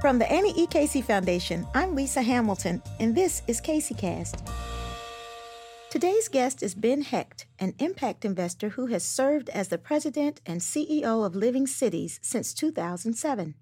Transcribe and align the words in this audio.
From 0.00 0.20
the 0.20 0.30
Annie 0.30 0.52
E. 0.56 0.68
Casey 0.68 1.02
Foundation, 1.02 1.66
I'm 1.74 1.96
Lisa 1.96 2.22
Hamilton, 2.22 2.80
and 3.00 3.16
this 3.16 3.42
is 3.48 3.60
Casey 3.60 3.94
Cast. 3.94 4.44
Today's 5.90 6.28
guest 6.28 6.62
is 6.62 6.76
Ben 6.76 7.02
Hecht, 7.02 7.46
an 7.58 7.74
impact 7.80 8.24
investor 8.24 8.68
who 8.68 8.86
has 8.86 9.02
served 9.04 9.48
as 9.48 9.66
the 9.68 9.76
president 9.76 10.40
and 10.46 10.60
CEO 10.60 11.26
of 11.26 11.34
Living 11.34 11.66
Cities 11.66 12.20
since 12.22 12.54
2007. 12.54 13.56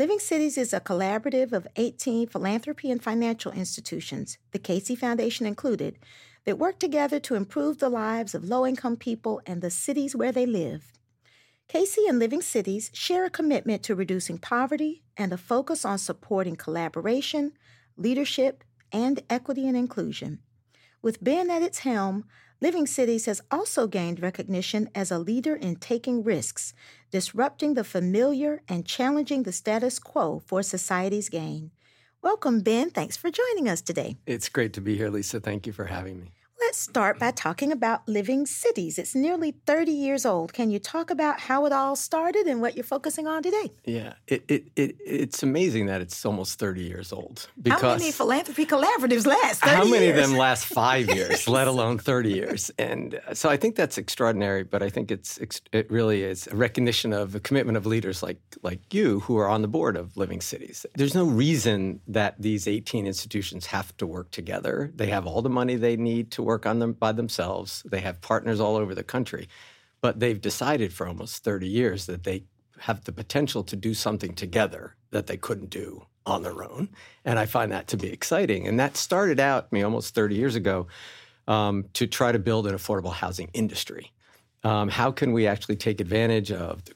Living 0.00 0.18
Cities 0.18 0.58
is 0.58 0.72
a 0.72 0.80
collaborative 0.80 1.52
of 1.52 1.68
18 1.76 2.26
philanthropy 2.26 2.90
and 2.90 3.00
financial 3.00 3.52
institutions, 3.52 4.38
the 4.50 4.58
Casey 4.58 4.96
Foundation 4.96 5.46
included, 5.46 5.96
that 6.44 6.58
work 6.58 6.80
together 6.80 7.20
to 7.20 7.36
improve 7.36 7.78
the 7.78 7.88
lives 7.88 8.34
of 8.34 8.42
low 8.42 8.66
income 8.66 8.96
people 8.96 9.40
and 9.46 9.62
the 9.62 9.70
cities 9.70 10.16
where 10.16 10.32
they 10.32 10.44
live. 10.44 10.92
Casey 11.72 12.02
and 12.06 12.18
Living 12.18 12.42
Cities 12.42 12.90
share 12.92 13.24
a 13.24 13.30
commitment 13.30 13.82
to 13.84 13.94
reducing 13.94 14.36
poverty 14.36 15.04
and 15.16 15.32
a 15.32 15.38
focus 15.38 15.86
on 15.86 15.96
supporting 15.96 16.54
collaboration, 16.54 17.52
leadership, 17.96 18.62
and 18.92 19.22
equity 19.30 19.66
and 19.66 19.74
inclusion. 19.74 20.40
With 21.00 21.24
Ben 21.24 21.48
at 21.48 21.62
its 21.62 21.78
helm, 21.78 22.26
Living 22.60 22.86
Cities 22.86 23.24
has 23.24 23.40
also 23.50 23.86
gained 23.86 24.20
recognition 24.20 24.90
as 24.94 25.10
a 25.10 25.18
leader 25.18 25.56
in 25.56 25.76
taking 25.76 26.22
risks, 26.22 26.74
disrupting 27.10 27.72
the 27.72 27.84
familiar 27.84 28.60
and 28.68 28.84
challenging 28.84 29.44
the 29.44 29.50
status 29.52 29.98
quo 29.98 30.42
for 30.44 30.62
society's 30.62 31.30
gain. 31.30 31.70
Welcome, 32.20 32.60
Ben. 32.60 32.90
Thanks 32.90 33.16
for 33.16 33.30
joining 33.30 33.66
us 33.66 33.80
today. 33.80 34.18
It's 34.26 34.50
great 34.50 34.74
to 34.74 34.82
be 34.82 34.98
here, 34.98 35.08
Lisa. 35.08 35.40
Thank 35.40 35.66
you 35.66 35.72
for 35.72 35.86
having 35.86 36.20
me. 36.20 36.32
Let's 36.66 36.78
start 36.78 37.18
by 37.18 37.32
talking 37.32 37.72
about 37.72 38.06
Living 38.06 38.46
Cities. 38.46 38.96
It's 38.96 39.16
nearly 39.16 39.52
30 39.66 39.90
years 39.90 40.24
old. 40.24 40.52
Can 40.52 40.70
you 40.70 40.78
talk 40.78 41.10
about 41.10 41.40
how 41.40 41.66
it 41.66 41.72
all 41.72 41.96
started 41.96 42.46
and 42.46 42.60
what 42.60 42.76
you're 42.76 42.84
focusing 42.84 43.26
on 43.26 43.42
today? 43.42 43.72
Yeah, 43.84 44.14
it, 44.28 44.44
it, 44.46 44.64
it 44.76 44.96
it's 45.04 45.42
amazing 45.42 45.86
that 45.86 46.00
it's 46.00 46.24
almost 46.24 46.60
30 46.60 46.82
years 46.82 47.12
old. 47.12 47.48
Because 47.60 47.82
how 47.82 47.96
many 47.96 48.12
philanthropy 48.12 48.64
collaboratives 48.64 49.26
last? 49.26 49.64
how 49.64 49.84
many 49.84 50.06
years? 50.06 50.18
of 50.18 50.30
them 50.30 50.38
last 50.38 50.66
five 50.66 51.10
years, 51.14 51.48
let 51.48 51.66
alone 51.66 51.98
30 51.98 52.30
years? 52.30 52.70
And 52.78 53.20
uh, 53.26 53.34
so 53.34 53.48
I 53.48 53.56
think 53.56 53.74
that's 53.74 53.98
extraordinary, 53.98 54.62
but 54.62 54.84
I 54.84 54.88
think 54.88 55.10
it's 55.10 55.40
it 55.72 55.90
really 55.90 56.22
is 56.22 56.46
a 56.46 56.54
recognition 56.54 57.12
of 57.12 57.32
the 57.32 57.40
commitment 57.40 57.76
of 57.76 57.86
leaders 57.86 58.22
like, 58.22 58.38
like 58.62 58.94
you 58.94 59.20
who 59.20 59.36
are 59.36 59.48
on 59.48 59.62
the 59.62 59.68
board 59.68 59.96
of 59.96 60.16
Living 60.16 60.40
Cities. 60.40 60.86
There's 60.94 61.14
no 61.14 61.24
reason 61.24 62.00
that 62.06 62.40
these 62.40 62.68
18 62.68 63.04
institutions 63.04 63.66
have 63.66 63.96
to 63.96 64.06
work 64.06 64.30
together. 64.30 64.92
They 64.94 65.08
have 65.08 65.26
all 65.26 65.42
the 65.42 65.50
money 65.50 65.74
they 65.74 65.96
need 65.96 66.30
to 66.32 66.42
work 66.42 66.51
work 66.52 66.66
on 66.66 66.80
them 66.80 66.92
by 66.92 67.12
themselves. 67.12 67.82
They 67.86 68.00
have 68.00 68.20
partners 68.20 68.60
all 68.60 68.76
over 68.76 68.94
the 68.94 69.02
country, 69.02 69.48
but 70.02 70.20
they've 70.20 70.40
decided 70.50 70.92
for 70.92 71.08
almost 71.08 71.42
30 71.44 71.66
years 71.66 72.04
that 72.04 72.24
they 72.24 72.44
have 72.80 73.04
the 73.04 73.12
potential 73.12 73.62
to 73.64 73.74
do 73.74 73.94
something 73.94 74.34
together 74.34 74.94
that 75.12 75.26
they 75.28 75.38
couldn't 75.38 75.70
do 75.70 76.04
on 76.26 76.42
their 76.42 76.62
own. 76.62 76.90
And 77.24 77.38
I 77.38 77.46
find 77.46 77.72
that 77.72 77.86
to 77.88 77.96
be 77.96 78.12
exciting. 78.12 78.68
And 78.68 78.78
that 78.78 78.98
started 78.98 79.40
out 79.40 79.72
me 79.72 79.82
almost 79.82 80.14
30 80.14 80.34
years 80.34 80.54
ago 80.54 80.88
um, 81.48 81.86
to 81.94 82.06
try 82.06 82.32
to 82.32 82.38
build 82.38 82.66
an 82.66 82.74
affordable 82.74 83.14
housing 83.14 83.48
industry. 83.54 84.12
Um, 84.62 84.90
how 84.90 85.10
can 85.10 85.32
we 85.32 85.46
actually 85.46 85.76
take 85.76 86.00
advantage 86.02 86.52
of 86.52 86.84
the 86.84 86.92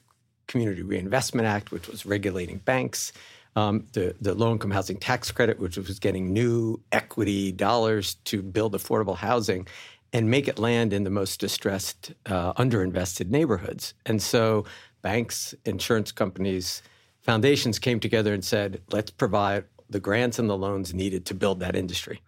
Community 0.47 0.83
Reinvestment 0.83 1.47
Act, 1.47 1.71
which 1.71 1.87
was 1.87 2.05
regulating 2.05 2.59
banks? 2.59 3.11
Um, 3.57 3.87
the, 3.93 4.15
the 4.21 4.35
low 4.35 4.51
income 4.51 4.69
housing 4.69 4.97
tax 4.97 5.31
credit, 5.31 5.59
which 5.59 5.77
was 5.77 5.97
getting 5.97 6.31
new 6.31 6.79
equity 6.91 7.51
dollars 7.51 8.13
to 8.25 8.43
build 8.43 8.73
affordable 8.73 9.17
housing 9.17 9.67
and 10.13 10.29
make 10.29 10.47
it 10.47 10.59
land 10.59 10.93
in 10.93 11.03
the 11.03 11.09
most 11.09 11.39
distressed, 11.39 12.13
uh, 12.27 12.53
underinvested 12.53 13.29
neighborhoods. 13.29 13.95
And 14.05 14.21
so 14.21 14.65
banks, 15.01 15.55
insurance 15.65 16.11
companies, 16.11 16.83
foundations 17.21 17.79
came 17.79 17.99
together 17.99 18.31
and 18.31 18.45
said, 18.45 18.79
let's 18.91 19.09
provide 19.09 19.65
the 19.89 19.99
grants 19.99 20.37
and 20.37 20.47
the 20.47 20.57
loans 20.57 20.93
needed 20.93 21.25
to 21.25 21.33
build 21.33 21.59
that 21.61 21.75
industry. 21.75 22.21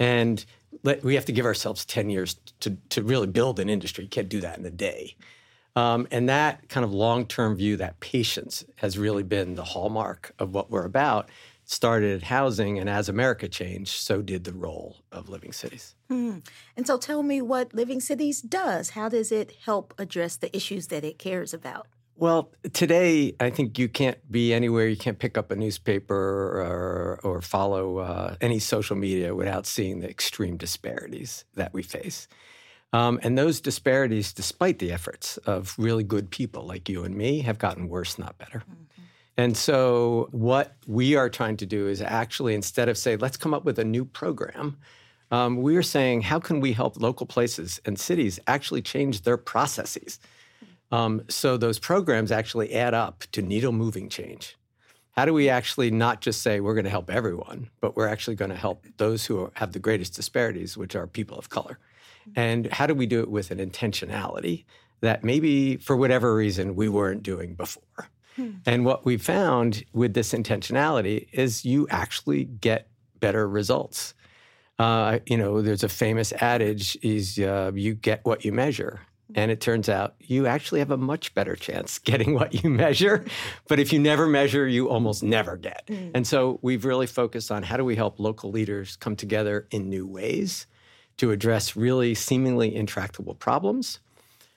And 0.00 0.44
let, 0.82 1.04
we 1.04 1.14
have 1.14 1.24
to 1.26 1.32
give 1.32 1.46
ourselves 1.46 1.84
10 1.84 2.10
years 2.10 2.34
to, 2.60 2.76
to 2.90 3.00
really 3.04 3.28
build 3.28 3.60
an 3.60 3.68
industry. 3.70 4.04
You 4.04 4.10
can't 4.10 4.28
do 4.28 4.40
that 4.40 4.58
in 4.58 4.66
a 4.66 4.70
day. 4.70 5.14
Um, 5.76 6.06
and 6.10 6.28
that 6.28 6.68
kind 6.68 6.84
of 6.84 6.92
long 6.92 7.26
term 7.26 7.56
view, 7.56 7.76
that 7.78 8.00
patience, 8.00 8.64
has 8.76 8.96
really 8.96 9.22
been 9.22 9.54
the 9.54 9.64
hallmark 9.64 10.32
of 10.38 10.54
what 10.54 10.70
we're 10.70 10.84
about. 10.84 11.28
Started 11.66 12.16
at 12.16 12.24
housing, 12.24 12.78
and 12.78 12.90
as 12.90 13.08
America 13.08 13.48
changed, 13.48 13.92
so 13.92 14.20
did 14.20 14.44
the 14.44 14.52
role 14.52 14.98
of 15.10 15.30
Living 15.30 15.50
Cities. 15.50 15.94
Hmm. 16.08 16.40
And 16.76 16.86
so, 16.86 16.98
tell 16.98 17.22
me 17.22 17.40
what 17.40 17.74
Living 17.74 18.00
Cities 18.00 18.42
does. 18.42 18.90
How 18.90 19.08
does 19.08 19.32
it 19.32 19.56
help 19.64 19.94
address 19.96 20.36
the 20.36 20.54
issues 20.54 20.88
that 20.88 21.04
it 21.04 21.18
cares 21.18 21.54
about? 21.54 21.86
Well, 22.16 22.52
today, 22.72 23.34
I 23.40 23.50
think 23.50 23.78
you 23.78 23.88
can't 23.88 24.18
be 24.30 24.54
anywhere. 24.54 24.86
You 24.86 24.96
can't 24.96 25.18
pick 25.18 25.36
up 25.36 25.50
a 25.50 25.56
newspaper 25.56 26.14
or, 26.14 27.20
or 27.24 27.40
follow 27.40 27.98
uh, 27.98 28.36
any 28.40 28.60
social 28.60 28.94
media 28.94 29.34
without 29.34 29.66
seeing 29.66 29.98
the 30.00 30.08
extreme 30.08 30.56
disparities 30.56 31.44
that 31.54 31.74
we 31.74 31.82
face. 31.82 32.28
Um, 32.94 33.18
and 33.24 33.36
those 33.36 33.60
disparities, 33.60 34.32
despite 34.32 34.78
the 34.78 34.92
efforts 34.92 35.36
of 35.38 35.74
really 35.76 36.04
good 36.04 36.30
people 36.30 36.64
like 36.64 36.88
you 36.88 37.02
and 37.02 37.16
me, 37.16 37.40
have 37.40 37.58
gotten 37.58 37.88
worse, 37.88 38.20
not 38.20 38.38
better. 38.38 38.62
And 39.36 39.56
so, 39.56 40.28
what 40.30 40.76
we 40.86 41.16
are 41.16 41.28
trying 41.28 41.56
to 41.56 41.66
do 41.66 41.88
is 41.88 42.00
actually, 42.00 42.54
instead 42.54 42.88
of 42.88 42.96
say, 42.96 43.16
let's 43.16 43.36
come 43.36 43.52
up 43.52 43.64
with 43.64 43.80
a 43.80 43.84
new 43.84 44.04
program, 44.04 44.78
um, 45.32 45.56
we 45.60 45.76
are 45.76 45.82
saying, 45.82 46.22
how 46.22 46.38
can 46.38 46.60
we 46.60 46.72
help 46.72 47.02
local 47.02 47.26
places 47.26 47.80
and 47.84 47.98
cities 47.98 48.38
actually 48.46 48.80
change 48.80 49.22
their 49.22 49.38
processes? 49.38 50.20
Um, 50.92 51.22
so 51.28 51.56
those 51.56 51.80
programs 51.80 52.30
actually 52.30 52.74
add 52.74 52.94
up 52.94 53.24
to 53.32 53.42
needle 53.42 53.72
moving 53.72 54.08
change. 54.08 54.56
How 55.16 55.24
do 55.24 55.32
we 55.32 55.48
actually 55.48 55.90
not 55.90 56.20
just 56.20 56.42
say 56.42 56.60
we're 56.60 56.74
going 56.74 56.84
to 56.84 56.90
help 56.90 57.10
everyone, 57.10 57.70
but 57.80 57.96
we're 57.96 58.06
actually 58.06 58.36
going 58.36 58.52
to 58.52 58.56
help 58.56 58.86
those 58.98 59.26
who 59.26 59.50
have 59.54 59.72
the 59.72 59.80
greatest 59.80 60.14
disparities, 60.14 60.76
which 60.76 60.94
are 60.94 61.08
people 61.08 61.36
of 61.36 61.48
color? 61.48 61.80
And 62.36 62.72
how 62.72 62.86
do 62.86 62.94
we 62.94 63.06
do 63.06 63.20
it 63.20 63.30
with 63.30 63.50
an 63.50 63.58
intentionality 63.58 64.64
that 65.00 65.24
maybe 65.24 65.76
for 65.76 65.96
whatever 65.96 66.34
reason 66.34 66.74
we 66.74 66.88
weren't 66.88 67.22
doing 67.22 67.54
before? 67.54 68.08
Hmm. 68.36 68.50
And 68.66 68.84
what 68.84 69.04
we 69.04 69.16
found 69.16 69.84
with 69.92 70.14
this 70.14 70.32
intentionality 70.32 71.28
is 71.32 71.64
you 71.64 71.86
actually 71.90 72.44
get 72.44 72.88
better 73.20 73.48
results. 73.48 74.14
Uh, 74.78 75.20
you 75.26 75.36
know, 75.36 75.62
there's 75.62 75.84
a 75.84 75.88
famous 75.88 76.32
adage: 76.32 76.98
"Is 77.02 77.38
uh, 77.38 77.70
you 77.74 77.94
get 77.94 78.20
what 78.24 78.44
you 78.44 78.52
measure." 78.52 79.00
And 79.36 79.50
it 79.50 79.60
turns 79.60 79.88
out 79.88 80.14
you 80.20 80.46
actually 80.46 80.80
have 80.80 80.90
a 80.90 80.96
much 80.96 81.34
better 81.34 81.56
chance 81.56 81.98
getting 82.10 82.34
what 82.34 82.62
you 82.62 82.70
measure. 82.70 83.24
But 83.68 83.78
if 83.80 83.92
you 83.92 83.98
never 83.98 84.26
measure, 84.26 84.66
you 84.66 84.88
almost 84.90 85.22
never 85.22 85.56
get. 85.56 85.86
Mm. 85.86 86.10
And 86.14 86.26
so 86.26 86.58
we've 86.62 86.84
really 86.84 87.06
focused 87.06 87.50
on 87.50 87.62
how 87.62 87.76
do 87.76 87.84
we 87.84 87.96
help 87.96 88.20
local 88.20 88.50
leaders 88.50 88.96
come 88.96 89.16
together 89.16 89.66
in 89.70 89.88
new 89.88 90.06
ways 90.06 90.66
to 91.16 91.30
address 91.30 91.76
really 91.76 92.14
seemingly 92.14 92.74
intractable 92.74 93.34
problems 93.34 94.00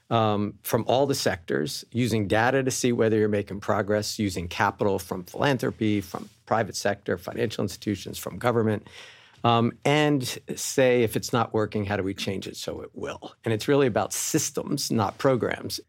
um, 0.09 0.53
from 0.63 0.85
all 0.88 1.06
the 1.06 1.16
sectors, 1.16 1.84
using 1.91 2.28
data 2.28 2.63
to 2.63 2.72
see 2.72 2.91
whether 2.91 3.18
you're 3.18 3.28
making 3.28 3.59
progress, 3.59 4.18
using 4.18 4.47
capital 4.47 5.00
from 5.00 5.23
philanthropy, 5.23 6.01
from 6.01 6.29
private 6.46 6.75
sector, 6.75 7.17
financial 7.17 7.62
institutions, 7.62 8.17
from 8.17 8.38
government. 8.38 8.88
Um, 9.44 9.73
and 9.85 10.40
say 10.56 11.03
if 11.03 11.16
it's 11.16 11.31
not 11.31 11.53
working, 11.53 11.85
how 11.85 11.97
do 11.97 12.03
we 12.03 12.13
change 12.13 12.47
it 12.47 12.57
so 12.57 12.81
it 12.81 12.90
will? 12.94 13.34
And 13.46 13.53
it's 13.53 13.67
really 13.67 13.88
about 13.88 14.13
systems, 14.13 14.91
not 14.91 15.17
programs. 15.17 15.79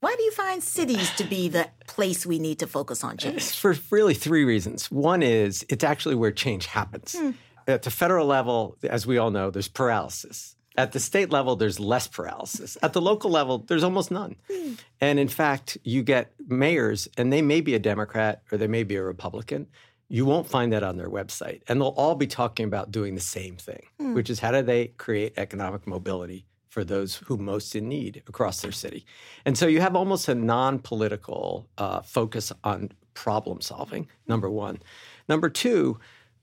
Why 0.00 0.14
do 0.16 0.22
you 0.22 0.32
find 0.32 0.62
cities 0.62 1.10
to 1.16 1.24
be 1.24 1.48
the 1.48 1.68
place 1.86 2.24
we 2.24 2.38
need 2.38 2.58
to 2.60 2.66
focus 2.66 3.04
on 3.04 3.16
change? 3.18 3.50
For 3.54 3.76
really 3.90 4.14
three 4.14 4.44
reasons. 4.44 4.90
One 4.90 5.22
is 5.22 5.64
it's 5.68 5.84
actually 5.84 6.14
where 6.14 6.32
change 6.32 6.66
happens. 6.66 7.16
Hmm. 7.18 7.30
At 7.70 7.82
the 7.82 7.90
federal 7.90 8.26
level, 8.26 8.76
as 8.82 9.06
we 9.06 9.18
all 9.18 9.30
know, 9.30 9.50
there's 9.50 9.68
paralysis. 9.68 10.56
At 10.76 10.92
the 10.92 11.00
state 11.00 11.30
level, 11.30 11.56
there's 11.56 11.80
less 11.80 12.06
paralysis. 12.06 12.78
At 12.82 12.92
the 12.92 13.00
local 13.00 13.30
level, 13.30 13.58
there's 13.58 13.82
almost 13.82 14.10
none. 14.10 14.36
Hmm. 14.50 14.74
And 15.00 15.18
in 15.18 15.28
fact, 15.28 15.78
you 15.82 16.02
get 16.02 16.32
mayors, 16.46 17.08
and 17.16 17.32
they 17.32 17.42
may 17.42 17.60
be 17.60 17.74
a 17.74 17.78
Democrat 17.78 18.42
or 18.50 18.58
they 18.58 18.66
may 18.66 18.84
be 18.84 18.96
a 18.96 19.02
Republican. 19.02 19.66
You 20.08 20.24
won't 20.26 20.48
find 20.48 20.72
that 20.72 20.82
on 20.82 20.96
their 20.96 21.08
website. 21.08 21.62
And 21.68 21.80
they'll 21.80 21.88
all 21.88 22.14
be 22.14 22.26
talking 22.26 22.66
about 22.66 22.90
doing 22.90 23.14
the 23.14 23.20
same 23.20 23.56
thing, 23.56 23.86
mm. 24.00 24.14
which 24.14 24.30
is 24.30 24.40
how 24.40 24.50
do 24.50 24.62
they 24.62 24.88
create 24.88 25.34
economic 25.36 25.86
mobility 25.86 26.46
for 26.68 26.84
those 26.84 27.16
who 27.16 27.36
most 27.36 27.74
in 27.74 27.88
need 27.88 28.22
across 28.28 28.62
their 28.62 28.72
city. 28.72 29.04
And 29.44 29.58
so 29.58 29.66
you 29.66 29.80
have 29.80 29.96
almost 29.96 30.28
a 30.28 30.34
non 30.34 30.78
political 30.78 31.68
uh, 31.76 32.00
focus 32.00 32.52
on 32.64 32.90
problem 33.14 33.60
solving, 33.60 34.08
number 34.26 34.48
one. 34.48 34.80
Number 35.28 35.50
two, 35.50 35.98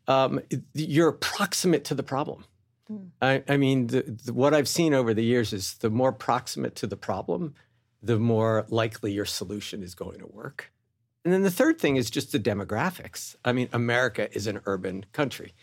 um, 0.08 0.40
you're 0.74 1.12
proximate 1.12 1.84
to 1.86 1.96
the 1.96 2.04
problem. 2.04 2.46
Mm. 2.92 3.10
I, 3.22 3.44
I, 3.48 3.58
mean, 3.58 3.88
the, 3.88 4.04
the, 4.26 4.34
what 4.34 4.54
I've 4.54 4.68
seen 4.68 4.94
over 4.94 5.14
the 5.14 5.24
years 5.24 5.54
is 5.54 5.76
the 5.76 5.90
more 5.90 6.12
proximate 6.12 6.76
to 6.76 6.88
the 6.88 6.98
problem, 6.98 7.56
the 8.02 8.20
more 8.20 8.66
likely 8.70 9.12
your 9.12 9.26
solution 9.26 9.84
is 9.84 9.96
going 9.96 10.20
to 10.20 10.28
work. 10.28 10.72
And 11.26 11.34
then 11.34 11.44
the 11.44 11.52
third 11.52 11.80
thing 11.80 11.98
is 11.98 12.10
just 12.10 12.32
the 12.32 12.40
demographics. 12.40 13.36
I 13.44 13.52
mean, 13.52 13.68
America 13.74 14.34
is 14.36 14.48
an 14.48 14.62
urban 14.66 15.06
country. 15.12 15.54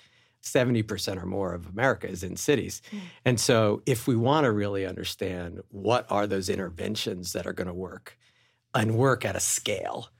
70% 0.42 1.22
or 1.22 1.24
more 1.24 1.54
of 1.54 1.66
America 1.66 2.06
is 2.06 2.22
in 2.22 2.36
cities. 2.36 2.82
Mm. 2.92 2.98
And 3.24 3.40
so, 3.40 3.82
if 3.86 4.06
we 4.06 4.14
want 4.14 4.44
to 4.44 4.52
really 4.52 4.84
understand 4.84 5.62
what 5.70 6.06
are 6.10 6.26
those 6.26 6.50
interventions 6.50 7.32
that 7.32 7.46
are 7.46 7.54
going 7.54 7.66
to 7.66 7.72
work 7.72 8.18
and 8.74 8.94
work 8.94 9.24
at 9.24 9.36
a 9.36 9.40
scale, 9.40 10.10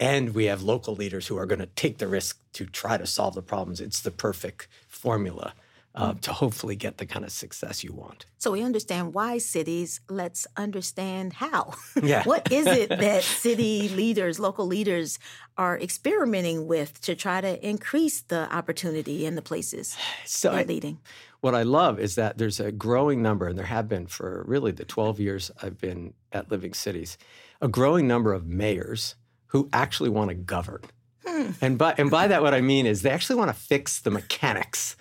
and 0.00 0.34
we 0.34 0.46
have 0.46 0.62
local 0.62 0.94
leaders 0.94 1.26
who 1.26 1.36
are 1.36 1.46
going 1.46 1.58
to 1.60 1.66
take 1.66 1.98
the 1.98 2.08
risk 2.08 2.38
to 2.54 2.66
try 2.66 2.96
to 2.96 3.06
solve 3.06 3.34
the 3.34 3.42
problems. 3.42 3.80
It's 3.80 4.00
the 4.00 4.10
perfect 4.10 4.68
formula 4.88 5.54
uh, 5.94 6.14
to 6.22 6.32
hopefully 6.32 6.74
get 6.74 6.98
the 6.98 7.06
kind 7.06 7.24
of 7.24 7.30
success 7.30 7.84
you 7.84 7.92
want. 7.92 8.26
So 8.38 8.50
we 8.50 8.62
understand 8.62 9.14
why 9.14 9.38
cities. 9.38 10.00
Let's 10.08 10.46
understand 10.56 11.34
how. 11.34 11.74
Yeah. 12.02 12.24
what 12.24 12.52
is 12.52 12.66
it 12.66 12.88
that 12.88 13.22
city 13.22 13.88
leaders, 13.88 14.40
local 14.40 14.66
leaders, 14.66 15.18
are 15.56 15.78
experimenting 15.78 16.66
with 16.66 17.00
to 17.02 17.14
try 17.14 17.40
to 17.40 17.66
increase 17.66 18.20
the 18.22 18.52
opportunity 18.54 19.24
in 19.24 19.36
the 19.36 19.42
places 19.42 19.96
so 20.24 20.50
they're 20.50 20.60
I, 20.60 20.64
leading? 20.64 20.98
What 21.40 21.54
I 21.54 21.62
love 21.62 22.00
is 22.00 22.16
that 22.16 22.38
there's 22.38 22.58
a 22.58 22.72
growing 22.72 23.22
number, 23.22 23.46
and 23.46 23.56
there 23.56 23.66
have 23.66 23.88
been 23.88 24.06
for 24.06 24.44
really 24.48 24.72
the 24.72 24.84
12 24.84 25.20
years 25.20 25.50
I've 25.62 25.78
been 25.78 26.14
at 26.32 26.50
Living 26.50 26.74
Cities, 26.74 27.16
a 27.60 27.68
growing 27.68 28.08
number 28.08 28.32
of 28.32 28.46
mayors 28.46 29.14
who 29.54 29.68
actually 29.72 30.10
want 30.10 30.30
to 30.30 30.34
govern. 30.34 30.82
Hmm. 31.24 31.50
And 31.60 31.78
by 31.78 31.94
and 31.96 32.10
by 32.10 32.26
that, 32.26 32.42
what 32.42 32.52
I 32.52 32.60
mean 32.60 32.86
is 32.86 33.02
they 33.02 33.10
actually 33.10 33.36
want 33.36 33.50
to 33.50 33.54
fix 33.54 34.00
the 34.00 34.10
mechanics 34.10 34.96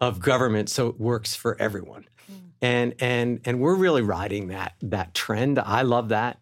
of 0.00 0.20
government 0.20 0.70
so 0.70 0.86
it 0.86 1.00
works 1.00 1.34
for 1.34 1.60
everyone. 1.60 2.06
Mm. 2.30 2.36
And 2.62 2.94
and 3.00 3.40
and 3.44 3.60
we're 3.60 3.74
really 3.74 4.00
riding 4.00 4.48
that 4.48 4.74
that 4.82 5.14
trend. 5.14 5.58
I 5.58 5.82
love 5.82 6.10
that. 6.10 6.38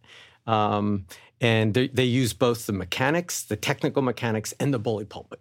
Um, 0.46 1.06
and 1.40 1.72
they, 1.72 1.88
they, 1.88 2.04
use 2.04 2.34
both 2.34 2.66
the 2.66 2.72
mechanics, 2.74 3.42
the 3.44 3.56
technical 3.56 4.02
mechanics, 4.02 4.52
and 4.60 4.74
the 4.74 4.78
bully 4.78 5.06
pulpit. 5.06 5.40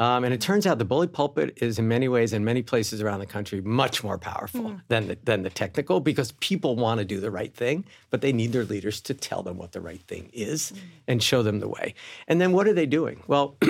Um, 0.00 0.24
and 0.24 0.32
it 0.32 0.40
turns 0.40 0.66
out 0.66 0.78
the 0.78 0.86
bully 0.86 1.08
pulpit 1.08 1.58
is, 1.58 1.78
in 1.78 1.86
many 1.86 2.08
ways, 2.08 2.32
in 2.32 2.42
many 2.42 2.62
places 2.62 3.02
around 3.02 3.20
the 3.20 3.26
country, 3.26 3.60
much 3.60 4.02
more 4.02 4.16
powerful 4.16 4.62
mm. 4.62 4.80
than 4.88 5.08
the, 5.08 5.18
than 5.24 5.42
the 5.42 5.50
technical 5.50 6.00
because 6.00 6.32
people 6.40 6.74
want 6.74 7.00
to 7.00 7.04
do 7.04 7.20
the 7.20 7.30
right 7.30 7.54
thing, 7.54 7.84
but 8.08 8.22
they 8.22 8.32
need 8.32 8.52
their 8.52 8.64
leaders 8.64 9.02
to 9.02 9.12
tell 9.12 9.42
them 9.42 9.58
what 9.58 9.72
the 9.72 9.80
right 9.80 10.00
thing 10.04 10.30
is 10.32 10.72
mm. 10.72 10.78
and 11.06 11.22
show 11.22 11.42
them 11.42 11.60
the 11.60 11.68
way. 11.68 11.94
And 12.28 12.40
then 12.40 12.52
what 12.52 12.66
are 12.66 12.72
they 12.72 12.86
doing? 12.86 13.22
Well, 13.26 13.58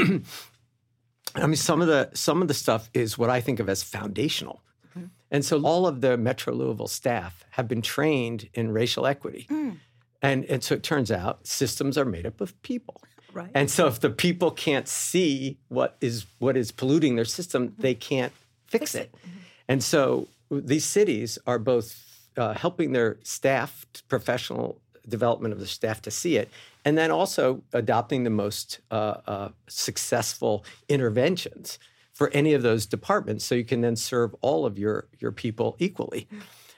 I 1.35 1.47
mean, 1.47 1.57
some 1.57 1.83
of 1.83 1.89
the 1.89 2.11
some 2.15 2.43
of 2.43 2.49
the 2.49 2.55
stuff 2.55 2.91
is 2.95 3.19
what 3.19 3.29
I 3.29 3.41
think 3.41 3.59
of 3.59 3.69
as 3.69 3.83
foundational. 3.83 4.63
Mm-hmm. 4.91 5.07
And 5.33 5.45
so 5.45 5.61
all 5.63 5.89
of 5.89 6.01
the 6.01 6.17
Metro 6.17 6.55
Louisville 6.55 6.87
staff 6.87 7.45
have 7.51 7.67
been 7.67 7.83
trained 7.83 8.49
in 8.55 8.71
racial 8.71 9.05
equity. 9.05 9.49
Mm. 9.51 9.79
And, 10.23 10.45
and 10.47 10.63
so 10.63 10.75
it 10.75 10.83
turns 10.83 11.11
out 11.11 11.47
systems 11.47 11.97
are 11.97 12.05
made 12.05 12.27
up 12.27 12.41
of 12.41 12.61
people. 12.63 13.01
Right. 13.33 13.51
And 13.55 13.71
so 13.71 13.87
if 13.87 14.01
the 14.01 14.11
people 14.11 14.51
can't 14.51 14.89
see 14.89 15.59
what 15.69 15.97
is 16.01 16.27
what 16.39 16.57
is 16.57 16.73
polluting 16.73 17.17
their 17.17 17.25
system, 17.25 17.69
mm-hmm. 17.69 17.83
they 17.83 17.95
can't 17.95 18.33
fix, 18.67 18.93
fix 18.93 18.95
it. 18.95 18.99
it. 18.99 19.15
Mm-hmm. 19.15 19.39
And 19.69 19.85
so 19.85 20.29
these 20.51 20.85
cities 20.85 21.39
are 21.47 21.59
both 21.59 22.05
uh, 22.37 22.55
helping 22.55 22.93
their 22.93 23.19
staff, 23.23 23.87
professional 24.09 24.81
development 25.09 25.53
of 25.53 25.61
the 25.61 25.67
staff 25.67 26.03
to 26.03 26.11
see 26.11 26.37
it, 26.37 26.51
and 26.85 26.97
then 26.97 27.11
also 27.11 27.63
adopting 27.73 28.25
the 28.25 28.31
most 28.31 28.81
uh, 28.91 29.15
uh, 29.27 29.49
successful 29.69 30.65
interventions 30.89 31.79
for 32.13 32.31
any 32.31 32.53
of 32.53 32.63
those 32.63 32.87
departments 32.87 33.45
so 33.45 33.55
you 33.55 33.65
can 33.65 33.81
then 33.81 33.97
serve 33.97 34.35
all 34.41 34.67
of 34.67 34.79
your, 34.79 35.07
your 35.19 35.33
people 35.33 35.77
equally. 35.79 36.29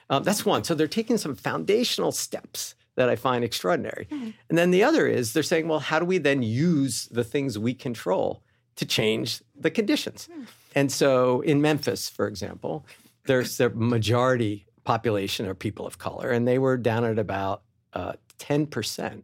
Um, 0.09 0.23
that's 0.23 0.45
one. 0.45 0.63
So 0.63 0.73
they're 0.75 0.87
taking 0.87 1.17
some 1.17 1.35
foundational 1.35 2.11
steps 2.11 2.75
that 2.95 3.09
I 3.09 3.15
find 3.15 3.43
extraordinary. 3.43 4.07
Mm-hmm. 4.09 4.29
And 4.49 4.57
then 4.57 4.71
the 4.71 4.83
other 4.83 5.07
is 5.07 5.33
they're 5.33 5.43
saying, 5.43 5.67
well, 5.67 5.79
how 5.79 5.99
do 5.99 6.05
we 6.05 6.17
then 6.17 6.43
use 6.43 7.07
the 7.11 7.23
things 7.23 7.57
we 7.57 7.73
control 7.73 8.43
to 8.75 8.85
change 8.85 9.41
the 9.55 9.71
conditions? 9.71 10.29
Mm-hmm. 10.31 10.43
And 10.75 10.91
so 10.91 11.41
in 11.41 11.61
Memphis, 11.61 12.09
for 12.09 12.27
example, 12.27 12.85
there's 13.25 13.57
the 13.57 13.69
majority 13.69 14.65
population 14.83 15.45
are 15.47 15.53
people 15.53 15.87
of 15.87 15.97
color, 15.97 16.29
and 16.29 16.47
they 16.47 16.59
were 16.59 16.77
down 16.77 17.05
at 17.05 17.17
about 17.17 17.63
uh, 17.93 18.13
10% 18.39 19.23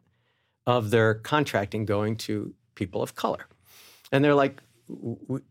of 0.65 0.91
their 0.91 1.15
contracting 1.15 1.85
going 1.85 2.15
to 2.15 2.53
people 2.75 3.01
of 3.01 3.15
color. 3.15 3.47
And 4.11 4.23
they're 4.23 4.35
like, 4.35 4.61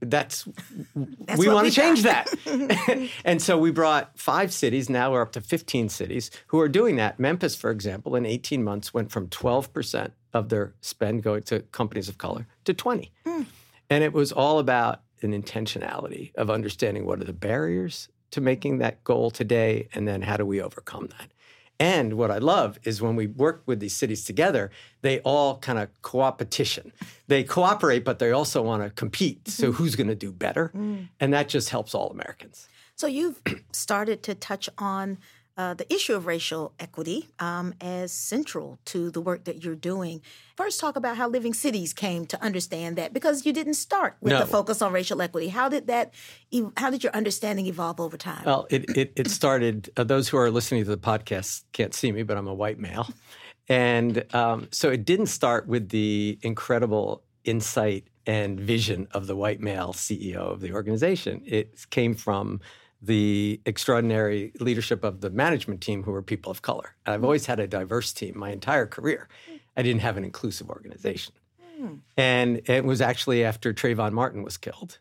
that's, 0.00 0.48
that's 0.94 1.38
we 1.38 1.48
want 1.48 1.68
to 1.68 1.72
change 1.72 2.02
that. 2.02 2.28
and 3.24 3.40
so 3.40 3.58
we 3.58 3.70
brought 3.70 4.18
five 4.18 4.52
cities. 4.52 4.88
Now 4.90 5.12
we're 5.12 5.22
up 5.22 5.32
to 5.32 5.40
15 5.40 5.88
cities 5.88 6.30
who 6.48 6.60
are 6.60 6.68
doing 6.68 6.96
that. 6.96 7.18
Memphis, 7.18 7.54
for 7.54 7.70
example, 7.70 8.16
in 8.16 8.26
18 8.26 8.64
months 8.64 8.92
went 8.92 9.10
from 9.10 9.28
12% 9.28 10.12
of 10.34 10.48
their 10.48 10.74
spend 10.80 11.22
going 11.22 11.42
to 11.44 11.60
companies 11.60 12.08
of 12.08 12.18
color 12.18 12.46
to 12.64 12.74
20. 12.74 13.12
Mm. 13.26 13.46
And 13.90 14.04
it 14.04 14.12
was 14.12 14.32
all 14.32 14.58
about 14.58 15.02
an 15.22 15.32
intentionality 15.32 16.34
of 16.36 16.50
understanding 16.50 17.06
what 17.06 17.20
are 17.20 17.24
the 17.24 17.32
barriers 17.32 18.08
to 18.30 18.40
making 18.40 18.78
that 18.78 19.02
goal 19.04 19.30
today 19.30 19.88
and 19.94 20.06
then 20.06 20.22
how 20.22 20.36
do 20.36 20.44
we 20.44 20.60
overcome 20.60 21.08
that. 21.18 21.32
And 21.80 22.14
what 22.14 22.30
I 22.30 22.38
love 22.38 22.78
is 22.82 23.00
when 23.00 23.14
we 23.14 23.28
work 23.28 23.62
with 23.66 23.78
these 23.78 23.94
cities 23.94 24.24
together, 24.24 24.70
they 25.02 25.20
all 25.20 25.58
kind 25.58 25.78
of 25.78 25.88
co-opetition. 26.02 26.92
They 27.28 27.44
cooperate, 27.44 28.04
but 28.04 28.18
they 28.18 28.32
also 28.32 28.62
want 28.62 28.82
to 28.82 28.90
compete. 28.90 29.46
So 29.48 29.68
mm-hmm. 29.68 29.76
who's 29.76 29.94
going 29.94 30.08
to 30.08 30.16
do 30.16 30.32
better? 30.32 30.72
Mm. 30.74 31.08
And 31.20 31.32
that 31.32 31.48
just 31.48 31.70
helps 31.70 31.94
all 31.94 32.10
Americans. 32.10 32.68
So 32.96 33.06
you've 33.06 33.40
started 33.72 34.24
to 34.24 34.34
touch 34.34 34.68
on 34.76 35.18
uh, 35.58 35.74
the 35.74 35.92
issue 35.92 36.14
of 36.14 36.24
racial 36.24 36.72
equity 36.78 37.28
um, 37.40 37.74
as 37.80 38.12
central 38.12 38.78
to 38.84 39.10
the 39.10 39.20
work 39.20 39.42
that 39.44 39.64
you're 39.64 39.74
doing. 39.74 40.22
First, 40.56 40.78
talk 40.78 40.94
about 40.94 41.16
how 41.16 41.28
Living 41.28 41.52
Cities 41.52 41.92
came 41.92 42.26
to 42.26 42.40
understand 42.42 42.94
that 42.96 43.12
because 43.12 43.44
you 43.44 43.52
didn't 43.52 43.74
start 43.74 44.16
with 44.20 44.32
no. 44.32 44.38
the 44.38 44.46
focus 44.46 44.80
on 44.80 44.92
racial 44.92 45.20
equity. 45.20 45.48
How 45.48 45.68
did 45.68 45.88
that? 45.88 46.14
How 46.76 46.90
did 46.90 47.02
your 47.02 47.12
understanding 47.12 47.66
evolve 47.66 48.00
over 48.00 48.16
time? 48.16 48.44
Well, 48.46 48.68
it 48.70 48.96
it, 48.96 49.12
it 49.16 49.30
started. 49.30 49.90
Uh, 49.96 50.04
those 50.04 50.28
who 50.28 50.36
are 50.36 50.48
listening 50.48 50.84
to 50.84 50.90
the 50.90 50.96
podcast 50.96 51.64
can't 51.72 51.92
see 51.92 52.12
me, 52.12 52.22
but 52.22 52.36
I'm 52.36 52.46
a 52.46 52.54
white 52.54 52.78
male, 52.78 53.08
and 53.68 54.24
um, 54.32 54.68
so 54.70 54.90
it 54.90 55.04
didn't 55.04 55.26
start 55.26 55.66
with 55.66 55.88
the 55.88 56.38
incredible 56.42 57.24
insight 57.42 58.04
and 58.26 58.60
vision 58.60 59.08
of 59.10 59.26
the 59.26 59.34
white 59.34 59.60
male 59.60 59.92
CEO 59.92 60.36
of 60.36 60.60
the 60.60 60.72
organization. 60.72 61.42
It 61.44 61.86
came 61.90 62.14
from 62.14 62.60
the 63.00 63.60
extraordinary 63.64 64.52
leadership 64.58 65.04
of 65.04 65.20
the 65.20 65.30
management 65.30 65.80
team 65.80 66.02
who 66.02 66.10
were 66.10 66.22
people 66.22 66.50
of 66.50 66.62
color. 66.62 66.96
And 67.06 67.14
I've 67.14 67.24
always 67.24 67.46
had 67.46 67.60
a 67.60 67.66
diverse 67.66 68.12
team 68.12 68.36
my 68.36 68.50
entire 68.50 68.86
career. 68.86 69.28
I 69.76 69.82
didn't 69.82 70.00
have 70.00 70.16
an 70.16 70.24
inclusive 70.24 70.68
organization. 70.68 71.34
Mm. 71.80 72.00
And 72.16 72.68
it 72.68 72.84
was 72.84 73.00
actually 73.00 73.44
after 73.44 73.72
Trayvon 73.72 74.12
Martin 74.12 74.42
was 74.42 74.56
killed, 74.56 74.98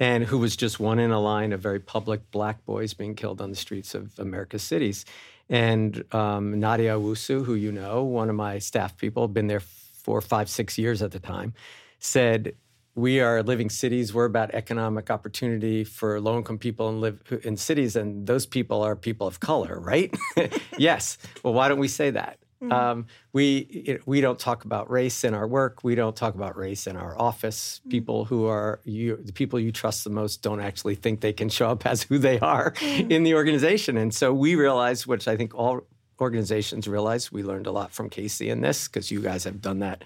and 0.00 0.24
who 0.24 0.38
was 0.38 0.56
just 0.56 0.80
one 0.80 0.98
in 0.98 1.10
a 1.10 1.20
line 1.20 1.52
of 1.52 1.60
very 1.60 1.80
public 1.80 2.30
black 2.30 2.64
boys 2.64 2.94
being 2.94 3.14
killed 3.14 3.40
on 3.40 3.50
the 3.50 3.56
streets 3.56 3.94
of 3.94 4.18
America's 4.18 4.62
cities. 4.62 5.04
And 5.48 6.02
um, 6.14 6.58
Nadia 6.58 6.94
Owusu, 6.94 7.44
who 7.44 7.54
you 7.54 7.70
know, 7.70 8.02
one 8.02 8.30
of 8.30 8.36
my 8.36 8.58
staff 8.58 8.96
people, 8.96 9.28
been 9.28 9.46
there 9.46 9.60
for 9.60 10.20
five, 10.20 10.48
six 10.48 10.78
years 10.78 11.02
at 11.02 11.12
the 11.12 11.20
time, 11.20 11.52
said, 11.98 12.54
we 12.94 13.20
are 13.20 13.42
living 13.42 13.70
cities. 13.70 14.14
We're 14.14 14.24
about 14.24 14.54
economic 14.54 15.10
opportunity 15.10 15.84
for 15.84 16.20
low 16.20 16.38
income 16.38 16.58
people 16.58 16.88
and 16.88 17.00
live 17.00 17.22
in 17.42 17.56
cities, 17.56 17.96
and 17.96 18.26
those 18.26 18.46
people 18.46 18.82
are 18.82 18.94
people 18.94 19.26
of 19.26 19.40
color, 19.40 19.80
right? 19.80 20.14
yes. 20.78 21.18
Well, 21.42 21.54
why 21.54 21.68
don't 21.68 21.80
we 21.80 21.88
say 21.88 22.10
that? 22.10 22.38
Mm-hmm. 22.62 22.72
Um, 22.72 23.06
we 23.32 23.98
we 24.06 24.20
don't 24.20 24.38
talk 24.38 24.64
about 24.64 24.90
race 24.90 25.24
in 25.24 25.34
our 25.34 25.46
work. 25.46 25.82
We 25.82 25.94
don't 25.96 26.14
talk 26.14 26.34
about 26.34 26.56
race 26.56 26.86
in 26.86 26.96
our 26.96 27.20
office. 27.20 27.80
Mm-hmm. 27.80 27.90
People 27.90 28.24
who 28.24 28.46
are 28.46 28.80
you, 28.84 29.16
the 29.16 29.32
people 29.32 29.58
you 29.58 29.72
trust 29.72 30.04
the 30.04 30.10
most, 30.10 30.42
don't 30.42 30.60
actually 30.60 30.94
think 30.94 31.20
they 31.20 31.32
can 31.32 31.48
show 31.48 31.70
up 31.70 31.84
as 31.86 32.04
who 32.04 32.18
they 32.18 32.38
are 32.38 32.72
mm-hmm. 32.72 33.10
in 33.10 33.24
the 33.24 33.34
organization. 33.34 33.96
And 33.96 34.14
so 34.14 34.32
we 34.32 34.54
realize, 34.54 35.06
which 35.06 35.26
I 35.26 35.36
think 35.36 35.54
all 35.54 35.82
organizations 36.20 36.86
realize, 36.86 37.32
we 37.32 37.42
learned 37.42 37.66
a 37.66 37.72
lot 37.72 37.92
from 37.92 38.08
Casey 38.08 38.48
in 38.50 38.60
this 38.60 38.86
because 38.86 39.10
you 39.10 39.20
guys 39.20 39.44
have 39.44 39.60
done 39.60 39.80
that 39.80 40.04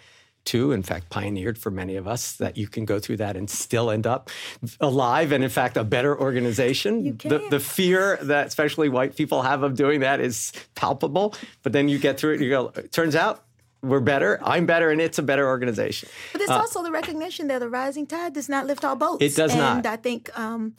too, 0.49 0.73
in 0.73 0.83
fact, 0.83 1.11
pioneered 1.11 1.59
for 1.59 1.71
many 1.71 1.97
of 1.97 2.09
us 2.09 2.33
that 2.37 2.57
you 2.57 2.69
can 2.69 2.87
go 2.87 2.99
through 2.99 3.19
that 3.19 3.37
and 3.37 3.51
still 3.51 3.91
end 3.91 4.07
up 4.07 4.31
alive 4.81 5.31
and, 5.31 5.45
in 5.45 5.51
fact, 5.51 5.77
a 5.77 5.85
better 5.85 6.19
organization. 6.19 7.19
The, 7.19 7.47
the 7.51 7.61
fear 7.61 8.19
that 8.23 8.47
especially 8.47 8.89
white 8.89 9.15
people 9.15 9.43
have 9.43 9.63
of 9.63 9.77
doing 9.77 10.01
that 10.01 10.21
is 10.21 10.53
palpable, 10.75 11.35
but 11.63 11.73
then 11.73 11.89
you 11.91 11.99
get 11.99 12.19
through 12.19 12.33
it 12.33 12.37
and 12.37 12.45
you 12.45 12.51
go, 12.51 12.73
it 12.75 12.93
turns 12.93 13.15
out 13.15 13.45
we're 13.83 14.01
better, 14.01 14.41
I'm 14.43 14.65
better, 14.65 14.91
and 14.91 15.01
it's 15.01 15.19
a 15.19 15.23
better 15.23 15.47
organization. 15.47 16.09
But 16.33 16.41
it's 16.41 16.51
uh, 16.51 16.59
also 16.59 16.83
the 16.83 16.91
recognition 16.91 17.49
that 17.49 17.59
the 17.59 17.69
rising 17.69 18.07
tide 18.07 18.33
does 18.33 18.49
not 18.49 18.67
lift 18.67 18.85
all 18.85 18.97
boats. 18.97 19.23
It 19.23 19.37
does 19.37 19.53
and 19.53 19.61
not. 19.61 19.77
And 19.77 19.87
I 19.87 19.97
think 19.97 20.37
um, 20.37 20.75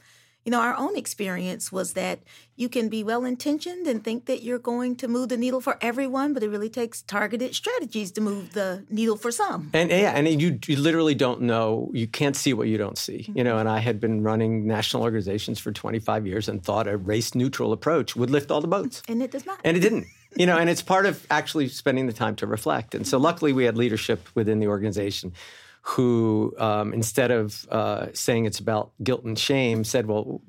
you 0.49 0.51
know, 0.51 0.61
our 0.61 0.75
own 0.77 0.97
experience 0.97 1.71
was 1.71 1.93
that 1.93 2.21
you 2.55 2.69
can 2.69 2.89
be 2.89 3.03
well 3.03 3.23
intentioned 3.23 3.85
and 3.85 4.03
think 4.03 4.25
that 4.25 4.41
you're 4.41 4.57
going 4.57 4.95
to 4.95 5.07
move 5.07 5.29
the 5.29 5.37
needle 5.37 5.61
for 5.61 5.77
everyone, 5.79 6.33
but 6.33 6.41
it 6.41 6.49
really 6.49 6.71
takes 6.71 7.03
targeted 7.03 7.53
strategies 7.53 8.11
to 8.13 8.19
move 8.19 8.53
the 8.53 8.83
needle 8.89 9.15
for 9.15 9.31
some. 9.31 9.69
And 9.75 9.91
yeah, 9.91 10.13
and 10.15 10.41
you, 10.41 10.57
you 10.65 10.75
literally 10.77 11.13
don't 11.13 11.41
know, 11.41 11.91
you 11.93 12.07
can't 12.07 12.35
see 12.35 12.53
what 12.53 12.67
you 12.67 12.79
don't 12.79 12.97
see. 12.97 13.19
Mm-hmm. 13.19 13.37
You 13.37 13.43
know, 13.43 13.59
and 13.59 13.69
I 13.69 13.77
had 13.77 13.99
been 13.99 14.23
running 14.23 14.65
national 14.65 15.03
organizations 15.03 15.59
for 15.59 15.71
25 15.71 16.25
years 16.25 16.49
and 16.49 16.63
thought 16.63 16.87
a 16.87 16.97
race 16.97 17.35
neutral 17.35 17.71
approach 17.71 18.15
would 18.15 18.31
lift 18.31 18.49
all 18.49 18.59
the 18.59 18.67
boats. 18.67 19.03
And 19.07 19.21
it 19.21 19.29
does 19.29 19.45
not. 19.45 19.59
And 19.63 19.77
it 19.77 19.81
didn't. 19.81 20.07
you 20.35 20.47
know, 20.47 20.57
and 20.57 20.67
it's 20.67 20.81
part 20.81 21.05
of 21.05 21.27
actually 21.29 21.67
spending 21.67 22.07
the 22.07 22.13
time 22.13 22.35
to 22.37 22.47
reflect. 22.47 22.95
And 22.95 23.07
so 23.07 23.19
luckily 23.19 23.53
we 23.53 23.65
had 23.65 23.77
leadership 23.77 24.27
within 24.33 24.57
the 24.57 24.67
organization 24.67 25.31
who, 25.89 26.53
um, 26.59 26.93
instead 26.93 27.31
of 27.31 27.67
uh, 27.71 28.07
saying 28.13 28.45
it's 28.45 28.59
about 28.59 28.91
guilt 29.03 29.23
and 29.23 29.37
shame, 29.37 29.83
said, 29.83 30.05
"Well, 30.05 30.41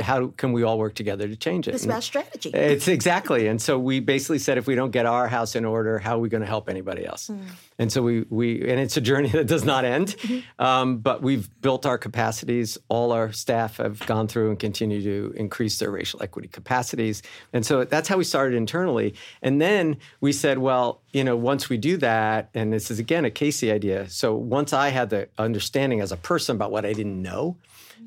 how 0.00 0.28
can 0.36 0.52
we 0.52 0.62
all 0.62 0.78
work 0.78 0.94
together 0.94 1.26
to 1.28 1.36
change 1.36 1.66
it?" 1.66 1.74
It's 1.74 1.84
about 1.84 2.02
strategy. 2.02 2.50
It's 2.52 2.88
exactly, 2.88 3.46
and 3.46 3.60
so 3.60 3.78
we 3.78 4.00
basically 4.00 4.38
said, 4.38 4.58
if 4.58 4.66
we 4.66 4.74
don't 4.74 4.90
get 4.90 5.06
our 5.06 5.28
house 5.28 5.56
in 5.56 5.64
order, 5.64 5.98
how 5.98 6.16
are 6.16 6.20
we 6.20 6.28
going 6.28 6.42
to 6.42 6.46
help 6.46 6.68
anybody 6.68 7.06
else? 7.06 7.28
Mm. 7.28 7.40
And 7.82 7.90
so 7.90 8.00
we 8.00 8.24
we 8.30 8.60
and 8.60 8.78
it's 8.78 8.96
a 8.96 9.00
journey 9.00 9.28
that 9.38 9.48
does 9.48 9.64
not 9.64 9.84
end, 9.84 10.08
mm-hmm. 10.08 10.64
um, 10.64 10.98
but 10.98 11.20
we've 11.20 11.50
built 11.60 11.84
our 11.84 11.98
capacities. 11.98 12.78
All 12.88 13.10
our 13.10 13.32
staff 13.32 13.78
have 13.78 13.98
gone 14.06 14.28
through 14.28 14.50
and 14.50 14.58
continue 14.58 15.02
to 15.02 15.34
increase 15.36 15.80
their 15.80 15.90
racial 15.90 16.22
equity 16.22 16.46
capacities, 16.46 17.22
and 17.52 17.66
so 17.66 17.82
that's 17.82 18.08
how 18.08 18.16
we 18.16 18.24
started 18.24 18.56
internally. 18.56 19.16
And 19.42 19.60
then 19.60 19.96
we 20.20 20.32
said, 20.32 20.58
well, 20.58 21.00
you 21.12 21.24
know, 21.24 21.36
once 21.36 21.68
we 21.68 21.76
do 21.76 21.96
that, 21.96 22.50
and 22.54 22.72
this 22.72 22.88
is 22.88 23.00
again 23.00 23.24
a 23.24 23.32
Casey 23.32 23.72
idea. 23.72 24.08
So 24.08 24.36
once 24.36 24.72
I 24.72 24.90
had 24.90 25.10
the 25.10 25.28
understanding 25.36 26.00
as 26.00 26.12
a 26.12 26.16
person 26.16 26.54
about 26.54 26.70
what 26.70 26.84
I 26.84 26.92
didn't 26.92 27.20
know, 27.20 27.56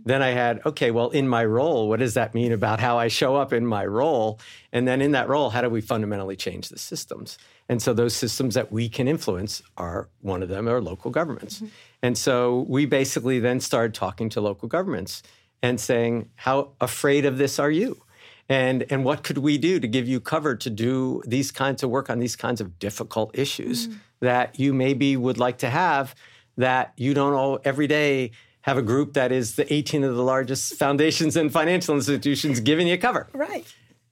then 0.05 0.22
I 0.22 0.29
had, 0.29 0.62
okay, 0.65 0.91
well, 0.91 1.10
in 1.10 1.27
my 1.27 1.44
role, 1.44 1.89
what 1.89 2.00
does 2.00 2.13
that 2.13 2.34
mean 2.34 2.53
about 2.53 2.79
how 2.79 2.98
I 2.98 3.10
show 3.10 3.36
up 3.36 3.51
in 3.51 3.65
my 3.65 3.86
role? 3.86 4.39
And 4.72 4.88
then 4.88 5.01
in 5.01 5.12
that 5.12 5.27
role, 5.27 5.50
how 5.50 5.62
do 5.62 5.70
we 5.70 5.82
fundamentally 5.82 6.38
change 6.38 6.70
the 6.70 6.77
systems? 6.77 7.38
And 7.67 7.81
so 7.81 7.93
those 7.93 8.15
systems 8.15 8.53
that 8.55 8.72
we 8.72 8.89
can 8.89 9.07
influence 9.07 9.63
are 9.77 10.10
one 10.22 10.43
of 10.43 10.50
them 10.50 10.69
are 10.69 10.81
local 10.81 11.12
governments. 11.12 11.57
Mm-hmm. 11.57 11.67
And 12.03 12.17
so 12.17 12.65
we 12.67 12.86
basically 12.86 13.39
then 13.39 13.60
started 13.60 13.93
talking 13.93 14.29
to 14.29 14.41
local 14.41 14.67
governments 14.67 15.24
and 15.63 15.79
saying, 15.79 16.29
how 16.36 16.74
afraid 16.79 17.25
of 17.25 17.38
this 17.38 17.57
are 17.57 17.72
you? 17.72 18.01
And, 18.48 18.86
and 18.91 19.03
what 19.03 19.24
could 19.24 19.39
we 19.39 19.57
do 19.57 19.79
to 19.79 19.88
give 19.88 20.07
you 20.07 20.19
cover 20.19 20.55
to 20.55 20.69
do 20.69 21.24
these 21.25 21.51
kinds 21.51 21.81
of 21.81 21.89
work 21.89 22.10
on 22.10 22.19
these 22.19 22.36
kinds 22.36 22.62
of 22.62 22.77
difficult 22.77 23.31
issues 23.34 23.88
mm-hmm. 23.88 23.98
that 24.19 24.60
you 24.60 24.74
maybe 24.74 25.17
would 25.17 25.39
like 25.39 25.57
to 25.60 25.69
have 25.69 26.13
that 26.57 26.93
you 26.95 27.13
don't 27.15 27.34
all 27.34 27.60
every 27.65 27.88
day 27.88 28.31
have 28.62 28.77
a 28.77 28.81
group 28.81 29.13
that 29.13 29.31
is 29.31 29.55
the 29.55 29.72
18 29.74 30.03
of 30.03 30.15
the 30.15 30.24
largest 30.24 30.75
foundations 30.75 31.36
and 31.36 31.51
financial 31.51 31.95
institutions 31.95 32.60
giving 32.60 32.88
you 32.88 32.98
cover. 32.98 33.27
Right. 33.34 33.65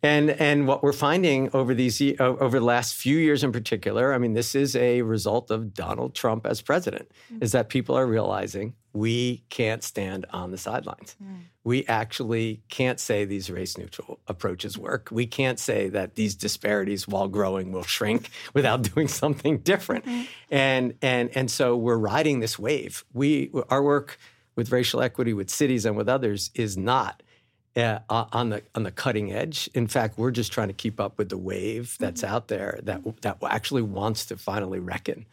And 0.04 0.32
and 0.32 0.68
what 0.68 0.84
we're 0.84 0.92
finding 0.92 1.50
over 1.54 1.74
these 1.74 2.02
over 2.20 2.60
the 2.60 2.66
last 2.66 2.94
few 2.94 3.18
years 3.18 3.42
in 3.42 3.54
particular, 3.54 4.14
I 4.14 4.18
mean, 4.18 4.34
this 4.34 4.54
is 4.54 4.76
a 4.76 5.02
result 5.02 5.50
of 5.50 5.74
Donald 5.74 6.14
Trump 6.14 6.46
as 6.46 6.62
president, 6.62 7.10
mm. 7.34 7.42
is 7.42 7.54
that 7.54 7.70
people 7.70 7.96
are 7.96 8.06
realizing 8.06 8.74
we 8.92 9.44
can't 9.50 9.82
stand 9.82 10.26
on 10.32 10.52
the 10.52 10.58
sidelines. 10.58 11.16
Mm. 11.24 11.44
We 11.64 11.86
actually 11.88 12.62
can't 12.68 13.00
say 13.00 13.24
these 13.24 13.50
race 13.50 13.78
neutral 13.78 14.20
approaches 14.28 14.78
work. 14.78 15.08
We 15.10 15.26
can't 15.26 15.58
say 15.58 15.88
that 15.90 16.16
these 16.16 16.36
disparities, 16.36 17.08
while 17.08 17.30
growing, 17.30 17.72
will 17.72 17.84
shrink 17.84 18.30
without 18.54 18.82
doing 18.82 19.08
something 19.08 19.60
different. 19.60 20.04
Mm-hmm. 20.04 20.24
And 20.52 20.94
and 21.02 21.30
and 21.34 21.50
so 21.50 21.78
we're 21.78 21.98
riding 21.98 22.42
this 22.42 22.60
wave. 22.60 23.06
We 23.14 23.52
our 23.70 23.82
work 23.82 24.20
with 24.58 24.70
racial 24.74 25.02
equity, 25.02 25.34
with 25.34 25.50
cities, 25.50 25.86
and 25.86 25.96
with 25.96 26.10
others 26.10 26.52
is 26.54 26.78
not 26.78 27.23
uh, 27.76 28.00
on 28.10 28.50
the 28.50 28.64
on 28.76 28.84
the 28.84 28.92
cutting 28.92 29.32
edge. 29.32 29.70
In 29.74 29.88
fact, 29.88 30.18
we're 30.18 30.32
just 30.32 30.52
trying 30.52 30.68
to 30.68 30.74
keep 30.74 31.00
up 31.00 31.18
with 31.18 31.30
the 31.30 31.38
wave 31.38 31.98
that's 32.00 32.22
mm-hmm. 32.22 32.34
out 32.34 32.48
there 32.48 32.80
that 32.84 33.02
that 33.22 33.38
actually 33.44 33.82
wants 33.82 34.26
to 34.28 34.38
finally 34.38 34.80
reckon. 34.80 35.26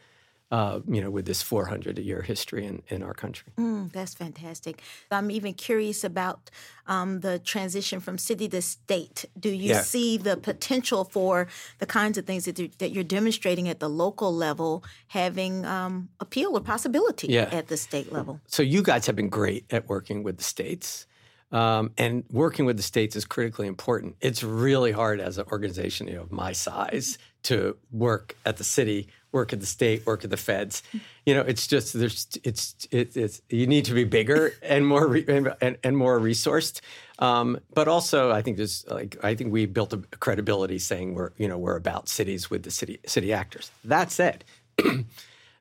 Uh, 0.53 0.81
you 0.89 1.01
know, 1.01 1.11
with 1.11 1.27
this 1.27 1.43
400 1.43 1.97
year 2.01 2.23
history 2.23 2.67
in, 2.67 2.83
in 2.89 3.05
our 3.05 3.15
country. 3.15 3.53
Mm, 3.57 3.93
that's 3.93 4.15
fantastic. 4.15 4.83
I'm 5.09 5.31
even 5.31 5.55
curious 5.55 6.03
about 6.03 6.51
um, 6.89 7.21
the 7.21 7.39
transition 7.39 8.01
from 8.01 8.19
city 8.19 8.49
to 8.49 8.61
state. 8.61 9.27
Do 9.39 9.49
you 9.49 9.69
yeah. 9.69 9.83
see 9.83 10.17
the 10.17 10.37
potential 10.37 11.05
for 11.05 11.47
the 11.79 11.87
kinds 11.87 12.19
of 12.19 12.27
things 12.27 12.47
that, 12.47 12.57
that 12.81 12.91
you're 12.91 13.05
demonstrating 13.05 13.69
at 13.69 13.79
the 13.79 13.89
local 13.89 14.35
level 14.35 14.83
having 15.07 15.65
um, 15.67 16.09
appeal 16.19 16.57
or 16.57 16.61
possibility 16.61 17.29
yeah. 17.29 17.49
at 17.53 17.69
the 17.69 17.77
state 17.77 18.13
level? 18.13 18.41
So, 18.49 18.65
you 18.65 18.83
guys 18.83 19.07
have 19.07 19.15
been 19.15 19.29
great 19.29 19.67
at 19.71 19.89
working 19.89 20.25
with 20.25 20.39
the 20.39 20.43
states. 20.43 21.07
Um, 21.53 21.91
and 21.99 22.25
working 22.31 22.65
with 22.65 22.77
the 22.77 22.83
states 22.83 23.17
is 23.17 23.25
critically 23.25 23.67
important. 23.67 24.17
It's 24.21 24.45
really 24.45 24.93
hard 24.93 25.21
as 25.21 25.37
an 25.39 25.47
organization 25.51 26.07
you 26.07 26.15
know, 26.15 26.23
of 26.23 26.33
my 26.33 26.53
size 26.53 27.19
to 27.45 27.77
work 27.91 28.37
at 28.45 28.57
the 28.57 28.65
city, 28.65 29.09
work 29.33 29.53
at 29.53 29.61
the 29.61 29.67
state, 29.67 30.07
work 30.07 30.23
at 30.23 30.31
the 30.31 30.37
feds. 30.37 30.83
You 31.27 31.35
know, 31.35 31.41
it's 31.41 31.67
just 31.67 31.93
there's 31.93 32.29
it's 32.45 32.87
it, 32.93 33.17
it's 33.17 33.43
you 33.49 33.67
need 33.67 33.85
to 33.87 33.95
be 33.95 34.05
bigger 34.05 34.53
and 34.63 34.87
more 34.87 35.09
re, 35.09 35.25
and, 35.61 35.77
and, 35.83 35.97
more 35.97 36.21
resourced. 36.21 36.81
Um, 37.19 37.59
but 37.75 37.89
also, 37.89 38.31
I 38.31 38.43
think 38.43 38.57
there's 38.57 38.85
like 38.89 39.17
I 39.23 39.35
think 39.35 39.53
we 39.53 39.67
built 39.67 39.93
a 39.93 39.99
credibility 39.99 40.79
saying 40.79 41.15
we're 41.15 41.33
you 41.37 41.49
know 41.49 41.59
we're 41.59 41.77
about 41.77 42.09
cities 42.09 42.51
with 42.51 42.63
the 42.63 42.71
city 42.71 43.01
city 43.07 43.33
actors. 43.33 43.71
That 43.85 44.13
said. 44.13 44.45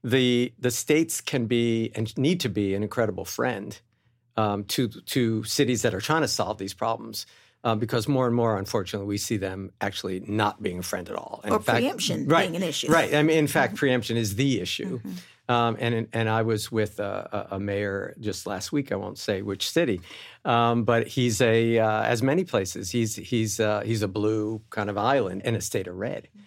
the 0.03 0.53
the 0.57 0.71
states 0.71 1.19
can 1.19 1.45
be 1.45 1.91
and 1.93 2.17
need 2.17 2.39
to 2.39 2.49
be 2.49 2.73
an 2.73 2.83
incredible 2.83 3.25
friend 3.25 3.79
um, 4.39 4.63
to 4.63 4.87
to 4.87 5.43
cities 5.43 5.81
that 5.81 5.93
are 5.93 6.01
trying 6.01 6.21
to 6.21 6.27
solve 6.27 6.57
these 6.57 6.73
problems. 6.73 7.25
Um, 7.61 7.77
because 7.77 8.07
more 8.07 8.25
and 8.25 8.33
more, 8.33 8.57
unfortunately, 8.57 9.05
we 9.05 9.17
see 9.17 9.35
them 9.35 9.73
actually 9.81 10.21
not 10.21 10.63
being 10.63 10.79
a 10.79 10.81
friend 10.81 11.09
at 11.09 11.15
all. 11.17 11.41
And 11.43 11.53
or 11.53 11.59
fact, 11.59 11.79
preemption 11.79 12.25
right, 12.25 12.49
being 12.49 12.55
an 12.55 12.65
issue. 12.65 12.89
Right. 12.89 13.13
I 13.13 13.21
mean, 13.21 13.37
in 13.37 13.47
fact, 13.47 13.73
mm-hmm. 13.73 13.79
preemption 13.79 14.15
is 14.15 14.35
the 14.35 14.61
issue. 14.61 14.99
Mm-hmm. 14.99 15.53
Um, 15.53 15.75
and 15.77 16.07
and 16.13 16.29
I 16.29 16.43
was 16.43 16.71
with 16.71 17.01
a, 17.01 17.47
a, 17.51 17.59
mayor 17.59 18.15
just 18.21 18.47
last 18.47 18.71
week. 18.71 18.93
I 18.93 18.95
won't 18.95 19.17
say 19.17 19.41
which 19.41 19.69
city, 19.69 19.99
um, 20.45 20.85
but 20.85 21.07
he's 21.07 21.41
a 21.41 21.79
uh, 21.79 22.03
as 22.03 22.23
many 22.23 22.45
places. 22.45 22.91
He's 22.91 23.17
he's 23.17 23.59
uh, 23.59 23.81
he's 23.81 24.03
a 24.03 24.07
blue 24.07 24.61
kind 24.69 24.89
of 24.89 24.97
island 24.97 25.41
in 25.43 25.55
a 25.55 25.61
state 25.61 25.87
of 25.87 25.97
red. 25.97 26.29
Mm-hmm. 26.29 26.45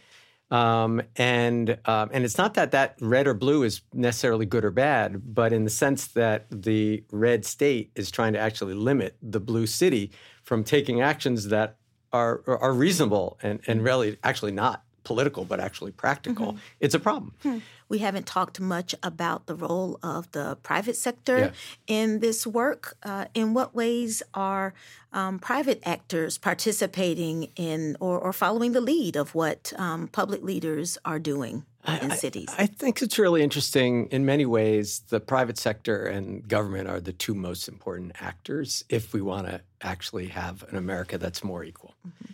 Um, 0.52 1.00
and 1.16 1.78
um, 1.86 2.10
and 2.12 2.24
it's 2.24 2.36
not 2.36 2.52
that 2.54 2.72
that 2.72 2.96
red 3.00 3.26
or 3.26 3.32
blue 3.32 3.62
is 3.62 3.80
necessarily 3.94 4.44
good 4.44 4.66
or 4.66 4.70
bad, 4.70 5.34
but 5.34 5.50
in 5.50 5.64
the 5.64 5.70
sense 5.70 6.08
that 6.08 6.44
the 6.50 7.02
red 7.10 7.46
state 7.46 7.90
is 7.94 8.10
trying 8.10 8.34
to 8.34 8.38
actually 8.38 8.74
limit 8.74 9.16
the 9.22 9.40
blue 9.40 9.66
city 9.66 10.12
from 10.42 10.62
taking 10.62 11.00
actions 11.00 11.48
that 11.48 11.78
are 12.12 12.42
are 12.46 12.74
reasonable 12.74 13.38
and 13.42 13.60
and 13.66 13.82
really 13.82 14.18
actually 14.22 14.52
not 14.52 14.84
political 15.04 15.44
but 15.44 15.60
actually 15.60 15.92
practical. 15.92 16.52
Mm-hmm. 16.52 16.76
It's 16.80 16.94
a 16.94 17.00
problem. 17.00 17.34
Hmm. 17.42 17.58
We 17.88 17.98
haven't 17.98 18.26
talked 18.26 18.58
much 18.58 18.94
about 19.02 19.46
the 19.46 19.54
role 19.54 19.98
of 20.02 20.30
the 20.32 20.56
private 20.62 20.96
sector 20.96 21.38
yeah. 21.38 21.50
in 21.86 22.20
this 22.20 22.46
work. 22.46 22.96
Uh, 23.02 23.26
in 23.34 23.52
what 23.52 23.74
ways 23.74 24.22
are 24.32 24.72
um, 25.12 25.38
private 25.38 25.82
actors 25.84 26.38
participating 26.38 27.50
in 27.56 27.96
or, 28.00 28.18
or, 28.18 28.32
following 28.32 28.72
the 28.72 28.80
lead 28.80 29.14
of 29.14 29.34
what 29.34 29.72
um, 29.76 30.08
public 30.08 30.42
leaders 30.42 30.96
are 31.04 31.18
doing? 31.18 31.66
in 32.00 32.12
I, 32.12 32.16
cities? 32.16 32.48
I, 32.56 32.62
I 32.62 32.66
think 32.66 33.02
it's 33.02 33.18
really 33.18 33.42
interesting. 33.42 34.06
In 34.06 34.24
many 34.24 34.46
ways, 34.46 35.02
the 35.08 35.20
private 35.20 35.58
sector 35.58 36.04
and 36.04 36.46
government 36.46 36.88
are 36.88 37.00
the 37.00 37.12
two 37.12 37.34
most 37.34 37.68
important 37.68 38.12
actors 38.20 38.84
if 38.88 39.12
we 39.12 39.20
want 39.20 39.48
to 39.48 39.60
actually 39.82 40.28
have 40.28 40.64
an 40.70 40.76
America 40.76 41.18
that's 41.18 41.42
more 41.42 41.64
equal. 41.64 41.94
Mm-hmm. 42.06 42.32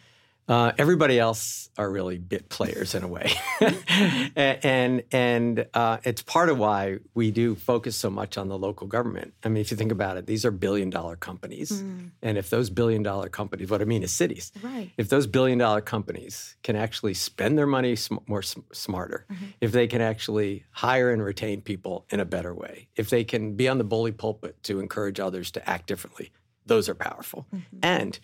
Uh, 0.48 0.72
everybody 0.78 1.18
else 1.18 1.68
are 1.76 1.90
really 1.90 2.16
bit 2.16 2.48
players 2.48 2.94
in 2.94 3.02
a 3.02 3.08
way, 3.08 3.30
and 4.34 5.02
and 5.12 5.66
uh, 5.74 5.98
it's 6.04 6.22
part 6.22 6.48
of 6.48 6.58
why 6.58 6.98
we 7.14 7.30
do 7.30 7.54
focus 7.54 7.96
so 7.96 8.08
much 8.08 8.38
on 8.38 8.48
the 8.48 8.56
local 8.56 8.86
government. 8.86 9.34
I 9.44 9.50
mean, 9.50 9.60
if 9.60 9.70
you 9.70 9.76
think 9.76 9.92
about 9.92 10.16
it, 10.16 10.26
these 10.26 10.46
are 10.46 10.50
billion 10.50 10.88
dollar 10.88 11.16
companies, 11.16 11.70
mm. 11.70 12.12
and 12.22 12.38
if 12.38 12.48
those 12.48 12.70
billion 12.70 13.02
dollar 13.02 13.28
companies, 13.28 13.68
what 13.68 13.82
I 13.82 13.84
mean 13.84 14.02
is 14.02 14.10
cities, 14.10 14.50
right? 14.62 14.90
If 14.96 15.10
those 15.10 15.26
billion 15.26 15.58
dollar 15.58 15.82
companies 15.82 16.56
can 16.62 16.76
actually 16.76 17.12
spend 17.12 17.58
their 17.58 17.66
money 17.66 17.94
sm- 17.94 18.16
more 18.26 18.42
sm- 18.42 18.60
smarter, 18.72 19.26
mm-hmm. 19.30 19.46
if 19.60 19.72
they 19.72 19.86
can 19.86 20.00
actually 20.00 20.64
hire 20.70 21.12
and 21.12 21.22
retain 21.22 21.60
people 21.60 22.06
in 22.08 22.20
a 22.20 22.24
better 22.24 22.54
way, 22.54 22.88
if 22.96 23.10
they 23.10 23.22
can 23.22 23.54
be 23.54 23.68
on 23.68 23.76
the 23.76 23.84
bully 23.84 24.12
pulpit 24.12 24.62
to 24.62 24.80
encourage 24.80 25.20
others 25.20 25.50
to 25.50 25.68
act 25.68 25.86
differently, 25.86 26.32
those 26.64 26.88
are 26.88 26.94
powerful, 26.94 27.46
mm-hmm. 27.54 27.78
and 27.82 28.18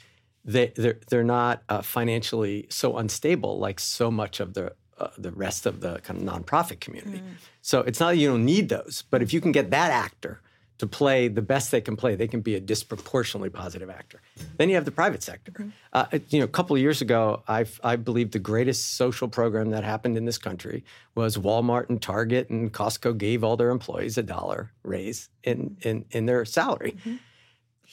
they 0.44 0.72
they're, 0.76 0.98
they're 1.08 1.24
not 1.24 1.62
uh, 1.68 1.82
financially 1.82 2.66
so 2.68 2.98
unstable 2.98 3.58
like 3.58 3.80
so 3.80 4.10
much 4.10 4.40
of 4.40 4.54
the 4.54 4.74
uh, 4.98 5.08
the 5.18 5.32
rest 5.32 5.66
of 5.66 5.80
the 5.80 5.98
kind 6.00 6.20
of 6.20 6.24
nonprofit 6.24 6.80
community. 6.80 7.18
Mm. 7.18 7.34
So 7.62 7.80
it's 7.80 7.98
not 7.98 8.10
that 8.10 8.16
you 8.16 8.28
don't 8.28 8.44
need 8.44 8.68
those, 8.68 9.04
but 9.10 9.22
if 9.22 9.32
you 9.32 9.40
can 9.40 9.50
get 9.50 9.70
that 9.70 9.90
actor 9.90 10.40
to 10.78 10.86
play 10.86 11.28
the 11.28 11.42
best 11.42 11.70
they 11.70 11.80
can 11.80 11.96
play, 11.96 12.14
they 12.14 12.28
can 12.28 12.40
be 12.40 12.54
a 12.56 12.60
disproportionately 12.60 13.48
positive 13.48 13.88
actor. 13.88 14.20
Then 14.56 14.68
you 14.68 14.74
have 14.74 14.84
the 14.84 14.90
private 14.90 15.22
sector. 15.22 15.52
Mm-hmm. 15.52 15.68
Uh, 15.92 16.06
you 16.28 16.38
know, 16.40 16.44
a 16.44 16.48
couple 16.48 16.76
of 16.76 16.82
years 16.82 17.00
ago, 17.00 17.42
I 17.48 17.64
I 17.82 17.96
believe 17.96 18.32
the 18.32 18.38
greatest 18.38 18.96
social 18.96 19.28
program 19.28 19.70
that 19.70 19.82
happened 19.82 20.16
in 20.16 20.24
this 20.24 20.38
country 20.38 20.84
was 21.14 21.36
Walmart 21.36 21.88
and 21.88 22.00
Target 22.00 22.50
and 22.50 22.72
Costco 22.72 23.16
gave 23.16 23.42
all 23.42 23.56
their 23.56 23.70
employees 23.70 24.18
a 24.18 24.22
dollar 24.22 24.72
raise 24.82 25.28
in 25.42 25.76
in 25.82 26.04
in 26.10 26.26
their 26.26 26.44
salary. 26.44 26.92
Mm-hmm 26.92 27.16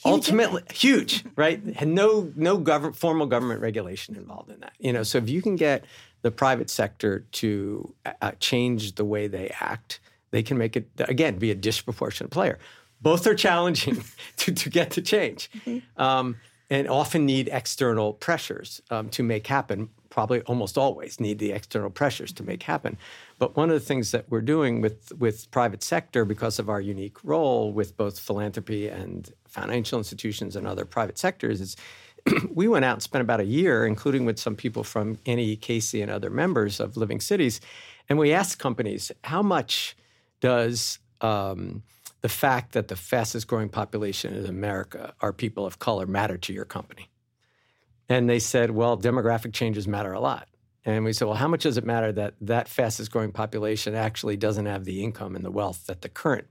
ultimately 0.04 0.60
impact. 0.62 0.78
huge, 0.80 1.24
right? 1.36 1.62
Had 1.76 1.88
no 1.88 2.32
no 2.36 2.58
government 2.58 2.96
formal 2.96 3.26
government 3.26 3.60
regulation 3.60 4.16
involved 4.16 4.50
in 4.50 4.60
that. 4.60 4.72
You 4.78 4.92
know, 4.92 5.02
so 5.02 5.18
if 5.18 5.28
you 5.28 5.42
can 5.42 5.56
get 5.56 5.84
the 6.22 6.30
private 6.30 6.70
sector 6.70 7.26
to 7.32 7.94
uh, 8.20 8.32
change 8.40 8.94
the 8.94 9.04
way 9.04 9.26
they 9.26 9.52
act, 9.60 10.00
they 10.30 10.42
can 10.42 10.58
make 10.58 10.76
it 10.76 10.88
again 11.00 11.38
be 11.38 11.50
a 11.50 11.54
disproportionate 11.54 12.30
player. 12.30 12.58
Both 13.00 13.26
are 13.26 13.34
challenging 13.34 14.04
to, 14.38 14.52
to 14.52 14.70
get 14.70 14.92
to 14.92 15.02
change, 15.02 15.50
mm-hmm. 15.66 16.02
um, 16.02 16.36
and 16.70 16.88
often 16.88 17.26
need 17.26 17.48
external 17.52 18.12
pressures 18.12 18.80
um, 18.90 19.08
to 19.10 19.22
make 19.22 19.46
happen. 19.46 19.90
Probably 20.10 20.42
almost 20.42 20.76
always 20.76 21.20
need 21.20 21.38
the 21.38 21.52
external 21.52 21.90
pressures 21.90 22.32
to 22.34 22.42
make 22.42 22.62
happen. 22.62 22.98
But 23.42 23.56
one 23.56 23.70
of 23.70 23.74
the 23.74 23.84
things 23.84 24.12
that 24.12 24.30
we're 24.30 24.40
doing 24.40 24.80
with, 24.80 25.10
with 25.18 25.50
private 25.50 25.82
sector, 25.82 26.24
because 26.24 26.60
of 26.60 26.70
our 26.70 26.80
unique 26.80 27.16
role 27.24 27.72
with 27.72 27.96
both 27.96 28.16
philanthropy 28.16 28.86
and 28.86 29.28
financial 29.48 29.98
institutions 29.98 30.54
and 30.54 30.64
other 30.64 30.84
private 30.84 31.18
sectors, 31.18 31.60
is 31.60 31.76
we 32.54 32.68
went 32.68 32.84
out 32.84 32.92
and 32.92 33.02
spent 33.02 33.20
about 33.20 33.40
a 33.40 33.44
year, 33.44 33.84
including 33.84 34.24
with 34.24 34.38
some 34.38 34.54
people 34.54 34.84
from 34.84 35.18
NE 35.26 35.56
Casey 35.56 36.00
and 36.02 36.08
other 36.08 36.30
members 36.30 36.78
of 36.78 36.96
Living 36.96 37.18
Cities, 37.18 37.60
and 38.08 38.16
we 38.16 38.32
asked 38.32 38.60
companies 38.60 39.10
how 39.24 39.42
much 39.42 39.96
does 40.38 41.00
um, 41.20 41.82
the 42.20 42.28
fact 42.28 42.74
that 42.74 42.86
the 42.86 42.94
fastest 42.94 43.48
growing 43.48 43.68
population 43.68 44.34
in 44.34 44.46
America 44.46 45.14
are 45.20 45.32
people 45.32 45.66
of 45.66 45.80
color 45.80 46.06
matter 46.06 46.38
to 46.38 46.52
your 46.52 46.64
company? 46.64 47.10
And 48.08 48.30
they 48.30 48.38
said, 48.38 48.70
well, 48.70 48.96
demographic 48.96 49.52
changes 49.52 49.88
matter 49.88 50.12
a 50.12 50.20
lot. 50.20 50.46
And 50.84 51.04
we 51.04 51.12
said, 51.12 51.26
well, 51.26 51.36
how 51.36 51.48
much 51.48 51.62
does 51.62 51.76
it 51.76 51.84
matter 51.84 52.10
that 52.12 52.34
that 52.40 52.68
fastest 52.68 53.10
growing 53.10 53.32
population 53.32 53.94
actually 53.94 54.36
doesn't 54.36 54.66
have 54.66 54.84
the 54.84 55.02
income 55.04 55.36
and 55.36 55.44
the 55.44 55.50
wealth 55.50 55.86
that 55.86 56.02
the 56.02 56.08
current 56.08 56.46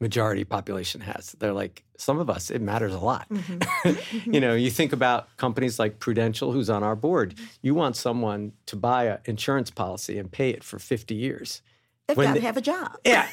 majority 0.00 0.44
population 0.44 1.02
has? 1.02 1.32
They're 1.38 1.52
like, 1.52 1.84
some 1.98 2.18
of 2.18 2.30
us, 2.30 2.50
it 2.50 2.62
matters 2.62 2.94
a 2.94 2.98
lot. 2.98 3.28
Mm-hmm. 3.28 4.32
you 4.32 4.40
know, 4.40 4.54
you 4.54 4.70
think 4.70 4.92
about 4.92 5.36
companies 5.36 5.78
like 5.78 5.98
Prudential, 5.98 6.52
who's 6.52 6.70
on 6.70 6.82
our 6.82 6.96
board. 6.96 7.34
You 7.60 7.74
want 7.74 7.96
someone 7.96 8.52
to 8.66 8.76
buy 8.76 9.04
an 9.04 9.18
insurance 9.26 9.70
policy 9.70 10.18
and 10.18 10.30
pay 10.30 10.50
it 10.50 10.64
for 10.64 10.78
50 10.78 11.14
years. 11.14 11.60
They've 12.06 12.16
got 12.16 12.34
to 12.34 12.40
have 12.40 12.56
a 12.56 12.62
job. 12.62 12.96
Yeah, 13.04 13.28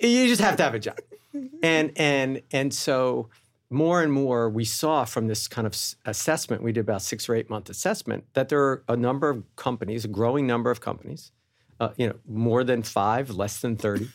you 0.00 0.28
just 0.28 0.40
have 0.40 0.56
to 0.56 0.62
have 0.62 0.74
a 0.74 0.78
job. 0.78 0.98
Mm-hmm. 1.32 1.56
And 1.62 1.92
and 1.94 2.42
and 2.50 2.74
so 2.74 3.28
more 3.70 4.02
and 4.02 4.12
more 4.12 4.50
we 4.50 4.64
saw 4.64 5.04
from 5.04 5.28
this 5.28 5.46
kind 5.46 5.66
of 5.66 5.76
assessment 6.04 6.62
we 6.62 6.72
did 6.72 6.80
about 6.80 7.00
six 7.00 7.28
or 7.28 7.36
eight 7.36 7.48
month 7.48 7.70
assessment 7.70 8.24
that 8.34 8.48
there 8.48 8.60
are 8.60 8.82
a 8.88 8.96
number 8.96 9.30
of 9.30 9.44
companies 9.56 10.04
a 10.04 10.08
growing 10.08 10.46
number 10.46 10.70
of 10.70 10.80
companies 10.80 11.30
uh, 11.78 11.90
you 11.96 12.06
know 12.06 12.16
more 12.28 12.64
than 12.64 12.82
five 12.82 13.30
less 13.30 13.60
than 13.60 13.76
30 13.76 14.08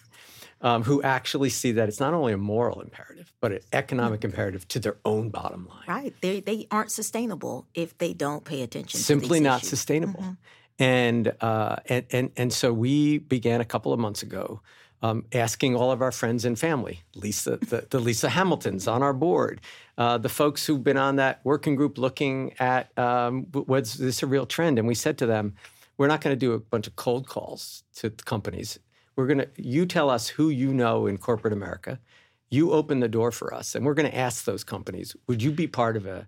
um, 0.61 0.83
who 0.83 1.01
actually 1.03 1.49
see 1.49 1.71
that 1.73 1.87
it's 1.87 1.99
not 1.99 2.13
only 2.13 2.33
a 2.33 2.37
moral 2.37 2.81
imperative 2.81 3.31
but 3.39 3.53
an 3.53 3.59
economic 3.71 4.19
mm-hmm. 4.19 4.27
imperative 4.27 4.67
to 4.67 4.79
their 4.79 4.97
own 5.05 5.29
bottom 5.29 5.67
line 5.67 5.85
right 5.87 6.13
they, 6.21 6.41
they 6.41 6.67
aren't 6.69 6.91
sustainable 6.91 7.65
if 7.73 7.97
they 7.97 8.13
don't 8.13 8.43
pay 8.43 8.61
attention 8.61 8.99
simply 8.99 9.39
not 9.39 9.61
issues. 9.61 9.69
sustainable 9.69 10.19
mm-hmm. 10.19 10.83
and, 10.83 11.33
uh, 11.39 11.77
and, 11.87 12.05
and, 12.11 12.31
and 12.35 12.53
so 12.53 12.73
we 12.73 13.19
began 13.19 13.61
a 13.61 13.65
couple 13.65 13.93
of 13.93 13.99
months 13.99 14.21
ago 14.21 14.61
um, 15.01 15.25
asking 15.33 15.75
all 15.75 15.91
of 15.91 16.01
our 16.01 16.11
friends 16.11 16.45
and 16.45 16.57
family, 16.57 17.01
Lisa, 17.15 17.57
the, 17.57 17.85
the 17.89 17.99
Lisa 17.99 18.29
Hamiltons 18.29 18.87
on 18.87 19.03
our 19.03 19.13
board, 19.13 19.61
uh, 19.97 20.17
the 20.17 20.29
folks 20.29 20.65
who've 20.65 20.83
been 20.83 20.97
on 20.97 21.17
that 21.17 21.41
working 21.43 21.75
group 21.75 21.97
looking 21.97 22.53
at 22.59 22.97
um, 22.97 23.47
was 23.53 23.95
this 23.95 24.23
a 24.23 24.27
real 24.27 24.45
trend? 24.45 24.79
And 24.79 24.87
we 24.87 24.95
said 24.95 25.17
to 25.19 25.25
them, 25.25 25.55
we're 25.97 26.07
not 26.07 26.21
going 26.21 26.33
to 26.33 26.39
do 26.39 26.53
a 26.53 26.59
bunch 26.59 26.87
of 26.87 26.95
cold 26.95 27.27
calls 27.27 27.83
to 27.95 28.09
companies. 28.09 28.79
We're 29.15 29.27
going 29.27 29.39
to, 29.39 29.49
you 29.57 29.85
tell 29.85 30.09
us 30.09 30.27
who 30.27 30.49
you 30.49 30.73
know 30.73 31.07
in 31.07 31.17
corporate 31.17 31.53
America. 31.53 31.99
You 32.49 32.71
open 32.71 32.99
the 32.99 33.07
door 33.07 33.31
for 33.31 33.53
us, 33.53 33.75
and 33.75 33.85
we're 33.85 33.93
going 33.93 34.09
to 34.09 34.17
ask 34.17 34.45
those 34.45 34.63
companies, 34.63 35.15
would 35.27 35.41
you 35.41 35.51
be 35.51 35.67
part 35.67 35.97
of 35.97 36.05
a, 36.05 36.27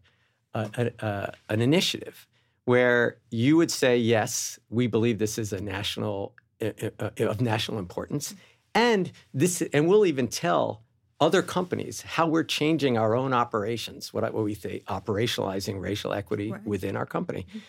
a, 0.53 0.69
a, 0.77 1.05
a 1.05 1.33
an 1.49 1.61
initiative 1.61 2.27
where 2.65 3.17
you 3.29 3.55
would 3.55 3.71
say, 3.71 3.97
yes, 3.97 4.59
we 4.69 4.87
believe 4.87 5.19
this 5.19 5.37
is 5.37 5.53
a 5.53 5.61
national 5.61 6.33
uh, 6.61 6.71
uh, 6.99 7.09
of 7.19 7.39
national 7.39 7.77
importance 7.77 8.33
and 8.77 9.11
this, 9.33 9.61
and 9.73 9.87
we'll 9.87 10.05
even 10.05 10.27
tell 10.27 10.83
other 11.19 11.41
companies 11.41 12.01
how 12.01 12.27
we're 12.27 12.43
changing 12.43 12.97
our 12.97 13.15
own 13.15 13.33
operations, 13.33 14.13
what, 14.13 14.23
what 14.33 14.43
we 14.43 14.53
say, 14.53 14.81
operationalizing 14.87 15.81
racial 15.81 16.13
equity 16.13 16.51
right. 16.51 16.63
within 16.63 16.95
our 16.95 17.05
company. 17.05 17.47
Mm-hmm. 17.49 17.59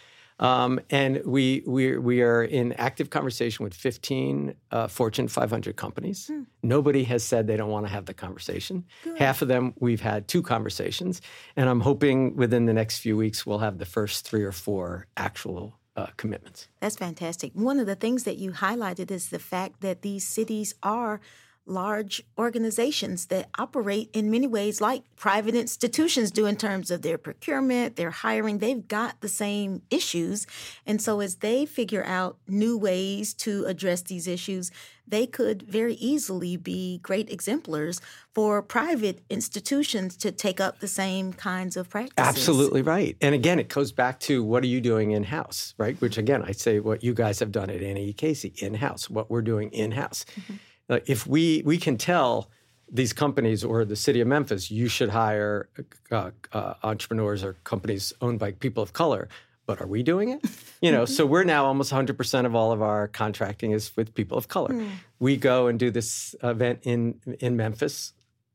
Um, 0.40 0.80
and 0.90 1.22
we, 1.24 1.64
we, 1.66 1.96
we 1.96 2.22
are 2.22 2.44
in 2.44 2.72
active 2.74 3.10
conversation 3.10 3.64
with 3.64 3.74
15 3.74 4.54
uh, 4.70 4.86
Fortune 4.86 5.26
500 5.26 5.74
companies. 5.74 6.28
Hmm. 6.28 6.42
Nobody 6.62 7.02
has 7.04 7.24
said 7.24 7.48
they 7.48 7.56
don't 7.56 7.70
want 7.70 7.86
to 7.86 7.92
have 7.92 8.06
the 8.06 8.14
conversation. 8.14 8.84
Good. 9.02 9.18
Half 9.18 9.42
of 9.42 9.48
them, 9.48 9.74
we've 9.80 10.00
had 10.00 10.28
two 10.28 10.42
conversations. 10.42 11.22
And 11.56 11.68
I'm 11.68 11.80
hoping 11.80 12.36
within 12.36 12.66
the 12.66 12.72
next 12.72 12.98
few 12.98 13.16
weeks, 13.16 13.44
we'll 13.44 13.58
have 13.58 13.78
the 13.78 13.84
first 13.84 14.28
three 14.28 14.44
or 14.44 14.52
four 14.52 15.06
actual 15.16 15.74
uh, 15.98 16.06
commitments. 16.16 16.68
That's 16.80 16.96
fantastic. 16.96 17.52
One 17.54 17.80
of 17.80 17.86
the 17.86 17.96
things 17.96 18.22
that 18.22 18.38
you 18.38 18.52
highlighted 18.52 19.10
is 19.10 19.30
the 19.30 19.40
fact 19.40 19.80
that 19.80 20.02
these 20.02 20.24
cities 20.24 20.74
are 20.80 21.20
large 21.66 22.22
organizations 22.38 23.26
that 23.26 23.50
operate 23.58 24.08
in 24.12 24.30
many 24.30 24.46
ways 24.46 24.80
like 24.80 25.02
private 25.16 25.54
institutions 25.54 26.30
do 26.30 26.46
in 26.46 26.56
terms 26.56 26.90
of 26.90 27.02
their 27.02 27.18
procurement, 27.18 27.96
their 27.96 28.10
hiring. 28.10 28.58
They've 28.58 28.86
got 28.86 29.20
the 29.20 29.28
same 29.28 29.82
issues. 29.90 30.46
And 30.86 31.02
so, 31.02 31.20
as 31.20 31.36
they 31.36 31.66
figure 31.66 32.04
out 32.04 32.38
new 32.46 32.78
ways 32.78 33.34
to 33.34 33.64
address 33.66 34.02
these 34.02 34.26
issues, 34.26 34.70
they 35.10 35.26
could 35.26 35.62
very 35.62 35.94
easily 35.94 36.56
be 36.56 36.98
great 37.02 37.30
exemplars 37.30 38.00
for 38.34 38.62
private 38.62 39.22
institutions 39.30 40.16
to 40.18 40.30
take 40.30 40.60
up 40.60 40.80
the 40.80 40.88
same 40.88 41.32
kinds 41.32 41.76
of 41.76 41.88
practices. 41.88 42.14
Absolutely 42.18 42.82
right. 42.82 43.16
And 43.20 43.34
again, 43.34 43.58
it 43.58 43.68
goes 43.68 43.92
back 43.92 44.20
to 44.20 44.44
what 44.44 44.62
are 44.62 44.68
you 44.68 44.80
doing 44.80 45.10
in 45.12 45.24
house, 45.24 45.74
right? 45.78 46.00
Which 46.00 46.18
again, 46.18 46.42
I 46.42 46.52
say 46.52 46.80
what 46.80 47.02
you 47.02 47.14
guys 47.14 47.38
have 47.40 47.52
done 47.52 47.70
at 47.70 47.80
NE 47.80 48.12
Casey 48.12 48.54
in 48.58 48.74
house, 48.74 49.10
what 49.10 49.30
we're 49.30 49.42
doing 49.42 49.70
in 49.70 49.92
house. 49.92 50.24
Mm-hmm 50.38 50.54
if 50.88 51.26
we 51.26 51.62
we 51.64 51.78
can 51.78 51.96
tell 51.96 52.50
these 52.90 53.12
companies 53.12 53.62
or 53.64 53.84
the 53.84 53.96
city 53.96 54.20
of 54.20 54.28
Memphis, 54.28 54.70
you 54.70 54.88
should 54.88 55.10
hire 55.10 55.68
uh, 56.10 56.30
uh, 56.52 56.74
entrepreneurs 56.82 57.44
or 57.44 57.54
companies 57.64 58.12
owned 58.22 58.38
by 58.38 58.52
people 58.52 58.82
of 58.82 58.92
color. 58.94 59.28
But 59.68 59.82
are 59.82 59.86
we 59.86 60.02
doing 60.02 60.30
it? 60.30 60.42
You 60.80 60.92
know, 60.92 61.04
so 61.06 61.26
we're 61.26 61.44
now 61.44 61.66
almost 61.66 61.92
100% 61.92 62.46
of 62.46 62.54
all 62.54 62.70
of 62.70 62.80
our 62.82 63.08
contracting 63.08 63.72
is 63.72 63.94
with 63.96 64.14
people 64.14 64.38
of 64.38 64.46
color. 64.46 64.70
Mm. 64.70 64.90
We 65.18 65.36
go 65.36 65.66
and 65.66 65.76
do 65.76 65.90
this 65.90 66.36
event 66.40 66.78
in 66.84 67.20
in 67.40 67.56
Memphis. 67.56 68.12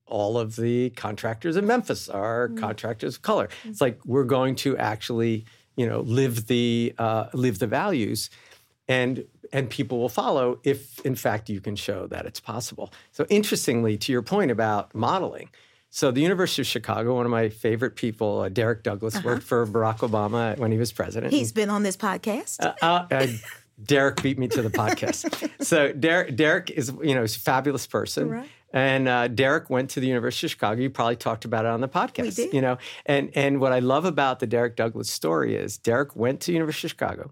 All 0.07 0.37
of 0.37 0.55
the 0.55 0.89
contractors 0.91 1.57
in 1.57 1.67
Memphis 1.67 2.07
are 2.07 2.47
mm. 2.47 2.57
contractors 2.57 3.17
of 3.17 3.21
color. 3.23 3.49
Mm. 3.63 3.69
It's 3.71 3.81
like 3.81 3.99
we're 4.05 4.23
going 4.23 4.55
to 4.63 4.77
actually, 4.77 5.43
you 5.75 5.85
know, 5.85 5.99
live 5.99 6.47
the 6.47 6.95
uh, 6.97 7.25
live 7.33 7.59
the 7.59 7.67
values, 7.67 8.29
and 8.87 9.25
and 9.51 9.69
people 9.69 9.99
will 9.99 10.09
follow 10.09 10.59
if, 10.63 10.99
in 11.05 11.15
fact, 11.15 11.49
you 11.49 11.61
can 11.61 11.75
show 11.75 12.07
that 12.07 12.25
it's 12.25 12.39
possible. 12.39 12.91
So, 13.11 13.25
interestingly, 13.29 13.97
to 13.97 14.11
your 14.11 14.23
point 14.23 14.49
about 14.49 14.95
modeling, 14.95 15.49
so 15.95 16.09
the 16.09 16.21
University 16.21 16.63
of 16.63 16.65
Chicago, 16.65 17.13
one 17.13 17.25
of 17.27 17.31
my 17.31 17.49
favorite 17.49 17.95
people, 17.95 18.39
uh, 18.39 18.49
Derek 18.49 18.81
Douglas, 18.81 19.15
uh-huh. 19.15 19.29
worked 19.29 19.43
for 19.43 19.67
Barack 19.67 19.99
Obama 19.99 20.57
when 20.57 20.71
he 20.71 20.79
was 20.79 20.91
president. 20.91 21.31
He's 21.31 21.51
been 21.51 21.69
on 21.69 21.83
this 21.83 21.95
podcast. 21.95 22.57
Uh, 22.59 22.73
uh, 22.81 23.05
uh 23.11 23.27
Derek 23.83 24.23
beat 24.23 24.39
me 24.39 24.47
to 24.47 24.63
the 24.63 24.71
podcast. 24.71 25.51
so 25.63 25.93
Derek, 25.93 26.35
Derek 26.35 26.71
is, 26.71 26.91
you 27.03 27.13
know, 27.13 27.21
he's 27.21 27.35
a 27.35 27.39
fabulous 27.39 27.85
person. 27.85 28.27
Right. 28.27 28.49
And 28.73 29.07
uh, 29.07 29.27
Derek 29.27 29.69
went 29.69 29.91
to 29.91 29.99
the 29.99 30.07
University 30.07 30.47
of 30.47 30.51
Chicago. 30.51 30.81
You 30.81 30.89
probably 30.89 31.15
talked 31.15 31.45
about 31.45 31.65
it 31.65 31.69
on 31.69 31.79
the 31.79 31.87
podcast. 31.87 32.23
We 32.23 32.31
did. 32.31 32.53
You 32.55 32.61
know, 32.61 32.79
and 33.05 33.29
and 33.35 33.59
what 33.61 33.71
I 33.71 33.77
love 33.77 34.05
about 34.05 34.39
the 34.39 34.47
Derek 34.47 34.75
Douglas 34.75 35.11
story 35.11 35.55
is 35.55 35.77
Derek 35.77 36.15
went 36.15 36.41
to 36.41 36.47
the 36.47 36.53
University 36.53 36.87
of 36.87 36.91
Chicago 36.91 37.31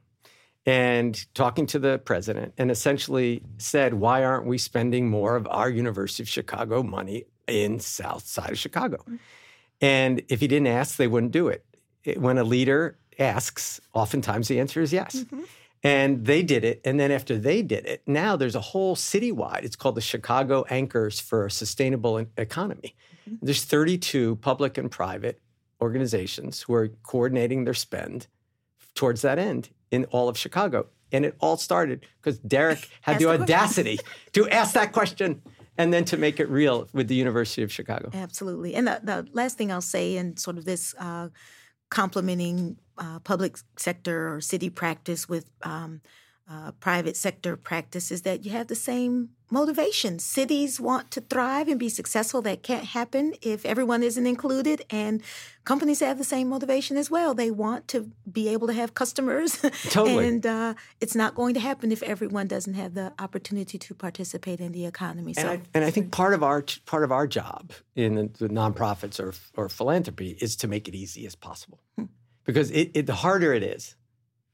and 0.67 1.25
talking 1.33 1.65
to 1.65 1.79
the 1.79 1.97
president 1.97 2.53
and 2.59 2.69
essentially 2.69 3.41
said, 3.57 3.95
why 3.95 4.23
aren't 4.23 4.45
we 4.45 4.59
spending 4.59 5.09
more 5.09 5.35
of 5.35 5.47
our 5.49 5.67
University 5.67 6.21
of 6.21 6.29
Chicago 6.29 6.83
money 6.83 7.25
in 7.51 7.79
South 7.79 8.25
Side 8.25 8.51
of 8.51 8.57
Chicago? 8.57 8.97
Mm-hmm. 8.97 9.15
And 9.81 10.21
if 10.29 10.39
he 10.39 10.47
didn't 10.47 10.67
ask, 10.67 10.97
they 10.97 11.07
wouldn't 11.07 11.31
do 11.31 11.47
it. 11.47 11.65
When 12.17 12.37
a 12.37 12.43
leader 12.43 12.97
asks, 13.19 13.81
oftentimes 13.93 14.47
the 14.47 14.59
answer 14.59 14.81
is 14.81 14.93
yes. 14.93 15.15
Mm-hmm. 15.15 15.41
And 15.83 16.25
they 16.25 16.43
did 16.43 16.63
it. 16.63 16.81
And 16.85 16.99
then 16.99 17.11
after 17.11 17.37
they 17.37 17.63
did 17.63 17.85
it, 17.85 18.03
now 18.05 18.35
there's 18.35 18.55
a 18.55 18.61
whole 18.61 18.95
citywide, 18.95 19.63
it's 19.63 19.75
called 19.75 19.95
the 19.95 20.01
Chicago 20.01 20.63
Anchors 20.69 21.19
for 21.19 21.47
a 21.47 21.51
Sustainable 21.51 22.17
Economy. 22.37 22.95
Mm-hmm. 23.27 23.45
There's 23.45 23.65
32 23.65 24.35
public 24.37 24.77
and 24.77 24.91
private 24.91 25.41
organizations 25.81 26.61
who 26.61 26.73
are 26.75 26.89
coordinating 27.03 27.63
their 27.63 27.73
spend 27.73 28.27
towards 28.93 29.23
that 29.23 29.39
end 29.39 29.69
in 29.89 30.05
all 30.05 30.29
of 30.29 30.37
Chicago. 30.37 30.87
And 31.11 31.25
it 31.25 31.35
all 31.39 31.57
started 31.57 32.05
because 32.21 32.37
Derek 32.39 32.87
had 33.01 33.19
the, 33.19 33.25
the 33.25 33.31
audacity 33.31 33.99
to 34.33 34.47
ask 34.49 34.75
that 34.75 34.91
question 34.91 35.41
and 35.77 35.93
then 35.93 36.05
to 36.05 36.17
make 36.17 36.39
it 36.39 36.49
real 36.49 36.87
with 36.93 37.07
the 37.07 37.15
University 37.15 37.63
of 37.63 37.71
Chicago. 37.71 38.09
Absolutely. 38.13 38.75
And 38.75 38.87
the, 38.87 38.99
the 39.03 39.27
last 39.33 39.57
thing 39.57 39.71
I'll 39.71 39.81
say 39.81 40.17
in 40.17 40.37
sort 40.37 40.57
of 40.57 40.65
this 40.65 40.93
uh, 40.99 41.29
complementing 41.89 42.77
uh, 42.97 43.19
public 43.19 43.57
sector 43.77 44.33
or 44.33 44.41
city 44.41 44.69
practice 44.69 45.29
with 45.29 45.49
um, 45.63 46.01
uh, 46.49 46.71
private 46.79 47.15
sector 47.15 47.55
practice 47.55 48.11
is 48.11 48.23
that 48.23 48.45
you 48.45 48.51
have 48.51 48.67
the 48.67 48.75
same 48.75 49.29
motivation. 49.51 50.19
Cities 50.19 50.79
want 50.79 51.11
to 51.11 51.21
thrive 51.21 51.67
and 51.67 51.79
be 51.79 51.89
successful. 51.89 52.41
That 52.41 52.63
can't 52.63 52.85
happen 52.85 53.33
if 53.41 53.65
everyone 53.65 54.01
isn't 54.03 54.25
included. 54.25 54.85
And 54.89 55.21
companies 55.65 55.99
have 55.99 56.17
the 56.17 56.23
same 56.23 56.49
motivation 56.49 56.97
as 56.97 57.11
well. 57.11 57.33
They 57.33 57.51
want 57.51 57.87
to 57.89 58.11
be 58.31 58.47
able 58.49 58.67
to 58.67 58.73
have 58.73 58.93
customers. 58.93 59.57
Totally. 59.89 60.27
and 60.27 60.45
uh, 60.45 60.73
it's 60.99 61.15
not 61.15 61.35
going 61.35 61.53
to 61.55 61.59
happen 61.59 61.91
if 61.91 62.01
everyone 62.03 62.47
doesn't 62.47 62.73
have 62.73 62.93
the 62.93 63.13
opportunity 63.19 63.77
to 63.77 63.93
participate 63.93 64.59
in 64.59 64.71
the 64.71 64.85
economy. 64.85 65.33
So, 65.33 65.41
and 65.41 65.49
I, 65.49 65.61
and 65.73 65.85
I 65.85 65.91
think 65.91 66.11
part 66.11 66.33
of 66.33 66.43
our 66.43 66.63
part 66.85 67.03
of 67.03 67.11
our 67.11 67.27
job 67.27 67.71
in 67.95 68.15
the, 68.15 68.29
the 68.39 68.49
nonprofits 68.49 69.19
or 69.19 69.33
or 69.55 69.69
philanthropy 69.69 70.37
is 70.39 70.55
to 70.57 70.67
make 70.67 70.87
it 70.87 70.95
easy 70.95 71.25
as 71.25 71.35
possible. 71.35 71.79
Hmm. 71.97 72.05
Because 72.43 72.71
it, 72.71 72.91
it, 72.95 73.05
the 73.05 73.13
harder 73.13 73.53
it 73.53 73.61
is, 73.61 73.95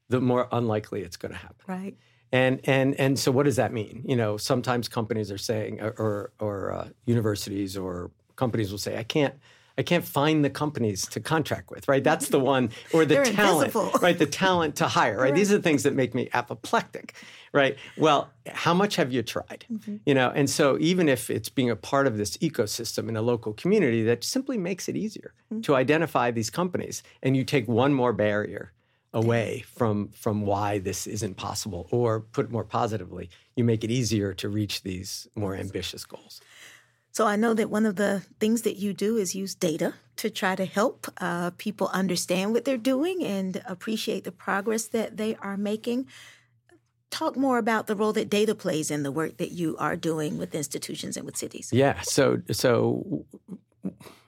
the 0.10 0.20
more 0.20 0.48
unlikely 0.52 1.02
it's 1.02 1.18
going 1.18 1.32
to 1.32 1.38
happen. 1.38 1.56
Right. 1.68 1.98
And 2.32 2.60
and 2.66 2.96
and 3.00 3.18
so 3.18 3.32
what 3.32 3.44
does 3.44 3.56
that 3.56 3.72
mean? 3.72 4.04
You 4.06 4.16
know, 4.16 4.38
sometimes 4.38 4.88
companies 4.90 5.32
are 5.32 5.38
saying, 5.38 5.80
or 5.82 6.32
or, 6.40 6.72
uh, 6.74 6.88
universities 7.06 7.78
or 7.78 8.12
companies 8.36 8.72
will 8.72 8.80
say, 8.80 8.98
I 8.98 9.04
can't. 9.04 9.34
I 9.80 9.84
can't 9.84 10.04
find 10.04 10.44
the 10.44 10.50
companies 10.50 11.06
to 11.10 11.20
contract 11.20 11.70
with, 11.70 11.88
right? 11.88 12.04
That's 12.04 12.30
the 12.30 12.40
one, 12.40 12.72
or 12.94 13.06
the 13.06 13.24
talent, 13.24 13.76
invisible. 13.76 14.00
right? 14.02 14.18
The 14.18 14.26
talent 14.26 14.76
to 14.78 14.88
hire, 14.88 15.20
right? 15.20 15.36
These 15.36 15.52
are 15.52 15.58
the 15.58 15.62
things 15.62 15.84
that 15.84 15.94
make 15.94 16.16
me 16.16 16.30
apoplectic, 16.34 17.14
right? 17.54 17.78
Well, 17.96 18.32
how 18.48 18.74
much 18.74 18.96
have 18.96 19.14
you 19.14 19.22
tried? 19.22 19.66
You 20.04 20.16
know, 20.16 20.32
and 20.34 20.50
so 20.50 20.78
even 20.80 21.08
if 21.08 21.30
it's 21.30 21.50
being 21.50 21.70
a 21.70 21.76
part 21.76 22.08
of 22.08 22.18
this 22.18 22.38
ecosystem 22.38 23.08
in 23.08 23.16
a 23.16 23.22
local 23.22 23.54
community, 23.54 24.02
that 24.02 24.24
simply 24.24 24.58
makes 24.58 24.90
it 24.90 24.96
easier 24.96 25.36
to 25.62 25.76
identify 25.76 26.32
these 26.32 26.50
companies, 26.50 27.04
and 27.22 27.38
you 27.38 27.44
take 27.44 27.68
one 27.68 27.94
more 27.94 28.14
barrier 28.14 28.74
away 29.18 29.66
from 29.76 30.10
from 30.24 30.46
why 30.46 30.80
this 30.80 31.08
isn't 31.08 31.36
possible, 31.36 31.88
or 31.92 32.22
put 32.38 32.52
more 32.52 32.64
positively, 32.64 33.30
you 33.56 33.64
make 33.64 33.84
it 33.84 33.92
easier 33.92 34.34
to 34.36 34.48
reach 34.48 34.84
these 34.84 35.28
more 35.36 35.56
ambitious 35.56 36.06
goals. 36.06 36.40
So 37.12 37.26
I 37.26 37.36
know 37.36 37.56
that 37.56 37.72
one 37.72 37.88
of 37.88 37.96
the 37.96 38.22
things 38.40 38.62
that 38.62 38.78
you 38.78 38.94
do 38.94 39.18
is 39.18 39.34
use 39.34 39.56
data 39.56 39.96
to 40.18 40.30
try 40.30 40.56
to 40.56 40.66
help 40.66 41.08
uh, 41.18 41.50
people 41.58 41.90
understand 42.02 42.54
what 42.54 42.64
they're 42.64 42.78
doing 42.96 43.24
and 43.24 43.62
appreciate 43.66 44.24
the 44.24 44.32
progress 44.32 44.86
that 44.90 45.18
they 45.18 45.36
are 45.42 45.58
making. 45.58 46.06
Talk 47.10 47.36
more 47.36 47.58
about 47.58 47.88
the 47.88 47.96
role 47.96 48.14
that 48.14 48.30
data 48.30 48.54
plays 48.54 48.92
in 48.92 49.02
the 49.02 49.12
work 49.12 49.38
that 49.38 49.52
you 49.52 49.76
are 49.78 49.96
doing 49.96 50.38
with 50.38 50.54
institutions 50.54 51.18
and 51.18 51.26
with 51.26 51.38
cities. 51.38 51.70
Yeah. 51.74 52.02
So 52.02 52.42
so 52.52 53.26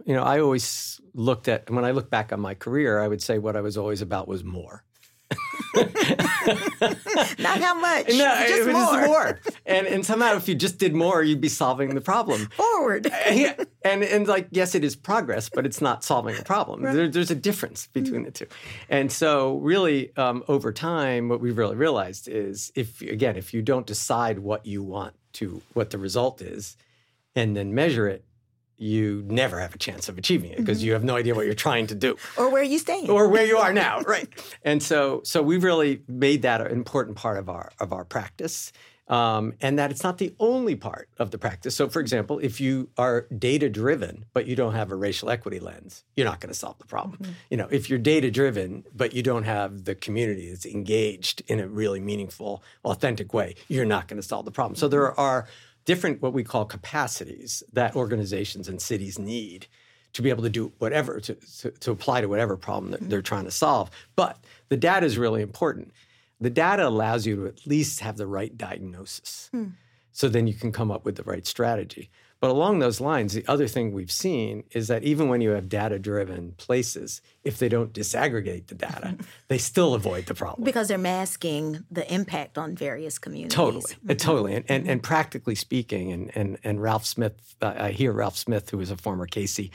you 0.09 0.15
know, 0.15 0.23
I 0.23 0.39
always 0.39 0.99
looked 1.13 1.47
at 1.47 1.69
when 1.69 1.85
I 1.85 1.91
look 1.91 2.09
back 2.09 2.33
on 2.33 2.39
my 2.39 2.55
career, 2.55 2.99
I 2.99 3.07
would 3.07 3.21
say 3.21 3.37
what 3.37 3.55
I 3.55 3.61
was 3.61 3.77
always 3.77 4.01
about 4.01 4.27
was 4.27 4.43
more. 4.43 4.83
Not 5.75 7.61
how 7.61 7.75
much, 7.79 8.07
No, 8.07 8.35
just 8.47 8.49
it 8.49 8.65
was 8.65 8.73
more. 8.73 8.93
just 8.95 9.07
more. 9.07 9.39
And 9.67 9.85
and 9.85 10.03
somehow 10.03 10.35
if 10.35 10.47
you 10.49 10.55
just 10.55 10.79
did 10.79 10.95
more, 10.95 11.21
you'd 11.21 11.39
be 11.41 11.47
solving 11.47 11.93
the 11.93 12.01
problem. 12.01 12.47
Forward. 12.47 13.05
yeah. 13.31 13.53
And 13.83 14.03
and 14.03 14.27
like 14.27 14.47
yes, 14.49 14.73
it 14.73 14.83
is 14.83 14.95
progress, 14.95 15.47
but 15.47 15.67
it's 15.67 15.79
not 15.79 16.03
solving 16.03 16.35
a 16.39 16.41
problem. 16.41 16.81
There, 16.81 17.07
there's 17.07 17.29
a 17.29 17.35
difference 17.35 17.85
between 17.93 18.23
the 18.23 18.31
two. 18.31 18.47
And 18.89 19.11
so 19.11 19.57
really, 19.57 20.11
um, 20.17 20.43
over 20.47 20.71
time, 20.73 21.29
what 21.29 21.39
we've 21.39 21.55
really 21.55 21.75
realized 21.75 22.27
is 22.27 22.71
if 22.73 23.01
again, 23.01 23.35
if 23.37 23.53
you 23.53 23.61
don't 23.61 23.85
decide 23.85 24.39
what 24.39 24.65
you 24.65 24.81
want 24.81 25.13
to, 25.33 25.61
what 25.73 25.91
the 25.91 25.99
result 25.99 26.41
is, 26.41 26.77
and 27.35 27.55
then 27.55 27.75
measure 27.75 28.07
it, 28.07 28.25
you 28.79 29.23
never 29.27 29.59
have 29.59 29.75
a 29.75 29.77
chance 29.77 30.07
of 30.09 30.17
achieving 30.17 30.51
it 30.51 30.57
because 30.57 30.83
you 30.83 30.93
have 30.93 31.03
no 31.03 31.15
idea 31.15 31.35
what 31.35 31.45
you're 31.45 31.53
trying 31.53 31.85
to 31.87 31.95
do 31.95 32.15
Or 32.37 32.49
where 32.49 32.63
you 32.63 32.79
staying? 32.79 33.09
or 33.09 33.27
where 33.27 33.45
you 33.45 33.57
are 33.57 33.73
now, 33.73 33.99
right? 34.07 34.27
And 34.63 34.81
so, 34.81 35.21
so 35.23 35.41
we've 35.43 35.63
really 35.63 36.01
made 36.07 36.41
that 36.43 36.61
an 36.61 36.71
important 36.71 37.17
part 37.17 37.37
of 37.37 37.49
our 37.49 37.71
of 37.79 37.91
our 37.93 38.05
practice, 38.05 38.71
um, 39.07 39.53
and 39.59 39.79
that 39.79 39.89
it's 39.91 40.03
not 40.03 40.19
the 40.19 40.33
only 40.39 40.75
part 40.75 41.09
of 41.17 41.31
the 41.31 41.37
practice. 41.39 41.75
So, 41.75 41.89
for 41.89 41.99
example, 41.99 42.37
if 42.39 42.61
you 42.61 42.89
are 42.97 43.25
data 43.37 43.67
driven 43.67 44.25
but 44.33 44.45
you 44.45 44.55
don't 44.55 44.73
have 44.73 44.91
a 44.91 44.95
racial 44.95 45.29
equity 45.31 45.59
lens, 45.59 46.03
you're 46.15 46.27
not 46.27 46.39
going 46.39 46.53
to 46.53 46.59
solve 46.59 46.77
the 46.77 46.85
problem. 46.85 47.35
You 47.49 47.57
know, 47.57 47.67
if 47.71 47.89
you're 47.89 47.99
data 47.99 48.29
driven 48.31 48.83
but 48.95 49.13
you 49.13 49.23
don't 49.23 49.43
have 49.43 49.85
the 49.85 49.95
community 49.95 50.49
that's 50.49 50.65
engaged 50.65 51.41
in 51.47 51.59
a 51.59 51.67
really 51.67 51.99
meaningful, 51.99 52.63
authentic 52.85 53.33
way, 53.33 53.55
you're 53.67 53.85
not 53.85 54.07
going 54.07 54.21
to 54.21 54.27
solve 54.27 54.45
the 54.45 54.51
problem. 54.51 54.75
So 54.75 54.87
there 54.87 55.19
are 55.19 55.47
different 55.85 56.21
what 56.21 56.33
we 56.33 56.43
call 56.43 56.65
capacities 56.65 57.63
that 57.73 57.95
organizations 57.95 58.67
and 58.67 58.81
cities 58.81 59.17
need 59.17 59.67
to 60.13 60.21
be 60.21 60.29
able 60.29 60.43
to 60.43 60.49
do 60.49 60.71
whatever 60.79 61.19
to, 61.19 61.35
to, 61.35 61.71
to 61.71 61.91
apply 61.91 62.21
to 62.21 62.27
whatever 62.27 62.57
problem 62.57 62.91
that 62.91 62.99
mm-hmm. 62.99 63.09
they're 63.09 63.21
trying 63.21 63.45
to 63.45 63.51
solve. 63.51 63.89
But 64.15 64.37
the 64.69 64.77
data 64.77 65.05
is 65.05 65.17
really 65.17 65.41
important. 65.41 65.91
The 66.41 66.49
data 66.49 66.87
allows 66.87 67.27
you 67.27 67.35
to 67.35 67.47
at 67.47 67.67
least 67.67 67.99
have 67.99 68.17
the 68.17 68.27
right 68.27 68.57
diagnosis. 68.57 69.49
Hmm. 69.51 69.69
So 70.11 70.29
then 70.29 70.47
you 70.47 70.53
can 70.53 70.71
come 70.71 70.91
up 70.91 71.05
with 71.05 71.15
the 71.15 71.23
right 71.23 71.45
strategy 71.45 72.09
but 72.41 72.49
along 72.49 72.79
those 72.79 73.01
lines 73.01 73.33
the 73.33 73.45
other 73.47 73.67
thing 73.67 73.91
we've 73.91 74.11
seen 74.11 74.63
is 74.71 74.87
that 74.87 75.03
even 75.03 75.29
when 75.29 75.41
you 75.41 75.51
have 75.51 75.67
data 75.69 75.99
driven 75.99 76.53
places 76.57 77.21
if 77.43 77.57
they 77.57 77.69
don't 77.69 77.93
disaggregate 77.93 78.67
the 78.67 78.75
data 78.75 79.15
they 79.47 79.57
still 79.57 79.93
avoid 79.93 80.25
the 80.25 80.33
problem. 80.33 80.63
Because 80.63 80.87
they're 80.87 80.97
masking 80.97 81.83
the 81.89 82.11
impact 82.13 82.57
on 82.57 82.75
various 82.75 83.17
communities. 83.19 83.55
Totally, 83.55 83.93
Uh, 84.09 84.13
totally, 84.13 84.55
and, 84.55 84.65
and 84.67 84.87
and 84.87 85.03
practically 85.03 85.55
speaking, 85.55 86.11
and 86.11 86.31
and 86.35 86.57
and 86.63 86.81
Ralph 86.81 87.05
Smith, 87.05 87.55
uh, 87.61 87.73
I 87.77 87.91
hear 87.91 88.11
Ralph 88.11 88.37
Smith, 88.37 88.69
who 88.69 88.79
is 88.79 88.91
a 88.91 88.97
former 88.97 89.25
Casey 89.25 89.71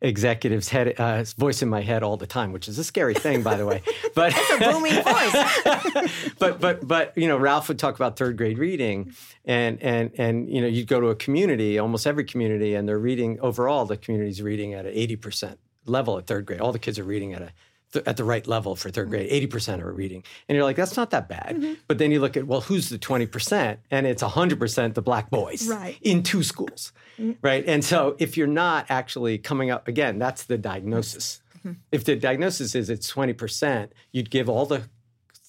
executive's 0.00 0.68
head 0.68 0.94
uh, 0.98 1.24
voice 1.36 1.62
in 1.62 1.68
my 1.68 1.80
head 1.82 2.02
all 2.02 2.16
the 2.16 2.26
time, 2.26 2.52
which 2.52 2.68
is 2.68 2.78
a 2.78 2.84
scary 2.84 3.14
thing, 3.14 3.42
by 3.42 3.56
the 3.56 3.66
way. 3.66 3.82
But 4.14 4.32
It's 4.34 4.50
a 4.50 4.58
booming 4.58 4.94
voice. 5.02 6.32
but 6.38 6.58
but 6.60 6.86
but 6.88 7.16
you 7.18 7.28
know, 7.28 7.36
Ralph 7.36 7.68
would 7.68 7.78
talk 7.78 7.94
about 7.94 8.16
third 8.16 8.36
grade 8.38 8.58
reading, 8.58 9.12
and 9.44 9.82
and 9.82 10.10
and 10.16 10.48
you 10.48 10.60
know, 10.62 10.66
you'd 10.66 10.88
go 10.88 11.00
to 11.00 11.08
a 11.08 11.14
community, 11.14 11.78
almost 11.78 12.06
every 12.06 12.24
community, 12.24 12.74
and 12.74 12.88
they're 12.88 12.98
reading 12.98 13.38
overall. 13.40 13.84
The 13.84 13.98
community's 13.98 14.40
reading 14.40 14.72
at 14.72 14.86
an 14.86 14.92
eighty 14.94 15.16
percent 15.16 15.58
level 15.84 16.16
at 16.16 16.26
third 16.26 16.46
grade. 16.46 16.60
All 16.60 16.72
the 16.72 16.78
kids 16.78 16.98
are 16.98 17.04
reading 17.04 17.34
at 17.34 17.42
a 17.42 17.52
th- 17.96 18.06
at 18.06 18.16
the 18.16 18.24
right 18.24 18.46
level 18.46 18.76
for 18.76 18.90
third 18.90 19.08
grade. 19.10 19.26
Mm-hmm. 19.26 19.34
Eighty 19.34 19.46
percent 19.46 19.82
are 19.82 19.92
reading, 19.92 20.22
and 20.48 20.56
you're 20.56 20.64
like, 20.64 20.76
that's 20.76 20.96
not 20.96 21.10
that 21.10 21.28
bad. 21.28 21.56
Mm-hmm. 21.56 21.74
But 21.88 21.98
then 21.98 22.10
you 22.10 22.20
look 22.20 22.36
at 22.36 22.46
well, 22.46 22.60
who's 22.60 22.88
the 22.88 22.98
twenty 22.98 23.26
percent, 23.26 23.80
and 23.90 24.06
it's 24.06 24.22
hundred 24.22 24.58
percent 24.58 24.94
the 24.94 25.02
black 25.02 25.30
boys 25.30 25.68
Right. 25.68 25.98
in 26.02 26.22
two 26.22 26.42
schools, 26.42 26.92
mm-hmm. 27.18 27.32
right? 27.42 27.64
And 27.66 27.84
so 27.84 28.16
if 28.18 28.36
you're 28.36 28.46
not 28.46 28.86
actually 28.88 29.38
coming 29.38 29.70
up 29.70 29.88
again, 29.88 30.18
that's 30.18 30.44
the 30.44 30.58
diagnosis. 30.58 31.40
If 31.90 32.04
the 32.04 32.14
diagnosis 32.14 32.76
is 32.76 32.88
it's 32.90 33.08
twenty 33.08 33.32
percent, 33.32 33.92
you'd 34.12 34.30
give 34.30 34.48
all 34.48 34.66
the 34.66 34.82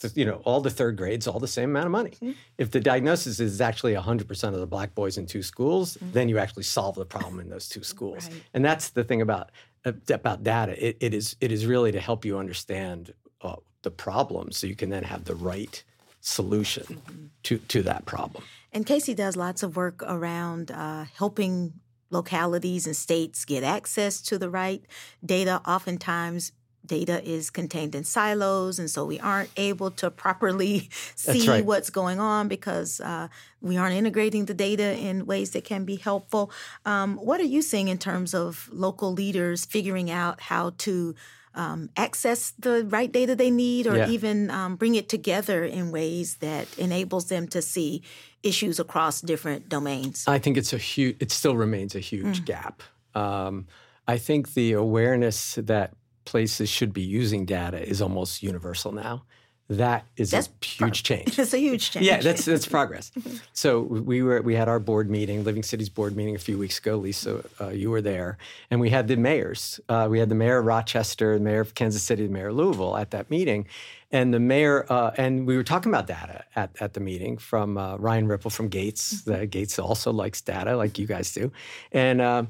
th- 0.01 0.15
you 0.15 0.25
know 0.25 0.41
all 0.45 0.62
the 0.62 0.69
third 0.69 0.97
grades 0.97 1.27
all 1.27 1.39
the 1.39 1.47
same 1.47 1.69
amount 1.71 1.86
of 1.86 1.91
money. 1.91 2.13
If 2.57 2.71
the 2.71 2.79
diagnosis 2.79 3.39
is 3.39 3.62
actually 3.62 3.93
100% 3.93 4.47
of 4.53 4.60
the 4.60 4.65
black 4.67 4.95
boys 4.95 5.17
in 5.17 5.25
two 5.27 5.43
schools, 5.43 5.97
then 6.01 6.27
you 6.29 6.38
actually 6.39 6.63
solve 6.63 6.95
the 6.95 7.05
problem 7.05 7.39
in 7.39 7.49
those 7.49 7.69
two 7.69 7.83
schools. 7.83 8.29
Right. 8.29 8.43
And 8.53 8.65
that's 8.65 8.89
the 8.89 9.03
thing 9.03 9.21
about 9.21 9.51
about 9.88 10.43
data. 10.43 10.73
It, 10.88 10.97
it 11.00 11.13
is 11.13 11.36
it 11.41 11.52
is 11.52 11.65
really 11.65 11.91
to 11.91 12.00
help 12.00 12.26
you 12.26 12.38
understand 12.38 13.13
uh, 13.41 13.56
the 13.82 13.91
problem 13.91 14.52
so 14.52 14.67
you 14.67 14.76
can 14.76 14.89
then 14.89 15.04
have 15.04 15.26
the 15.26 15.36
right 15.36 15.84
solution 16.21 17.32
to 17.43 17.58
to 17.58 17.82
that 17.84 18.06
problem. 18.06 18.43
And 18.71 18.86
Casey 18.86 19.13
does 19.13 19.36
lots 19.36 19.63
of 19.63 19.76
work 19.76 20.04
around 20.04 20.71
uh, 20.71 21.06
helping 21.15 21.73
localities 22.10 22.86
and 22.86 22.95
states 22.95 23.45
get 23.45 23.63
access 23.63 24.21
to 24.21 24.38
the 24.38 24.50
right 24.50 24.84
data. 25.26 25.62
Oftentimes, 25.65 26.52
data 26.88 27.23
is 27.23 27.50
contained 27.50 27.93
in 27.95 28.04
silos, 28.04 28.80
and 28.80 28.89
so 28.89 29.06
we 29.06 29.19
aren't 29.19 29.50
able 29.58 29.91
to 29.91 30.10
properly 30.10 30.89
see 31.15 31.47
right. 31.47 31.65
what's 31.65 31.89
going 31.89 32.19
on 32.19 32.47
because 32.47 33.00
uh, 33.02 33.28
we 33.62 33.78
aren't 33.78 33.95
integrating 33.95 34.45
the 34.45 34.54
data 34.54 34.97
in 34.97 35.26
ways 35.26 35.52
that 35.52 35.63
can 35.63 35.86
be 35.86 35.97
helpful. 35.97 36.52
Um, 36.86 37.17
what 37.17 37.39
are 37.39 37.45
you 37.56 37.62
seeing 37.62 37.88
in 37.88 37.97
terms 37.97 38.34
of 38.34 38.69
local 38.71 39.12
leaders 39.13 39.65
figuring 39.65 40.10
out 40.12 40.41
how 40.41 40.71
to? 40.80 41.15
Um, 41.56 41.89
access 41.97 42.54
the 42.60 42.86
right 42.86 43.12
data 43.12 43.34
they 43.36 43.50
need, 43.50 43.88
or 43.88 43.97
Yeah. 43.97 44.10
even 44.10 44.52
um, 44.52 44.76
bring 44.76 44.93
it 44.93 45.10
together 45.10 45.65
in 45.65 45.89
ways 45.89 46.36
that 46.36 46.67
enables 46.78 47.30
them 47.30 47.47
to 47.47 47.63
see 47.63 48.04
issues 48.43 48.80
across 48.80 49.21
different 49.21 49.67
domains. 49.67 50.23
I 50.28 50.38
think 50.38 50.56
it's 50.58 50.71
a 50.71 50.78
huge. 50.78 51.17
It 51.19 51.32
still 51.32 51.58
remains 51.58 51.95
a 51.95 52.00
huge 52.00 52.45
gap. 52.45 52.84
Um, 53.15 53.65
I 54.08 54.19
think 54.19 54.54
the 54.54 54.73
awareness 54.73 55.56
that 55.56 55.93
places 56.28 56.70
should 56.70 56.94
be 56.94 57.02
using 57.02 57.46
data 57.46 57.82
is 57.82 58.02
almost 58.02 58.44
universal 58.44 58.92
now. 58.92 59.24
That 59.70 60.06
is 60.16 60.32
That's 60.32 60.48
a 60.48 60.66
huge 60.66 61.04
change. 61.04 61.40
it's 61.40 61.54
a 61.54 61.58
huge 61.58 61.92
change. 61.92 62.06
Yeah, 62.06 62.22
that's 62.22 62.46
that's 62.46 62.68
progress. 62.68 63.12
So 63.54 63.82
we 63.82 64.22
were 64.22 64.42
we 64.42 64.56
had 64.56 64.70
our 64.70 64.80
board 64.80 65.10
meeting, 65.10 65.44
Living 65.44 65.63
Cities 65.63 65.90
board 65.90 66.16
meeting 66.16 66.36
a 66.36 66.40
few 66.40 66.58
weeks 66.58 66.78
ago. 66.80 66.96
Lisa, 66.96 67.44
uh, 67.60 67.70
you 67.70 67.90
were 67.90 68.02
there, 68.02 68.38
and 68.70 68.80
we 68.80 68.90
had 68.90 69.08
the 69.08 69.18
mayors. 69.18 69.80
Uh, 69.90 70.08
we 70.10 70.20
had 70.20 70.30
the 70.30 70.36
mayor 70.36 70.60
of 70.60 70.66
Rochester, 70.66 71.38
the 71.38 71.44
mayor 71.44 71.60
of 71.60 71.74
Kansas 71.74 72.04
City, 72.04 72.28
the 72.28 72.32
mayor 72.32 72.50
of 72.50 72.56
Louisville 72.56 72.96
at 72.96 73.12
that 73.12 73.30
meeting, 73.30 73.68
and 74.12 74.34
the 74.34 74.40
mayor 74.40 74.86
uh, 74.90 75.12
and 75.18 75.48
we 75.48 75.58
were 75.58 75.63
talking 75.63 75.92
about 75.92 76.08
data 76.08 76.46
at 76.56 76.70
at 76.80 76.94
the 76.94 77.02
meeting 77.02 77.38
from 77.38 77.78
uh, 77.78 77.98
Ryan 77.98 78.28
Rippel 78.28 78.52
from 78.52 78.70
Gates. 78.70 79.24
The 79.24 79.48
Gates 79.48 79.80
also 79.80 80.13
likes 80.13 80.40
data, 80.40 80.78
like 80.78 81.00
you 81.00 81.08
guys 81.08 81.34
do, 81.34 81.52
and. 81.92 82.48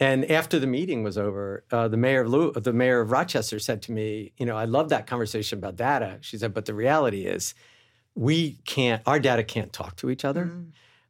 And 0.00 0.30
after 0.30 0.58
the 0.58 0.66
meeting 0.66 1.02
was 1.02 1.18
over, 1.18 1.64
uh, 1.72 1.88
the 1.88 1.96
mayor 1.96 2.24
of 2.24 2.62
the 2.62 2.72
mayor 2.72 3.00
of 3.00 3.10
Rochester 3.10 3.58
said 3.58 3.82
to 3.82 3.92
me, 3.92 4.32
"You 4.36 4.46
know, 4.46 4.56
I 4.56 4.64
love 4.64 4.90
that 4.90 5.06
conversation 5.06 5.58
about 5.58 5.76
data." 5.76 6.18
She 6.20 6.38
said, 6.38 6.54
"But 6.54 6.66
the 6.66 6.74
reality 6.74 7.26
is, 7.26 7.54
we 8.14 8.58
can't. 8.64 9.02
Our 9.06 9.18
data 9.18 9.42
can't 9.42 9.72
talk 9.72 9.96
to 9.96 10.10
each 10.10 10.24
other. 10.24 10.50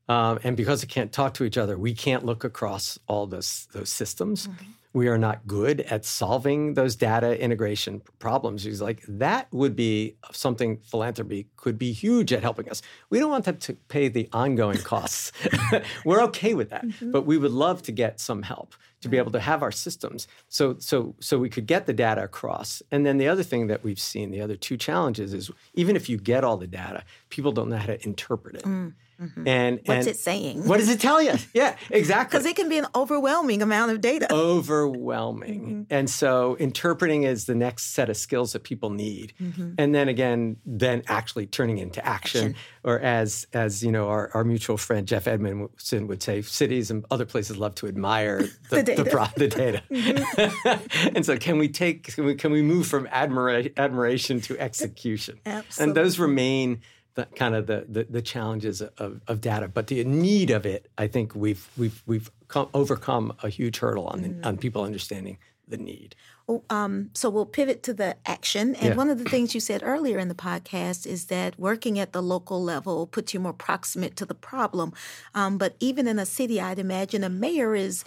Um, 0.09 0.39
and 0.43 0.57
because 0.57 0.81
they 0.81 0.87
can't 0.87 1.13
talk 1.13 1.35
to 1.35 1.45
each 1.45 1.59
other, 1.59 1.77
we 1.77 1.95
can't 1.95 2.25
look 2.25 2.45
across 2.45 2.99
all 3.07 3.27
those, 3.27 3.69
those 3.73 3.91
systems. 3.91 4.47
Mm-hmm. 4.47 4.71
We 4.93 5.09
are 5.09 5.19
not 5.19 5.47
good 5.47 5.83
at 5.83 6.05
solving 6.05 6.75
those 6.75 6.97
data 6.97 7.41
integration 7.41 8.03
problems. 8.19 8.65
He's 8.65 8.81
like, 8.81 9.03
that 9.07 9.47
would 9.53 9.77
be 9.77 10.17
something 10.33 10.79
philanthropy 10.79 11.49
could 11.57 11.79
be 11.79 11.93
huge 11.93 12.33
at 12.33 12.43
helping 12.43 12.69
us. 12.71 12.83
We 13.11 13.19
don't 13.19 13.31
want 13.31 13.45
them 13.45 13.59
to 13.59 13.75
pay 13.89 14.09
the 14.09 14.29
ongoing 14.33 14.79
costs. 14.79 15.33
We're 16.05 16.23
okay 16.25 16.55
with 16.55 16.71
that, 16.71 16.87
mm-hmm. 16.87 17.11
but 17.11 17.27
we 17.27 17.39
would 17.39 17.53
love 17.53 17.83
to 17.83 17.93
get 17.93 18.19
some 18.21 18.43
help 18.43 18.75
to 19.01 19.09
be 19.09 19.17
able 19.17 19.31
to 19.31 19.41
have 19.41 19.63
our 19.63 19.71
systems 19.71 20.27
so 20.49 20.77
so 20.79 21.15
so 21.21 21.39
we 21.39 21.49
could 21.49 21.67
get 21.67 21.87
the 21.87 21.93
data 21.93 22.23
across 22.23 22.83
and 22.91 23.07
then 23.07 23.19
the 23.19 23.29
other 23.29 23.43
thing 23.43 23.69
that 23.69 23.85
we've 23.85 24.01
seen 24.01 24.31
the 24.31 24.41
other 24.41 24.57
two 24.57 24.77
challenges 24.77 25.33
is 25.33 25.51
even 25.75 25.95
if 25.95 26.09
you 26.09 26.17
get 26.17 26.45
all 26.45 26.57
the 26.57 26.67
data 26.67 27.05
people 27.29 27.53
don't 27.53 27.69
know 27.69 27.77
how 27.77 27.87
to 27.87 28.05
interpret 28.05 28.57
it 28.57 28.65
mm. 28.65 28.93
Mm-hmm. 29.21 29.49
And 29.49 29.81
what's 29.85 30.07
and 30.07 30.09
it 30.09 30.17
saying? 30.17 30.67
What 30.67 30.79
does 30.79 30.89
it 30.89 31.01
tell 31.01 31.21
you? 31.23 31.33
Yeah, 31.55 31.77
exactly. 31.91 32.39
Because 32.39 32.47
it 32.47 32.57
can 32.57 32.69
be 32.69 32.79
an 32.79 32.87
overwhelming 32.95 33.63
amount 33.63 33.91
of 33.91 34.01
data. 34.01 34.33
Overwhelming. 34.33 35.61
Mm-hmm. 35.61 35.83
And 35.91 36.09
so 36.09 36.57
interpreting 36.57 37.25
is 37.25 37.47
the 37.47 37.55
next 37.55 37.95
set 37.95 38.11
of 38.11 38.17
skills 38.17 38.53
that 38.53 38.63
people 38.63 38.91
need. 38.91 39.33
Mm-hmm. 39.41 39.75
And 39.79 39.95
then 39.95 40.09
again, 40.09 40.57
then 40.65 41.03
actually 41.09 41.47
turning 41.47 41.79
into 41.79 42.05
action. 42.05 42.49
action. 42.49 42.57
Or 42.85 43.01
as 43.01 43.47
as 43.53 43.83
you 43.83 43.91
know, 43.91 44.09
our, 44.09 44.31
our 44.35 44.45
mutual 44.45 44.77
friend 44.77 45.09
Jeff 45.09 45.27
Edmondson 45.27 46.07
would 46.07 46.23
say, 46.23 46.43
cities 46.43 46.91
and 46.91 47.05
other 47.11 47.27
places 47.27 47.57
love 47.57 47.75
to 47.77 47.87
admire 47.89 48.41
the, 48.71 48.77
the 48.77 48.83
data. 48.83 49.05
The, 49.05 49.31
the 49.37 49.49
data. 49.49 49.83
Mm-hmm. 49.99 51.17
and 51.17 51.27
so 51.27 51.37
can 51.37 51.59
we 51.59 51.69
take 51.69 52.15
can 52.15 52.25
we, 52.25 52.35
can 52.35 52.53
we 52.53 52.63
move 52.63 52.87
from 52.87 53.07
admira- 53.07 53.73
admiration 53.77 54.41
to 54.43 54.59
execution? 54.59 55.41
Absolutely. 55.47 55.85
And 55.85 55.97
those 55.97 56.19
remain 56.19 56.83
the 57.19 57.27
kind 57.35 57.57
of 57.57 57.67
the, 57.67 57.85
the, 57.89 58.05
the 58.05 58.23
challenges 58.23 58.81
of, 58.81 59.21
of 59.27 59.41
data, 59.41 59.67
but 59.67 59.89
the 59.89 60.05
need 60.05 60.51
of 60.51 60.65
it, 60.65 60.89
I 60.97 61.09
think 61.09 61.35
we've 61.35 61.69
we've 61.77 62.01
we've 62.07 62.31
come, 62.47 62.69
overcome 62.73 63.35
a 63.43 63.49
huge 63.49 63.79
hurdle 63.79 64.07
on 64.07 64.23
the, 64.23 64.29
mm. 64.29 64.47
on 64.47 64.57
people 64.57 64.83
understanding 64.85 65.39
the 65.67 65.79
need. 65.79 66.15
Well, 66.47 66.65
um, 66.71 67.11
so 67.15 67.29
we'll 67.29 67.45
pivot 67.45 67.83
to 67.83 67.93
the 67.93 68.17
action. 68.25 68.75
And 68.77 68.91
yeah. 68.91 68.95
one 68.95 69.11
of 69.11 69.19
the 69.19 69.29
things 69.29 69.53
you 69.53 69.61
said 69.61 69.83
earlier 69.85 70.19
in 70.19 70.29
the 70.29 70.35
podcast 70.35 71.07
is 71.07 71.27
that 71.27 71.59
working 71.59 71.99
at 71.99 72.13
the 72.13 72.23
local 72.23 72.63
level 72.63 73.07
puts 73.07 73.35
you 73.35 73.41
more 73.41 73.53
proximate 73.53 74.17
to 74.17 74.25
the 74.25 74.35
problem. 74.35 74.93
Um, 75.35 75.59
but 75.59 75.75
even 75.81 76.07
in 76.07 76.19
a 76.19 76.25
city, 76.25 76.61
I'd 76.61 76.79
imagine 76.79 77.23
a 77.25 77.29
mayor 77.29 77.75
is 77.75 78.05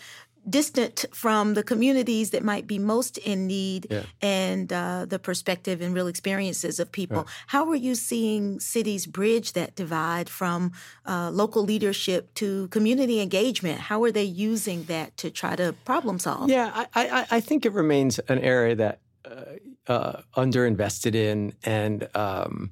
distant 0.49 1.05
from 1.13 1.53
the 1.53 1.63
communities 1.63 2.31
that 2.31 2.43
might 2.43 2.65
be 2.67 2.79
most 2.79 3.17
in 3.19 3.47
need 3.47 3.87
yeah. 3.89 4.03
and 4.21 4.71
uh, 4.73 5.05
the 5.05 5.19
perspective 5.19 5.81
and 5.81 5.93
real 5.93 6.07
experiences 6.07 6.79
of 6.79 6.91
people. 6.91 7.17
Right. 7.17 7.27
How 7.47 7.69
are 7.69 7.75
you 7.75 7.95
seeing 7.95 8.59
cities 8.59 9.05
bridge 9.05 9.53
that 9.53 9.75
divide 9.75 10.29
from 10.29 10.71
uh, 11.05 11.29
local 11.31 11.63
leadership 11.63 12.33
to 12.35 12.67
community 12.69 13.21
engagement? 13.21 13.79
How 13.79 14.03
are 14.03 14.11
they 14.11 14.23
using 14.23 14.85
that 14.85 15.15
to 15.17 15.29
try 15.29 15.55
to 15.55 15.73
problem 15.85 16.19
solve? 16.19 16.49
Yeah, 16.49 16.71
I, 16.75 16.87
I, 16.95 17.25
I 17.37 17.39
think 17.39 17.65
it 17.65 17.73
remains 17.73 18.19
an 18.19 18.39
area 18.39 18.75
that 18.75 18.99
uh, 19.25 19.43
uh 19.87 20.21
underinvested 20.35 21.13
in, 21.13 21.53
and 21.63 22.09
um, 22.15 22.71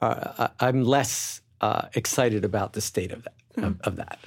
uh, 0.00 0.48
I'm 0.60 0.84
less 0.84 1.42
uh, 1.60 1.88
excited 1.94 2.44
about 2.44 2.72
the 2.72 2.80
state 2.80 3.12
of 3.12 3.24
that. 3.24 3.34
Of, 3.56 3.80
of 3.84 3.96
that. 3.96 4.18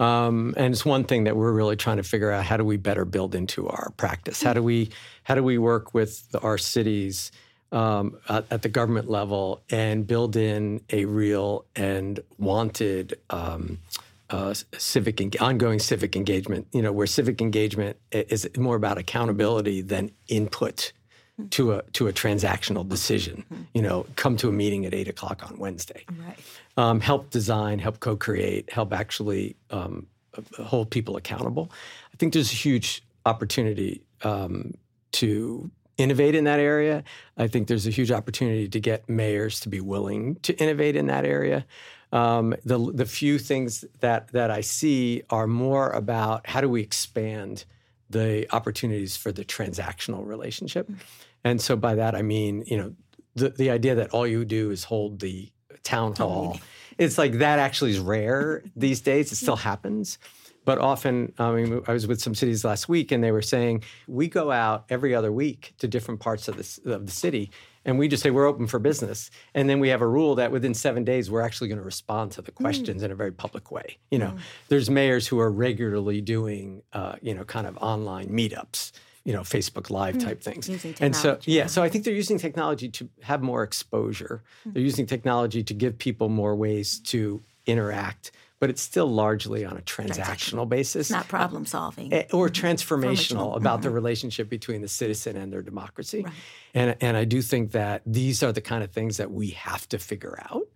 Um, 0.00 0.54
and 0.56 0.72
it's 0.72 0.84
one 0.84 1.04
thing 1.04 1.24
that 1.24 1.36
we're 1.36 1.52
really 1.52 1.76
trying 1.76 1.96
to 1.96 2.02
figure 2.02 2.30
out: 2.30 2.44
how 2.44 2.56
do 2.56 2.64
we 2.64 2.76
better 2.76 3.04
build 3.04 3.34
into 3.34 3.68
our 3.68 3.90
practice? 3.96 4.42
How 4.42 4.52
do 4.52 4.62
we 4.62 4.90
how 5.24 5.34
do 5.34 5.42
we 5.42 5.58
work 5.58 5.94
with 5.94 6.34
our 6.42 6.58
cities 6.58 7.32
um, 7.72 8.16
at, 8.28 8.46
at, 8.50 8.62
the 8.62 8.68
government 8.68 9.10
level 9.10 9.62
and 9.70 10.06
build 10.06 10.36
in 10.36 10.80
a 10.90 11.04
real 11.04 11.66
and 11.76 12.20
wanted 12.38 13.18
um, 13.28 13.78
uh, 14.30 14.54
civic 14.78 15.20
en- 15.20 15.32
ongoing 15.40 15.80
civic 15.80 16.14
engagement? 16.14 16.68
You 16.72 16.82
know, 16.82 16.92
where 16.92 17.06
civic 17.06 17.40
engagement 17.40 17.96
is 18.12 18.48
more 18.56 18.76
about 18.76 18.98
accountability 18.98 19.82
than 19.82 20.12
input 20.28 20.92
to 21.50 21.72
a 21.72 21.82
to 21.92 22.08
a 22.08 22.12
transactional 22.12 22.88
decision. 22.88 23.44
Mm-hmm. 23.52 23.62
You 23.74 23.82
know, 23.82 24.06
come 24.16 24.36
to 24.38 24.48
a 24.48 24.52
meeting 24.52 24.86
at 24.86 24.94
eight 24.94 25.08
o'clock 25.08 25.48
on 25.48 25.58
Wednesday. 25.58 26.04
Right. 26.08 26.38
Um, 26.76 27.00
help 27.00 27.30
design, 27.30 27.78
help 27.78 28.00
co-create, 28.00 28.72
help 28.72 28.92
actually 28.92 29.56
um, 29.70 30.06
hold 30.58 30.90
people 30.90 31.16
accountable. 31.16 31.70
I 32.12 32.16
think 32.16 32.32
there's 32.32 32.52
a 32.52 32.56
huge 32.56 33.02
opportunity 33.26 34.02
um, 34.22 34.74
to 35.12 35.70
innovate 35.96 36.34
in 36.34 36.44
that 36.44 36.60
area. 36.60 37.02
I 37.36 37.48
think 37.48 37.68
there's 37.68 37.86
a 37.86 37.90
huge 37.90 38.12
opportunity 38.12 38.68
to 38.68 38.80
get 38.80 39.08
mayors 39.08 39.60
to 39.60 39.68
be 39.68 39.80
willing 39.80 40.36
to 40.42 40.56
innovate 40.58 40.96
in 40.96 41.06
that 41.06 41.24
area. 41.24 41.66
Um, 42.12 42.54
the 42.64 42.78
the 42.92 43.06
few 43.06 43.38
things 43.38 43.84
that 44.00 44.28
that 44.28 44.50
I 44.50 44.62
see 44.62 45.22
are 45.30 45.46
more 45.46 45.90
about 45.90 46.46
how 46.46 46.60
do 46.60 46.68
we 46.68 46.80
expand 46.80 47.64
the 48.10 48.46
opportunities 48.54 49.16
for 49.16 49.32
the 49.32 49.44
transactional 49.44 50.26
relationship. 50.26 50.86
Mm-hmm. 50.86 51.00
And 51.44 51.60
so 51.60 51.76
by 51.76 51.94
that 51.96 52.14
I 52.14 52.22
mean, 52.22 52.64
you 52.66 52.76
know, 52.76 52.94
the 53.34 53.50
the 53.50 53.70
idea 53.70 53.94
that 53.96 54.10
all 54.10 54.26
you 54.26 54.44
do 54.44 54.70
is 54.70 54.84
hold 54.84 55.20
the 55.20 55.50
town 55.82 56.14
hall. 56.14 56.60
It's 56.98 57.16
like 57.16 57.34
that 57.34 57.58
actually 57.58 57.92
is 57.92 58.00
rare 58.00 58.62
these 58.76 59.00
days. 59.00 59.32
It 59.32 59.36
still 59.36 59.56
happens. 59.56 60.18
But 60.64 60.78
often, 60.78 61.32
I 61.38 61.50
mean, 61.52 61.80
I 61.86 61.92
was 61.94 62.06
with 62.06 62.20
some 62.20 62.34
cities 62.34 62.62
last 62.62 62.90
week, 62.90 63.10
and 63.10 63.24
they 63.24 63.32
were 63.32 63.40
saying 63.40 63.84
we 64.06 64.28
go 64.28 64.50
out 64.50 64.84
every 64.90 65.14
other 65.14 65.32
week 65.32 65.72
to 65.78 65.88
different 65.88 66.20
parts 66.20 66.46
of 66.46 66.58
the 66.58 66.92
of 66.92 67.06
the 67.06 67.12
city, 67.12 67.50
and 67.86 67.98
we 67.98 68.06
just 68.06 68.22
say 68.22 68.30
we're 68.30 68.46
open 68.46 68.66
for 68.66 68.78
business, 68.78 69.30
and 69.54 69.70
then 69.70 69.80
we 69.80 69.88
have 69.88 70.02
a 70.02 70.06
rule 70.06 70.34
that 70.34 70.52
within 70.52 70.74
seven 70.74 71.04
days 71.04 71.30
we're 71.30 71.40
actually 71.40 71.68
going 71.68 71.78
to 71.78 71.84
respond 71.84 72.32
to 72.32 72.42
the 72.42 72.52
mm. 72.52 72.56
questions 72.56 73.00
mm. 73.00 73.06
in 73.06 73.10
a 73.10 73.14
very 73.14 73.32
public 73.32 73.70
way. 73.70 73.96
You 74.10 74.18
know, 74.18 74.32
mm. 74.32 74.40
there's 74.68 74.90
mayors 74.90 75.26
who 75.26 75.40
are 75.40 75.50
regularly 75.50 76.20
doing, 76.20 76.82
uh, 76.92 77.14
you 77.22 77.32
know, 77.32 77.44
kind 77.44 77.66
of 77.66 77.78
online 77.78 78.28
meetups 78.28 78.92
you 79.24 79.32
know 79.32 79.42
Facebook 79.42 79.90
Live 79.90 80.16
mm. 80.16 80.24
type 80.24 80.42
things. 80.42 80.68
and 81.00 81.14
so 81.14 81.38
yeah, 81.44 81.66
so 81.66 81.82
I 81.82 81.88
think 81.88 82.04
they're 82.04 82.14
using 82.14 82.38
technology 82.38 82.88
to 82.88 83.08
have 83.22 83.42
more 83.42 83.62
exposure. 83.62 84.42
Mm. 84.66 84.74
They're 84.74 84.82
using 84.82 85.06
technology 85.06 85.62
to 85.62 85.74
give 85.74 85.98
people 85.98 86.28
more 86.28 86.54
ways 86.54 86.98
to 87.00 87.42
interact, 87.66 88.32
but 88.58 88.70
it's 88.70 88.82
still 88.82 89.06
largely 89.06 89.64
on 89.64 89.76
a 89.76 89.82
transactional 89.82 90.68
basis. 90.68 91.10
Not 91.10 91.28
problem 91.28 91.66
solving. 91.66 92.12
Uh, 92.12 92.24
or 92.32 92.48
transformational 92.48 93.56
about 93.56 93.74
mm-hmm. 93.74 93.82
the 93.82 93.90
relationship 93.90 94.48
between 94.48 94.80
the 94.80 94.88
citizen 94.88 95.36
and 95.36 95.52
their 95.52 95.62
democracy. 95.62 96.22
Right. 96.24 96.34
And 96.74 96.96
and 97.00 97.16
I 97.16 97.24
do 97.24 97.42
think 97.42 97.72
that 97.72 98.02
these 98.06 98.42
are 98.42 98.52
the 98.52 98.60
kind 98.60 98.82
of 98.82 98.90
things 98.90 99.18
that 99.18 99.30
we 99.30 99.50
have 99.50 99.88
to 99.90 99.98
figure 99.98 100.38
out. 100.50 100.66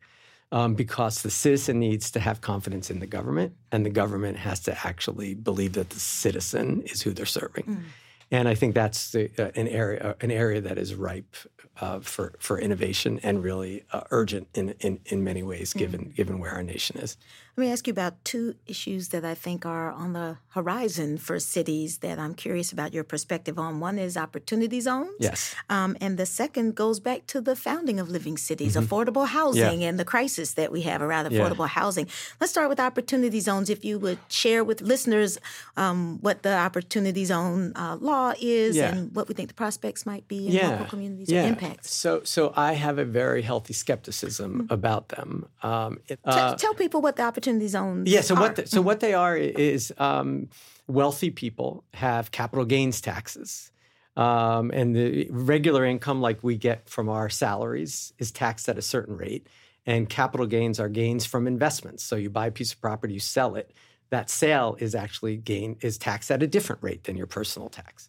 Um, 0.51 0.75
because 0.75 1.23
the 1.23 1.31
citizen 1.31 1.79
needs 1.79 2.11
to 2.11 2.21
have 2.21 2.43
confidence 2.43 2.91
in 2.91 2.99
the 2.99 3.07
government, 3.07 3.55
and 3.73 3.87
the 3.87 3.91
government 3.91 4.37
has 4.37 4.61
to 4.61 4.87
actually 4.87 5.33
believe 5.33 5.73
that 5.73 5.89
the 5.89 5.99
citizen 5.99 6.83
is 6.83 7.01
who 7.01 7.13
they're 7.15 7.25
serving. 7.25 7.65
Mm. 7.65 7.83
And 8.33 8.49
I 8.49 8.55
think 8.55 8.75
that's 8.75 9.13
the, 9.13 9.31
uh, 9.39 9.51
an 9.55 9.69
area 9.69 10.17
an 10.23 10.31
area 10.31 10.63
that 10.63 10.79
is 10.79 10.95
ripe 10.95 11.37
uh, 11.81 12.01
for 12.01 12.33
for 12.39 12.59
innovation 12.59 13.21
and 13.23 13.45
really 13.45 13.85
uh, 13.93 14.05
urgent 14.11 14.49
in, 14.55 14.71
in 14.81 15.01
in 15.05 15.23
many 15.23 15.43
ways, 15.43 15.75
given 15.75 16.01
mm-hmm. 16.01 16.11
given 16.13 16.39
where 16.39 16.53
our 16.53 16.63
nation 16.63 16.99
is. 16.99 17.19
Let 17.55 17.67
me 17.67 17.71
ask 17.71 17.87
you 17.87 17.91
about 17.91 18.25
two 18.25 18.55
issues 18.67 19.09
that 19.09 19.27
I 19.27 19.35
think 19.35 19.67
are 19.67 19.93
on 19.93 20.15
the 20.15 20.39
horizon 20.55 21.19
for 21.19 21.39
cities 21.39 21.99
that 21.99 22.19
I'm 22.19 22.35
curious 22.35 22.73
about 22.73 22.95
your 22.95 23.05
perspective 23.05 23.59
on. 23.59 23.79
One 23.79 23.99
is 23.99 24.17
opportunity 24.17 24.81
zones. 24.81 25.13
Yes. 25.19 25.55
Um, 25.69 25.95
and 26.01 26.17
the 26.17 26.25
second 26.25 26.77
goes 26.77 26.99
back 26.99 27.27
to 27.27 27.43
the 27.43 27.55
founding 27.55 28.01
of 28.01 28.09
living 28.09 28.39
cities, 28.39 28.75
mm-hmm. 28.75 28.87
affordable 28.87 29.27
housing, 29.27 29.83
yeah. 29.83 29.89
and 29.89 30.01
the 30.01 30.05
crisis 30.07 30.55
that 30.55 30.73
we 30.73 30.81
have 30.83 31.03
around 31.03 31.27
affordable 31.27 31.67
yeah. 31.67 31.81
housing. 31.81 32.09
Let's 32.41 32.53
start 32.53 32.71
with 32.71 32.81
opportunity 32.81 33.41
zones. 33.41 33.69
If 33.69 33.85
you 33.85 33.99
would 33.99 34.19
share 34.29 34.65
with 34.65 34.81
listeners 34.81 35.39
um, 35.77 36.21
what 36.23 36.45
the 36.45 36.57
opportunity 36.57 37.27
zone 37.27 37.75
uh, 37.77 37.99
law 38.01 38.33
is 38.41 38.77
yeah. 38.77 38.95
and 38.95 39.15
what 39.15 39.29
we 39.29 39.35
think 39.35 39.49
the 39.49 39.55
prospects 39.55 40.07
might 40.07 40.27
be 40.27 40.49
in 40.49 40.71
local 40.71 40.87
communities 40.87 41.31
or 41.31 41.41
impacts. 41.41 41.95
So, 41.95 42.23
so 42.25 42.55
I 42.57 42.73
have 42.73 42.97
a 42.97 43.05
very 43.05 43.43
healthy 43.43 43.75
skepticism 43.75 44.63
mm-hmm. 44.63 44.73
about 44.73 45.11
them. 45.11 45.49
Um, 45.63 45.99
it, 46.09 46.19
uh, 46.25 46.55
tell 46.55 46.73
people 46.73 47.03
what 47.03 47.17
the 47.17 47.23
opportunity 47.25 47.42
opportunity 47.43 47.69
zones. 47.69 48.09
Yeah. 48.09 48.21
So 48.21 48.35
are. 48.37 48.41
what 48.41 48.57
the, 48.57 48.67
so 48.67 48.81
what 48.81 49.01
they 49.01 49.15
are 49.15 49.37
is 49.37 49.93
um, 49.99 50.49
wealthy 50.87 51.31
people 51.31 51.85
have 51.95 52.31
capital 52.31 52.65
gains 52.65 53.01
taxes. 53.01 53.71
Um, 54.17 54.71
and 54.73 54.95
the 54.95 55.29
regular 55.31 55.85
income, 55.85 56.21
like 56.21 56.45
we 56.45 56.57
get 56.57 56.89
from 56.89 57.09
our 57.09 57.29
salaries, 57.31 58.13
is 58.19 58.31
taxed 58.31 58.69
at 58.69 58.79
a 58.79 58.83
certain 58.83 59.17
rate. 59.17 59.47
And 59.87 60.09
capital 60.09 60.47
gains 60.47 60.79
are 60.79 60.89
gains 60.89 61.27
from 61.27 61.47
investments. 61.47 62.05
So 62.05 62.17
you 62.17 62.31
buy 62.31 62.47
a 62.47 62.51
piece 62.53 62.73
of 62.73 62.81
property, 62.81 63.15
you 63.15 63.21
sell 63.21 63.57
it. 63.57 63.73
That 64.11 64.31
sale 64.31 64.77
is 64.79 64.95
actually 64.95 65.39
gain 65.39 65.77
is 65.81 65.99
taxed 65.99 66.31
at 66.31 66.43
a 66.43 66.47
different 66.47 66.83
rate 66.83 67.05
than 67.05 67.17
your 67.17 67.27
personal 67.27 67.69
tax. 67.69 68.09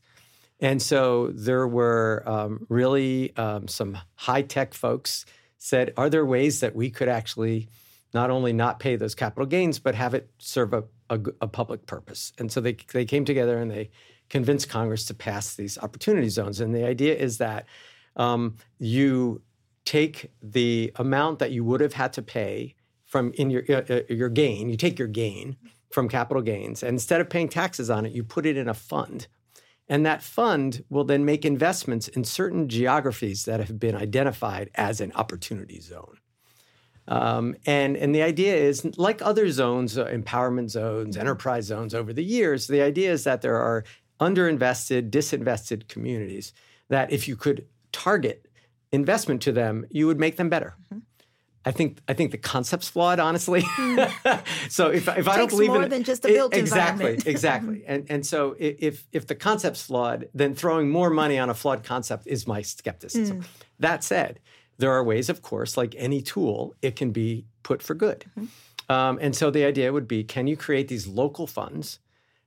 And 0.60 0.82
so 0.82 1.32
there 1.34 1.67
were 1.67 2.24
um, 2.26 2.67
really 2.69 3.36
um, 3.38 3.67
some 3.67 3.98
high 4.15 4.43
tech 4.43 4.74
folks 4.74 5.26
said, 5.58 5.93
are 5.96 6.10
there 6.10 6.26
ways 6.26 6.60
that 6.60 6.76
we 6.76 6.89
could 6.91 7.08
actually 7.08 7.69
not 8.13 8.30
only 8.30 8.54
not 8.54 8.80
pay 8.80 8.95
those 8.95 9.15
capital 9.15 9.45
gains, 9.45 9.80
but 9.80 9.95
have 9.95 10.13
it 10.13 10.30
serve 10.38 10.73
a, 10.73 10.84
a, 11.10 11.19
a, 11.41 11.47
public 11.47 11.86
purpose. 11.86 12.32
And 12.38 12.52
so 12.52 12.62
they, 12.62 12.78
they 12.93 13.06
came 13.06 13.26
together 13.26 13.58
and 13.58 13.71
they 13.71 13.89
convinced 14.30 14.69
Congress 14.69 15.06
to 15.06 15.13
pass 15.13 15.56
these 15.56 15.78
opportunity 15.78 16.30
zones. 16.30 16.60
And 16.60 16.73
the 16.73 16.86
idea 16.86 17.15
is 17.15 17.39
that 17.39 17.65
um, 18.15 18.58
you 18.80 19.41
take 19.86 20.32
the 20.41 20.91
amount 20.95 21.39
that 21.39 21.52
you 21.52 21.63
would 21.63 21.82
have 21.82 21.93
had 21.93 22.13
to 22.13 22.21
pay 22.21 22.76
from 23.06 23.32
in 23.34 23.49
your 23.49 23.63
uh, 23.69 23.84
uh, 23.89 24.02
your 24.10 24.30
gain. 24.30 24.69
You 24.69 24.78
take 24.78 24.97
your 24.97 25.08
gain 25.08 25.58
from 25.91 26.10
capital 26.10 26.41
gains, 26.41 26.82
and 26.82 26.93
instead 26.93 27.21
of 27.21 27.30
paying 27.30 27.49
taxes 27.49 27.89
on 27.89 28.06
it, 28.06 28.12
you 28.12 28.23
put 28.23 28.45
it 28.45 28.58
in 28.58 28.67
a 28.67 28.73
fund. 28.73 29.28
And 29.89 30.06
that 30.06 30.23
fund 30.23 30.84
will 30.89 31.04
then 31.04 31.26
make 31.26 31.43
investments 31.43 32.08
in 32.08 32.23
certain 32.23 32.69
geographies 32.69 33.45
that 33.45 33.60
have 33.60 33.80
been 33.80 33.95
identified 33.95 34.71
as 34.76 35.02
an 35.02 35.12
opportunity 35.13 35.80
zone. 35.82 36.17
Um, 37.08 37.56
and, 37.66 37.98
and 37.98 38.16
the 38.16 38.22
idea 38.22 38.56
is, 38.56 38.86
like 38.98 39.22
other 39.22 39.50
zones, 39.52 39.98
uh, 39.98 40.06
empowerment 40.06 40.70
zones, 40.70 41.18
enterprise 41.18 41.66
zones 41.66 41.94
over 41.94 42.13
the 42.13 42.24
years, 42.24 42.68
the 42.68 42.82
idea 42.82 43.12
is 43.12 43.26
that 43.26 43.42
there 43.42 43.58
are 43.58 43.84
underinvested, 44.20 45.10
disinvested 45.10 45.88
communities 45.88 46.54
that 46.89 47.12
if 47.12 47.28
you 47.28 47.36
could 47.36 47.68
target 47.92 48.48
investment 48.92 49.42
to 49.42 49.52
them, 49.52 49.86
you 49.89 50.08
would 50.08 50.20
make 50.20 50.38
them 50.38 50.50
better. 50.50 50.76
Mm-hmm. 50.86 51.00
I 51.66 51.72
think 51.72 52.00
I 52.10 52.13
think 52.13 52.32
the 52.32 52.38
concept's 52.38 52.89
flawed, 52.89 53.20
honestly. 53.20 53.62
Mm. 53.62 54.44
so 54.70 54.89
if, 54.89 55.08
if 55.08 55.28
I 55.28 55.38
don't 55.38 55.50
believe 55.50 55.70
more 55.70 55.84
in 55.84 55.89
than 55.89 56.04
just 56.04 56.24
the 56.24 56.28
built 56.30 56.54
exactly, 56.54 57.18
exactly, 57.26 57.84
and 57.88 58.06
and 58.10 58.26
so 58.26 58.56
if 58.60 59.08
if 59.13 59.28
the 59.28 59.36
concept's 59.36 59.82
flawed, 59.82 60.28
then 60.34 60.56
throwing 60.56 60.89
more 60.89 61.10
money 61.10 61.39
on 61.39 61.50
a 61.50 61.54
flawed 61.54 61.84
concept 61.84 62.28
is 62.28 62.46
my 62.46 62.62
skepticism. 62.62 63.42
Mm. 63.42 63.46
That 63.80 64.04
said, 64.04 64.39
there 64.84 64.91
are 64.91 65.04
ways, 65.04 65.30
of 65.30 65.41
course, 65.41 65.78
like 65.78 65.96
any 65.98 66.22
tool, 66.22 66.76
it 66.82 66.98
can 66.98 67.12
be 67.12 67.46
put 67.63 67.82
for 67.82 67.96
good. 67.96 68.26
Mm-hmm. 68.38 68.91
Um, 68.93 69.17
and 69.22 69.34
so 69.34 69.50
the 69.50 69.63
idea 69.63 69.93
would 69.93 70.10
be, 70.10 70.26
can 70.26 70.46
you 70.46 70.58
create 70.58 70.89
these 70.89 71.08
local 71.08 71.48
funds? 71.48 72.00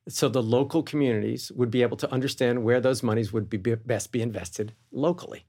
So 0.06 0.28
the 0.28 0.42
local 0.42 0.82
communities 0.82 1.50
would 1.52 1.70
be 1.70 1.80
able 1.80 1.96
to 1.96 2.12
understand 2.12 2.62
where 2.62 2.78
those 2.78 3.02
monies 3.02 3.32
would 3.32 3.48
be 3.48 3.56
best 3.56 4.12
be 4.12 4.20
invested 4.20 4.74
locally. 4.92 5.46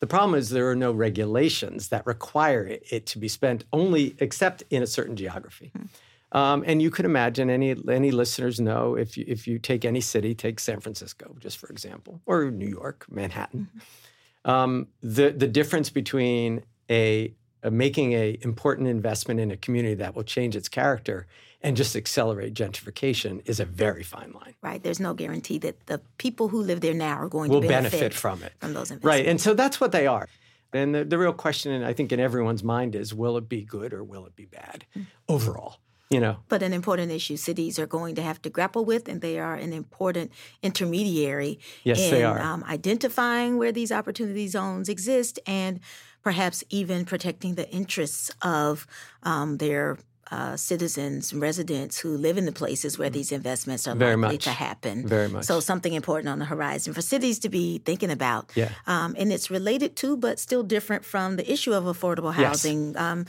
The 0.00 0.06
problem 0.06 0.38
is 0.38 0.50
there 0.50 0.70
are 0.70 0.76
no 0.76 0.92
regulations 0.92 1.88
that 1.88 2.06
require 2.06 2.66
it, 2.66 2.82
it 2.90 3.06
to 3.06 3.18
be 3.18 3.28
spent 3.28 3.64
only 3.72 4.14
except 4.18 4.62
in 4.68 4.82
a 4.82 4.86
certain 4.86 5.16
geography. 5.16 5.72
Mm-hmm. 5.74 6.38
Um, 6.38 6.64
and 6.66 6.82
you 6.82 6.90
could 6.90 7.06
imagine 7.06 7.48
any 7.48 7.74
any 7.88 8.10
listeners 8.10 8.60
know 8.60 8.94
if 8.94 9.16
you, 9.16 9.24
if 9.26 9.48
you 9.48 9.58
take 9.58 9.84
any 9.86 10.02
city, 10.02 10.34
take 10.34 10.60
San 10.60 10.80
Francisco, 10.80 11.34
just 11.40 11.56
for 11.56 11.68
example, 11.70 12.20
or 12.26 12.50
New 12.50 12.68
York, 12.68 13.06
Manhattan. 13.08 13.60
Mm-hmm. 13.60 13.78
Um, 14.46 14.88
the 15.02 15.30
the 15.30 15.48
difference 15.48 15.90
between 15.90 16.62
a, 16.88 17.34
a 17.62 17.70
making 17.70 18.12
a 18.12 18.38
important 18.42 18.88
investment 18.88 19.40
in 19.40 19.50
a 19.50 19.56
community 19.56 19.96
that 19.96 20.14
will 20.14 20.22
change 20.22 20.56
its 20.56 20.68
character 20.68 21.26
and 21.62 21.76
just 21.76 21.96
accelerate 21.96 22.54
gentrification 22.54 23.42
is 23.44 23.58
a 23.58 23.64
very 23.64 24.04
fine 24.04 24.32
line. 24.32 24.54
Right. 24.62 24.80
There's 24.80 25.00
no 25.00 25.14
guarantee 25.14 25.58
that 25.58 25.86
the 25.86 26.00
people 26.16 26.48
who 26.48 26.62
live 26.62 26.80
there 26.80 26.94
now 26.94 27.16
are 27.16 27.28
going 27.28 27.50
will 27.50 27.60
to 27.60 27.66
benefit, 27.66 27.98
benefit, 27.98 28.14
from 28.14 28.42
it. 28.44 28.52
From 28.60 28.72
those 28.72 28.92
investments. 28.92 29.04
Right. 29.04 29.26
And 29.26 29.40
so 29.40 29.52
that's 29.52 29.80
what 29.80 29.90
they 29.90 30.06
are. 30.06 30.28
And 30.72 30.94
the, 30.94 31.04
the 31.04 31.18
real 31.18 31.32
question, 31.32 31.82
I 31.82 31.92
think, 31.92 32.12
in 32.12 32.20
everyone's 32.20 32.62
mind 32.62 32.94
is 32.94 33.12
will 33.12 33.36
it 33.36 33.48
be 33.48 33.62
good 33.62 33.92
or 33.92 34.04
will 34.04 34.26
it 34.26 34.36
be 34.36 34.44
bad 34.44 34.84
mm. 34.96 35.06
overall? 35.28 35.78
You 36.10 36.20
know. 36.20 36.36
But 36.48 36.62
an 36.62 36.72
important 36.72 37.10
issue 37.10 37.36
cities 37.36 37.78
are 37.78 37.86
going 37.86 38.14
to 38.14 38.22
have 38.22 38.40
to 38.42 38.50
grapple 38.50 38.84
with, 38.84 39.08
and 39.08 39.20
they 39.20 39.38
are 39.38 39.54
an 39.54 39.72
important 39.72 40.30
intermediary 40.62 41.58
yes, 41.82 42.00
in 42.00 42.10
they 42.10 42.22
are. 42.22 42.40
Um, 42.40 42.62
identifying 42.64 43.58
where 43.58 43.72
these 43.72 43.90
opportunity 43.90 44.46
zones 44.46 44.88
exist 44.88 45.40
and 45.46 45.80
perhaps 46.22 46.64
even 46.70 47.04
protecting 47.04 47.54
the 47.54 47.68
interests 47.70 48.30
of 48.42 48.86
um, 49.22 49.58
their 49.58 49.98
uh, 50.30 50.56
citizens, 50.56 51.32
and 51.32 51.40
residents 51.40 51.98
who 51.98 52.16
live 52.16 52.36
in 52.36 52.46
the 52.46 52.52
places 52.52 52.98
where 52.98 53.08
mm. 53.08 53.12
these 53.12 53.30
investments 53.30 53.86
are 53.86 53.94
Very 53.94 54.16
likely 54.16 54.36
much. 54.36 54.44
to 54.44 54.50
happen. 54.50 55.06
Very 55.06 55.28
much. 55.28 55.44
So 55.44 55.60
something 55.60 55.92
important 55.92 56.28
on 56.28 56.40
the 56.40 56.44
horizon 56.44 56.94
for 56.94 57.00
cities 57.00 57.38
to 57.40 57.48
be 57.48 57.78
thinking 57.78 58.10
about. 58.10 58.50
Yeah. 58.56 58.70
Um, 58.88 59.14
and 59.16 59.32
it's 59.32 59.50
related 59.50 59.94
to, 59.96 60.16
but 60.16 60.40
still 60.40 60.64
different 60.64 61.04
from 61.04 61.36
the 61.36 61.50
issue 61.50 61.72
of 61.72 61.84
affordable 61.84 62.32
housing. 62.32 62.94
Yes. 62.94 63.00
Um, 63.00 63.26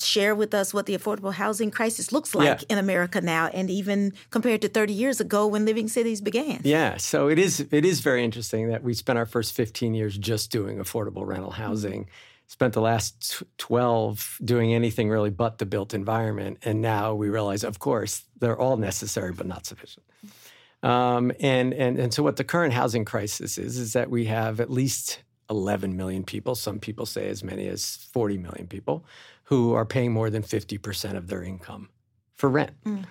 share 0.00 0.34
with 0.34 0.54
us 0.54 0.74
what 0.74 0.86
the 0.86 0.96
affordable 0.96 1.32
housing 1.32 1.70
crisis 1.70 2.12
looks 2.12 2.34
like 2.34 2.62
yeah. 2.62 2.66
in 2.68 2.78
America 2.78 3.20
now, 3.20 3.46
and 3.46 3.70
even 3.70 4.12
compared 4.30 4.62
to 4.62 4.68
30 4.68 4.92
years 4.92 5.20
ago 5.20 5.46
when 5.46 5.64
Living 5.64 5.88
Cities 5.88 6.20
began. 6.20 6.60
Yeah, 6.64 6.96
so 6.96 7.28
it 7.28 7.38
is. 7.38 7.66
It 7.70 7.84
is 7.84 8.00
very 8.00 8.24
interesting 8.24 8.68
that 8.68 8.82
we 8.82 8.94
spent 8.94 9.18
our 9.18 9.26
first 9.26 9.54
15 9.54 9.94
years 9.94 10.16
just 10.18 10.50
doing 10.50 10.78
affordable 10.78 11.26
rental 11.26 11.52
housing. 11.52 12.04
Mm-hmm 12.04 12.10
spent 12.48 12.74
the 12.74 12.80
last 12.80 13.42
12 13.58 14.38
doing 14.44 14.72
anything 14.72 15.10
really 15.10 15.30
but 15.30 15.58
the 15.58 15.66
built 15.66 15.94
environment. 15.94 16.58
And 16.62 16.80
now 16.80 17.14
we 17.14 17.28
realize, 17.28 17.64
of 17.64 17.78
course, 17.78 18.24
they're 18.38 18.58
all 18.58 18.76
necessary 18.76 19.32
but 19.32 19.46
not 19.46 19.66
sufficient. 19.66 20.04
Um, 20.82 21.32
and, 21.40 21.74
and, 21.74 21.98
and 21.98 22.14
so, 22.14 22.22
what 22.22 22.36
the 22.36 22.44
current 22.44 22.72
housing 22.72 23.04
crisis 23.04 23.58
is, 23.58 23.78
is 23.78 23.94
that 23.94 24.10
we 24.10 24.26
have 24.26 24.60
at 24.60 24.70
least 24.70 25.22
11 25.50 25.96
million 25.96 26.22
people, 26.22 26.54
some 26.54 26.78
people 26.78 27.06
say 27.06 27.28
as 27.28 27.42
many 27.42 27.66
as 27.66 27.96
40 28.12 28.38
million 28.38 28.66
people, 28.66 29.04
who 29.46 29.74
are 29.74 29.84
paying 29.84 30.12
more 30.12 30.30
than 30.30 30.42
50% 30.42 31.16
of 31.16 31.28
their 31.28 31.42
income 31.42 31.88
for 32.34 32.48
rent. 32.48 32.72
Mm. 32.84 33.04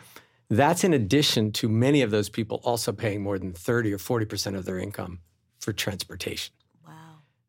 That's 0.50 0.84
in 0.84 0.94
addition 0.94 1.52
to 1.54 1.70
many 1.70 2.02
of 2.02 2.12
those 2.12 2.30
people 2.30 2.62
also 2.64 2.92
paying 2.92 3.24
more 3.24 3.40
than 3.40 3.54
30 3.54 3.94
or 3.94 3.98
40% 3.98 4.56
of 4.56 4.66
their 4.66 4.78
income 4.78 5.20
for 5.60 5.74
transportation. 5.74 6.54
Wow. 6.86 6.94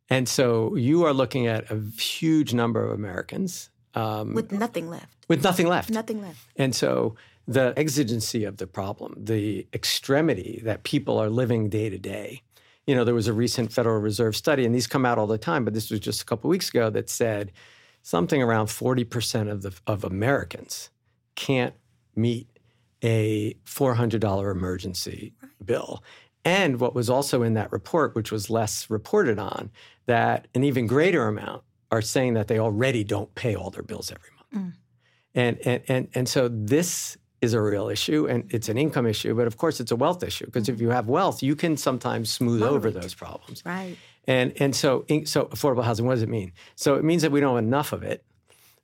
And 0.09 0.29
so 0.29 0.77
you 0.77 1.05
are 1.05 1.12
looking 1.12 1.46
at 1.46 1.70
a 1.70 1.79
huge 2.01 2.55
number 2.55 2.83
of 2.85 2.92
Americans 2.92 3.70
um, 3.94 4.35
with 4.35 4.53
nothing 4.53 4.88
left. 4.88 5.27
With 5.29 5.42
nothing 5.42 5.66
left. 5.68 5.90
Nothing 5.90 6.22
left. 6.22 6.38
And 6.57 6.75
so 6.75 7.16
the 7.49 7.75
exigency 7.77 8.44
of 8.44 8.59
the 8.59 8.66
problem, 8.66 9.14
the 9.16 9.66
extremity 9.72 10.61
that 10.64 10.85
people 10.85 11.18
are 11.18 11.31
living 11.31 11.68
day 11.68 11.90
to 11.90 11.99
day. 11.99 12.42
You 12.87 12.94
know, 12.94 13.05
there 13.05 13.14
was 13.14 13.27
a 13.27 13.33
recent 13.33 13.72
Federal 13.72 14.01
Reserve 14.01 14.37
study, 14.37 14.64
and 14.64 14.75
these 14.75 14.87
come 14.87 15.05
out 15.05 15.18
all 15.18 15.27
the 15.27 15.38
time, 15.38 15.64
but 15.64 15.75
this 15.75 15.90
was 15.90 15.99
just 15.99 16.22
a 16.22 16.25
couple 16.25 16.49
weeks 16.49 16.68
ago 16.68 16.88
that 16.90 17.11
said 17.11 17.53
something 18.07 18.40
around 18.40 18.69
40% 18.69 19.51
of 19.51 19.62
the 19.62 19.77
of 19.85 20.05
Americans 20.05 20.90
can't 21.35 21.75
meet 22.14 22.47
a 23.03 23.55
$400 23.64 24.49
emergency 24.49 25.35
bill. 25.64 26.05
And 26.45 26.79
what 26.79 26.95
was 26.95 27.11
also 27.11 27.42
in 27.42 27.55
that 27.55 27.73
report, 27.73 28.14
which 28.14 28.31
was 28.31 28.49
less 28.49 28.88
reported 28.88 29.40
on, 29.40 29.73
that 30.07 30.47
an 30.55 30.62
even 30.62 30.87
greater 30.87 31.27
amount 31.27 31.64
are 31.90 32.01
saying 32.01 32.35
that 32.35 32.47
they 32.47 32.61
already 32.61 33.03
don't 33.03 33.35
pay 33.35 33.57
all 33.57 33.71
their 33.71 33.83
bills 33.83 34.12
every 34.12 34.31
month. 34.37 34.69
Mm. 34.69 34.79
And, 35.35 35.59
and, 35.66 35.83
and, 35.88 36.09
and 36.14 36.29
so 36.29 36.47
this 36.47 37.19
is 37.40 37.55
a 37.55 37.61
real 37.61 37.88
issue 37.88 38.27
and 38.27 38.45
it's 38.55 38.69
an 38.69 38.79
income 38.79 39.07
issue, 39.07 39.35
but 39.35 39.49
of 39.49 39.57
course 39.57 39.81
it's 39.81 39.90
a 39.90 39.97
wealth 39.97 40.23
issue 40.23 40.47
because 40.47 40.64
mm-hmm. 40.64 40.75
if 40.75 40.81
you 40.81 40.90
have 40.90 41.09
wealth, 41.09 41.42
you 41.42 41.57
can 41.57 41.77
sometimes 41.77 42.31
smooth 42.31 42.62
over 42.62 42.92
those 42.92 43.14
problems. 43.14 43.64
Right. 43.66 43.97
And, 44.27 44.53
and 44.57 44.75
so, 44.75 45.05
so 45.25 45.47
affordable 45.47 45.85
housing, 45.85 46.07
what 46.07 46.15
does 46.15 46.23
it 46.23 46.29
mean? 46.29 46.53
So 46.75 46.97
it 46.97 47.05
means 47.05 47.23
that 47.23 47.31
we 47.31 47.41
don't 47.41 47.55
have 47.55 47.65
enough 47.65 47.93
of 47.93 48.03
it, 48.03 48.25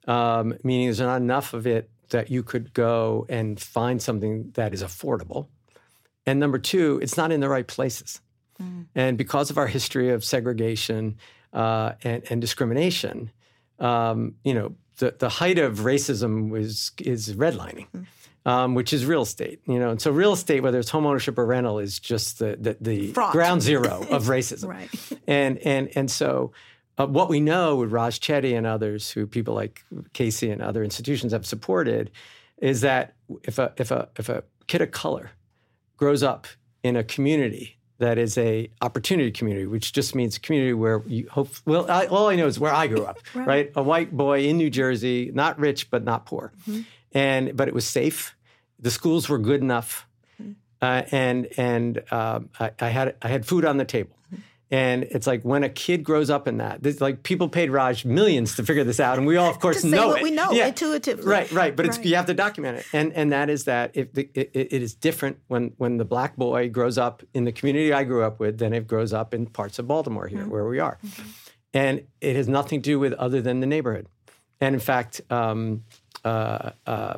um, 0.07 0.53
meaning 0.63 0.87
there's 0.87 0.99
not 0.99 1.21
enough 1.21 1.53
of 1.53 1.67
it 1.67 1.89
that 2.09 2.31
you 2.31 2.43
could 2.43 2.73
go 2.73 3.25
and 3.29 3.59
find 3.59 4.01
something 4.01 4.51
that 4.53 4.73
is 4.73 4.81
affordable. 4.81 5.47
And 6.25 6.39
number 6.39 6.59
two, 6.59 6.99
it's 7.01 7.17
not 7.17 7.31
in 7.31 7.41
the 7.41 7.49
right 7.49 7.67
places. 7.67 8.21
Mm. 8.61 8.85
And 8.95 9.17
because 9.17 9.49
of 9.49 9.57
our 9.57 9.67
history 9.67 10.09
of 10.11 10.23
segregation 10.23 11.17
uh, 11.51 11.93
and, 12.03 12.23
and, 12.29 12.39
discrimination, 12.39 13.31
um, 13.79 14.35
you 14.43 14.53
know, 14.53 14.75
the, 14.97 15.15
the 15.17 15.29
height 15.29 15.59
of 15.59 15.79
racism 15.79 16.49
was, 16.49 16.91
is 16.99 17.35
redlining. 17.35 17.87
Mm. 17.95 18.05
Um, 18.45 18.75
which 18.75 18.91
is 18.91 19.05
real 19.05 19.21
estate, 19.21 19.61
you 19.65 19.79
know, 19.79 19.89
and 19.89 20.01
so 20.01 20.11
real 20.11 20.33
estate, 20.33 20.63
whether 20.63 20.77
it's 20.77 20.89
home 20.89 21.05
ownership 21.05 21.37
or 21.37 21.45
rental, 21.45 21.79
is 21.79 21.97
just 21.97 22.39
the 22.39 22.57
the, 22.59 22.75
the 22.81 23.11
ground 23.13 23.61
zero 23.61 24.05
of 24.11 24.25
racism, 24.25 24.67
right? 24.67 24.89
And 25.27 25.59
and 25.59 25.89
and 25.95 26.11
so 26.11 26.51
uh, 26.97 27.07
what 27.07 27.29
we 27.29 27.39
know 27.39 27.77
with 27.77 27.91
Raj 27.91 28.19
Chetty 28.19 28.57
and 28.57 28.67
others, 28.67 29.11
who 29.11 29.25
people 29.25 29.53
like 29.53 29.85
Casey 30.11 30.51
and 30.51 30.61
other 30.61 30.83
institutions 30.83 31.31
have 31.31 31.45
supported, 31.45 32.11
is 32.57 32.81
that 32.81 33.13
if 33.43 33.59
a 33.59 33.71
if 33.77 33.91
a 33.91 34.09
if 34.17 34.27
a 34.27 34.43
kid 34.67 34.81
of 34.81 34.91
color 34.91 35.31
grows 35.95 36.21
up 36.21 36.45
in 36.83 36.95
a 36.95 37.03
community 37.03 37.77
that 37.99 38.17
is 38.17 38.37
a 38.37 38.69
opportunity 38.81 39.31
community, 39.31 39.65
which 39.65 39.93
just 39.93 40.13
means 40.13 40.35
a 40.35 40.39
community 40.39 40.73
where 40.73 41.01
you 41.07 41.27
hope. 41.29 41.49
Well, 41.65 41.89
I, 41.89 42.05
all 42.07 42.27
I 42.27 42.35
know 42.35 42.47
is 42.47 42.59
where 42.59 42.73
I 42.73 42.87
grew 42.87 43.05
up, 43.05 43.17
right. 43.33 43.47
right. 43.47 43.71
A 43.75 43.83
white 43.83 44.11
boy 44.11 44.41
in 44.41 44.57
New 44.57 44.69
Jersey, 44.69 45.31
not 45.33 45.57
rich 45.59 45.89
but 45.89 46.03
not 46.03 46.25
poor, 46.25 46.51
mm-hmm. 46.67 46.81
And 47.13 47.55
but 47.55 47.67
it 47.67 47.73
was 47.73 47.85
safe. 47.85 48.35
The 48.79 48.91
schools 48.91 49.29
were 49.29 49.37
good 49.37 49.61
enough, 49.61 50.07
mm-hmm. 50.41 50.53
uh, 50.81 51.03
and 51.11 51.47
and 51.57 52.03
uh, 52.11 52.41
I, 52.59 52.71
I, 52.79 52.89
had 52.89 53.15
I 53.21 53.27
had 53.29 53.45
food 53.45 53.65
on 53.65 53.77
the 53.77 53.85
table. 53.85 54.17
Mm-hmm. 54.33 54.41
And 54.71 55.03
it's 55.03 55.27
like 55.27 55.43
when 55.43 55.63
a 55.63 55.69
kid 55.69 56.03
grows 56.03 56.31
up 56.31 56.47
in 56.47 56.57
that, 56.57 56.81
this, 56.81 56.99
like 56.99 57.21
people 57.21 57.47
paid 57.47 57.69
Raj 57.69 58.05
millions 58.05 58.55
to 58.55 58.63
figure 58.63 58.83
this 58.83 58.99
out, 58.99 59.19
and 59.19 59.27
we 59.27 59.37
all, 59.37 59.51
of 59.51 59.59
course, 59.61 59.83
know 59.83 60.07
what 60.07 60.21
it. 60.21 60.23
We 60.23 60.31
know 60.31 60.51
yeah. 60.51 60.65
intuitively, 60.65 61.25
right? 61.25 61.51
Right. 61.51 61.75
But 61.75 61.87
right. 61.87 62.05
you 62.05 62.15
have 62.15 62.25
to 62.25 62.33
document 62.33 62.79
it, 62.79 62.85
and 62.91 63.13
and 63.13 63.31
that 63.33 63.51
is 63.51 63.65
that 63.65 63.91
if 63.93 64.11
the, 64.13 64.27
it, 64.33 64.49
it 64.53 64.81
is 64.81 64.95
different 64.95 65.37
when 65.47 65.73
when 65.77 65.97
the 65.97 66.05
black 66.05 66.35
boy 66.37 66.69
grows 66.69 66.97
up 66.97 67.21
in 67.35 67.43
the 67.43 67.51
community 67.51 67.93
I 67.93 68.03
grew 68.03 68.23
up 68.23 68.39
with 68.39 68.57
than 68.57 68.73
it 68.73 68.87
grows 68.87 69.13
up 69.13 69.35
in 69.35 69.45
parts 69.45 69.77
of 69.77 69.87
Baltimore 69.87 70.25
here, 70.25 70.39
mm-hmm. 70.39 70.49
where 70.49 70.65
we 70.65 70.79
are, 70.79 70.97
mm-hmm. 71.05 71.29
and 71.75 72.07
it 72.19 72.35
has 72.35 72.47
nothing 72.47 72.81
to 72.81 72.89
do 72.89 72.99
with 72.99 73.13
other 73.13 73.43
than 73.43 73.59
the 73.59 73.67
neighborhood. 73.67 74.07
And 74.59 74.73
in 74.73 74.81
fact, 74.81 75.21
um, 75.29 75.83
uh, 76.23 76.71
uh, 76.87 77.17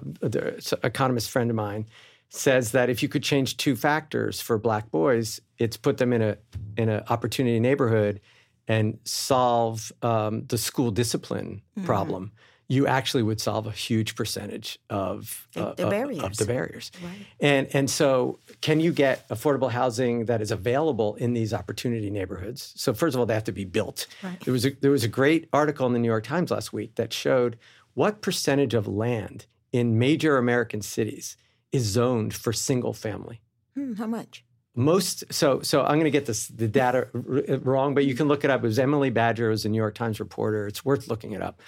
economist 0.83 1.29
friend 1.29 1.49
of 1.49 1.55
mine 1.55 1.85
says 2.29 2.71
that 2.71 2.89
if 2.89 3.01
you 3.03 3.09
could 3.09 3.23
change 3.23 3.57
two 3.57 3.75
factors 3.75 4.41
for 4.41 4.57
black 4.57 4.91
boys, 4.91 5.39
it's 5.57 5.77
put 5.77 5.97
them 5.97 6.11
in 6.11 6.21
a 6.21 6.37
in 6.77 6.89
an 6.89 7.03
opportunity 7.09 7.59
neighborhood 7.59 8.19
and 8.67 8.97
solve 9.03 9.91
um, 10.01 10.45
the 10.47 10.57
school 10.57 10.91
discipline 10.91 11.61
mm-hmm. 11.77 11.85
problem. 11.85 12.31
you 12.67 12.87
actually 12.87 13.21
would 13.21 13.39
solve 13.39 13.67
a 13.67 13.71
huge 13.71 14.15
percentage 14.15 14.79
of 14.89 15.47
The- 15.53 15.67
uh, 15.67 15.73
the 15.75 15.83
of- 15.83 15.89
barriers. 15.91 16.23
Of 16.23 16.37
the 16.37 16.45
barriers. 16.45 16.91
Right. 17.03 17.27
And 17.39 17.67
and 17.73 17.87
so 17.89 18.39
can 18.61 18.79
you 18.79 18.91
get 18.91 19.27
affordable 19.29 19.69
housing 19.69 20.25
that 20.25 20.41
is 20.41 20.49
available 20.49 21.13
in 21.15 21.33
these 21.33 21.53
opportunity 21.53 22.09
neighborhoods? 22.09 22.73
So 22.75 22.93
first 22.95 23.13
of 23.13 23.19
all, 23.19 23.27
they 23.27 23.35
have 23.35 23.43
to 23.43 23.51
be 23.51 23.65
built. 23.65 24.07
Right. 24.23 24.39
There 24.43 24.51
was 24.51 24.65
a 24.65 24.71
there 24.81 24.91
was 24.91 25.03
a 25.03 25.07
great 25.07 25.47
article 25.53 25.85
in 25.85 25.93
the 25.93 25.99
New 25.99 26.07
York 26.07 26.23
Times 26.23 26.49
last 26.49 26.73
week 26.73 26.95
that 26.95 27.13
showed 27.13 27.57
what 27.95 28.21
percentage 28.21 28.73
of 28.73 28.87
land 28.87 29.47
in 29.71 29.97
major 29.97 30.37
American 30.37 30.81
cities 30.81 31.35
is 31.71 31.83
zoned 31.83 32.33
for 32.33 32.53
single 32.53 32.93
family. 32.93 33.41
Hmm, 33.73 33.93
how 33.95 34.07
much? 34.07 34.45
Most 34.75 35.23
so 35.31 35.61
so 35.61 35.81
I'm 35.81 35.93
going 35.93 36.03
to 36.03 36.11
get 36.11 36.25
this 36.25 36.47
the 36.47 36.67
data 36.67 37.07
r- 37.13 37.57
wrong, 37.63 37.95
but 37.95 38.05
you 38.05 38.13
can 38.13 38.27
look 38.27 38.43
it 38.43 38.49
up. 38.49 38.63
It 38.63 38.67
was 38.67 38.77
Emily 38.77 39.09
Badger, 39.09 39.49
who's 39.49 39.65
a 39.65 39.69
New 39.69 39.77
York 39.77 39.95
Times 39.95 40.19
reporter. 40.19 40.67
It's 40.67 40.83
worth 40.85 41.07
looking 41.07 41.31
it 41.31 41.41
up. 41.41 41.61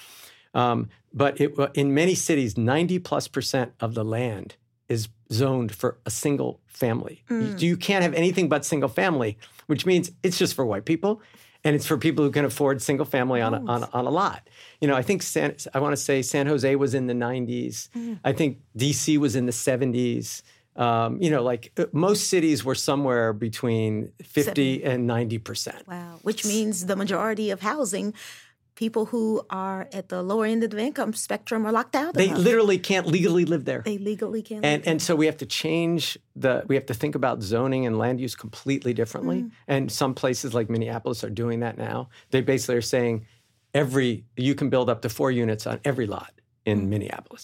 Um, 0.53 0.89
but 1.13 1.39
it, 1.39 1.53
in 1.73 1.93
many 1.93 2.15
cities, 2.15 2.57
90 2.57 2.99
plus 2.99 3.27
percent 3.27 3.73
of 3.79 3.93
the 3.93 4.03
land 4.03 4.55
is 4.89 5.09
zoned 5.31 5.73
for 5.73 5.97
a 6.05 6.09
single 6.09 6.61
family. 6.67 7.23
You, 7.59 7.69
you 7.69 7.77
can't 7.77 8.03
have 8.03 8.13
anything 8.13 8.47
but 8.49 8.65
single 8.65 8.89
family, 8.89 9.37
which 9.67 9.85
means 9.85 10.11
it's 10.23 10.37
just 10.37 10.53
for 10.53 10.65
white 10.65 10.85
people. 10.85 11.21
And 11.63 11.75
it's 11.75 11.85
for 11.85 11.97
people 11.97 12.23
who 12.23 12.31
can 12.31 12.45
afford 12.45 12.81
single 12.81 13.05
family 13.05 13.41
on 13.41 13.53
a, 13.53 13.65
on, 13.65 13.83
a- 13.83 13.89
on 13.93 14.05
a 14.05 14.09
lot. 14.09 14.47
You 14.81 14.87
know, 14.87 14.95
I 14.95 15.01
think 15.01 15.23
San, 15.23 15.55
I 15.73 15.79
want 15.79 15.93
to 15.93 15.97
say 15.97 16.21
San 16.21 16.47
Jose 16.47 16.75
was 16.75 16.93
in 16.93 17.07
the 17.07 17.13
90s. 17.13 17.89
I 18.23 18.31
think 18.33 18.59
DC 18.77 19.17
was 19.17 19.35
in 19.35 19.45
the 19.45 19.51
70s. 19.51 20.43
Um, 20.75 21.19
you 21.19 21.31
know, 21.31 21.41
like 21.41 21.71
uh, 21.77 21.85
most 21.91 22.27
cities 22.29 22.63
were 22.63 22.75
somewhere 22.75 23.33
between 23.33 24.11
50 24.21 24.83
and 24.83 25.07
90 25.07 25.39
percent. 25.39 25.87
Wow. 25.87 26.19
Which 26.21 26.45
means 26.45 26.85
the 26.85 26.95
majority 26.95 27.49
of 27.49 27.61
housing, 27.61 28.13
people 28.77 29.05
who 29.07 29.41
are 29.49 29.89
at 29.91 30.07
the 30.09 30.21
lower 30.21 30.45
end 30.45 30.63
of 30.63 30.69
the 30.69 30.79
income 30.79 31.11
spectrum 31.11 31.65
are 31.65 31.71
locked 31.73 31.95
out. 31.95 32.13
They 32.13 32.31
literally 32.33 32.77
can't 32.77 33.07
legally 33.07 33.43
live 33.43 33.65
there. 33.65 33.81
they 33.83 33.97
legally 33.97 34.41
can't. 34.49 34.63
and 34.63 34.87
and 34.87 35.01
so 35.01 35.15
we 35.21 35.25
have 35.25 35.37
to 35.37 35.45
change 35.47 36.17
the 36.35 36.63
we 36.69 36.75
have 36.75 36.85
to 36.85 36.93
think 36.93 37.15
about 37.15 37.41
zoning 37.41 37.85
and 37.87 37.97
land 37.97 38.21
use 38.21 38.35
completely 38.35 38.93
differently 38.93 39.39
Mm. 39.43 39.51
and 39.67 39.91
some 39.91 40.13
places 40.13 40.53
like 40.53 40.69
minneapolis 40.69 41.23
are 41.25 41.33
doing 41.43 41.59
that 41.65 41.75
now 41.89 41.97
they 42.31 42.41
basically 42.41 42.75
are 42.75 42.81
saying 42.95 43.25
every 43.73 44.23
you 44.35 44.53
can 44.55 44.69
build 44.69 44.89
up 44.89 45.01
to 45.01 45.09
four 45.09 45.31
units 45.31 45.65
on 45.67 45.79
every 45.83 46.05
lot 46.07 46.31
in 46.65 46.89
minneapolis 46.89 47.43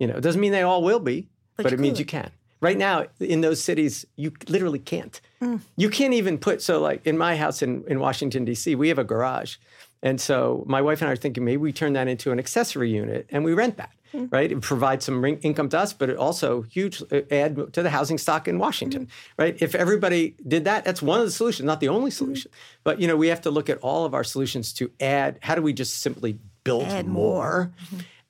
you 0.00 0.06
know 0.08 0.16
it 0.16 0.24
doesn't 0.26 0.40
mean 0.40 0.52
they 0.52 0.62
all 0.62 0.82
will 0.82 1.00
be. 1.00 1.28
But 1.56 1.64
but, 1.64 1.72
it 1.74 1.80
means 1.80 1.98
you 1.98 2.04
can 2.06 2.30
right 2.60 2.78
now 2.78 3.06
in 3.20 3.40
those 3.42 3.62
cities 3.62 4.06
you 4.16 4.32
literally 4.48 4.78
can't 4.94 5.20
Hmm. 5.40 5.56
you 5.76 5.88
can't 5.90 6.14
even 6.14 6.38
put 6.38 6.62
so 6.62 6.80
like 6.80 7.00
in 7.06 7.16
my 7.18 7.36
house 7.36 7.62
in, 7.62 7.84
in 7.88 7.98
washington 8.00 8.44
d.c 8.44 8.74
we 8.82 8.88
have 8.88 8.98
a 8.98 9.04
garage 9.04 9.56
and 10.02 10.20
so 10.20 10.64
my 10.66 10.80
wife 10.82 11.00
and 11.00 11.08
i 11.08 11.12
are 11.12 11.16
thinking 11.16 11.44
maybe 11.44 11.56
we 11.58 11.72
turn 11.72 11.92
that 11.94 12.08
into 12.08 12.32
an 12.32 12.38
accessory 12.38 12.90
unit 12.90 13.26
and 13.30 13.44
we 13.44 13.54
rent 13.54 13.76
that 13.76 13.90
Hmm. 14.12 14.26
right? 14.30 14.52
It 14.52 14.60
provides 14.60 15.06
some 15.06 15.22
ring, 15.24 15.38
income 15.40 15.70
to 15.70 15.78
us 15.78 15.94
but 15.94 16.10
it 16.10 16.18
also 16.18 16.62
huge 16.62 17.02
uh, 17.10 17.22
add 17.30 17.72
to 17.72 17.82
the 17.82 17.88
housing 17.88 18.18
stock 18.18 18.46
in 18.46 18.58
washington 18.58 19.04
Hmm. 19.04 19.42
right? 19.42 19.56
If 19.62 19.74
everybody 19.74 20.36
did 20.46 20.64
that 20.66 20.84
that's 20.84 21.00
one 21.00 21.18
of 21.18 21.24
the 21.24 21.32
solutions 21.32 21.64
not 21.66 21.80
the 21.80 21.88
only 21.88 22.10
solution. 22.10 22.50
But 22.84 23.00
you 23.00 23.08
know 23.08 23.16
we 23.16 23.28
have 23.28 23.40
to 23.42 23.50
look 23.50 23.70
at 23.70 23.78
all 23.78 24.04
of 24.04 24.12
our 24.12 24.22
solutions 24.24 24.74
to 24.74 24.90
add 25.00 25.38
how 25.40 25.54
do 25.54 25.62
we 25.62 25.72
just 25.72 26.00
simply 26.02 26.38
build 26.62 26.84
Add 26.84 27.08
more, 27.08 27.72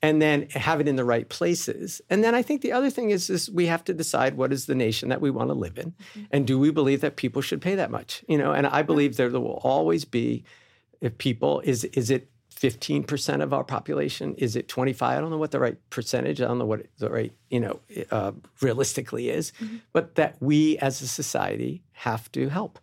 and 0.01 0.21
then 0.21 0.47
have 0.51 0.79
it 0.81 0.87
in 0.87 0.95
the 0.95 1.03
right 1.05 1.27
places. 1.27 2.01
And 2.09 2.23
then 2.23 2.33
I 2.33 2.41
think 2.41 2.61
the 2.61 2.71
other 2.71 2.89
thing 2.89 3.09
is, 3.11 3.29
is 3.29 3.49
we 3.51 3.65
have 3.67 3.83
to 3.83 3.93
decide 3.93 4.37
what 4.37 4.51
is 4.53 4.65
the 4.65 4.75
nation 4.75 5.09
that 5.09 5.21
we 5.21 5.29
want 5.31 5.49
to 5.49 5.53
live 5.53 5.77
in, 5.77 5.93
and 6.31 6.47
do 6.47 6.57
we 6.57 6.71
believe 6.71 7.01
that 7.01 7.15
people 7.17 7.41
should 7.41 7.61
pay 7.61 7.75
that 7.75 7.91
much? 7.91 8.23
You 8.29 8.37
know, 8.37 8.53
and 8.53 8.65
I 8.67 8.81
believe 8.83 9.17
there 9.17 9.29
will 9.29 9.59
always 9.63 10.05
be, 10.05 10.43
if 11.03 11.17
people 11.17 11.61
is 11.61 11.83
is 11.85 12.09
it. 12.09 12.29
15% 12.53 13.41
of 13.41 13.51
our 13.51 13.63
population 13.63 14.35
is 14.35 14.55
it 14.55 14.69
25 14.69 15.17
i 15.17 15.19
don't 15.19 15.31
know 15.31 15.37
what 15.37 15.51
the 15.51 15.59
right 15.59 15.77
percentage 15.89 16.39
i 16.39 16.45
don't 16.45 16.59
know 16.59 16.65
what 16.65 16.85
the 16.99 17.09
right 17.09 17.33
you 17.49 17.59
know 17.59 17.79
uh, 18.11 18.31
realistically 18.61 19.29
is 19.29 19.51
but 19.91 20.15
that 20.15 20.37
we 20.39 20.77
as 20.77 21.01
a 21.01 21.07
society 21.07 21.81
have 21.91 22.31
to 22.31 22.49
help 22.49 22.79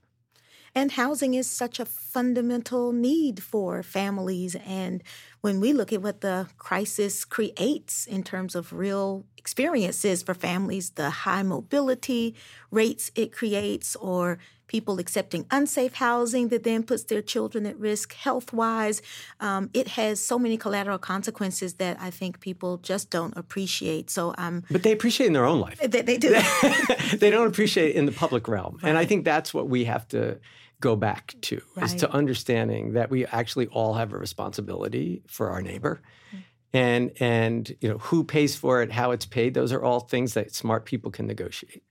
And 0.74 0.92
housing 0.92 1.34
is 1.34 1.50
such 1.50 1.80
a 1.80 1.84
fundamental 1.84 2.92
need 2.92 3.42
for 3.42 3.82
families. 3.82 4.54
And 4.64 5.02
when 5.40 5.58
we 5.60 5.72
look 5.72 5.92
at 5.92 6.02
what 6.02 6.20
the 6.20 6.46
crisis 6.58 7.24
creates 7.24 8.06
in 8.06 8.22
terms 8.22 8.54
of 8.54 8.72
real 8.72 9.24
experiences 9.36 10.22
for 10.22 10.34
families, 10.34 10.90
the 10.90 11.10
high 11.10 11.42
mobility 11.42 12.36
rates 12.70 13.10
it 13.16 13.32
creates, 13.32 13.96
or 13.96 14.38
people 14.70 15.00
accepting 15.00 15.44
unsafe 15.50 15.94
housing 15.94 16.48
that 16.48 16.62
then 16.62 16.84
puts 16.84 17.02
their 17.02 17.20
children 17.20 17.66
at 17.66 17.76
risk 17.76 18.14
health 18.14 18.52
wise, 18.52 19.02
um, 19.40 19.68
it 19.74 19.88
has 19.88 20.24
so 20.24 20.38
many 20.38 20.56
collateral 20.56 20.96
consequences 20.96 21.74
that 21.74 21.96
I 22.00 22.10
think 22.10 22.38
people 22.38 22.78
just 22.78 23.10
don't 23.10 23.36
appreciate. 23.36 24.10
So 24.10 24.32
um, 24.38 24.62
but 24.70 24.84
they 24.84 24.92
appreciate 24.92 25.26
in 25.26 25.32
their 25.32 25.44
own 25.44 25.60
life 25.60 25.78
they, 25.80 26.02
they 26.02 26.18
do. 26.18 26.30
they 27.18 27.30
don't 27.30 27.48
appreciate 27.48 27.96
in 27.96 28.06
the 28.06 28.12
public 28.12 28.46
realm. 28.46 28.78
And 28.84 28.96
I 28.96 29.04
think 29.06 29.24
that's 29.24 29.52
what 29.52 29.68
we 29.68 29.86
have 29.86 30.06
to 30.08 30.38
go 30.78 30.94
back 30.94 31.34
to 31.42 31.60
is 31.82 31.94
to 31.96 32.10
understanding 32.10 32.92
that 32.92 33.10
we 33.10 33.26
actually 33.26 33.66
all 33.66 33.94
have 33.94 34.12
a 34.12 34.18
responsibility 34.18 35.22
for 35.26 35.50
our 35.50 35.62
neighbor. 35.62 36.00
And 36.72 37.10
and 37.18 37.68
you 37.80 37.88
know 37.88 37.98
who 37.98 38.22
pays 38.22 38.54
for 38.54 38.82
it, 38.82 38.92
how 38.92 39.10
it's 39.10 39.26
paid, 39.26 39.54
those 39.54 39.72
are 39.72 39.82
all 39.82 39.98
things 39.98 40.34
that 40.34 40.54
smart 40.54 40.84
people 40.84 41.10
can 41.10 41.26
negotiate. 41.26 41.82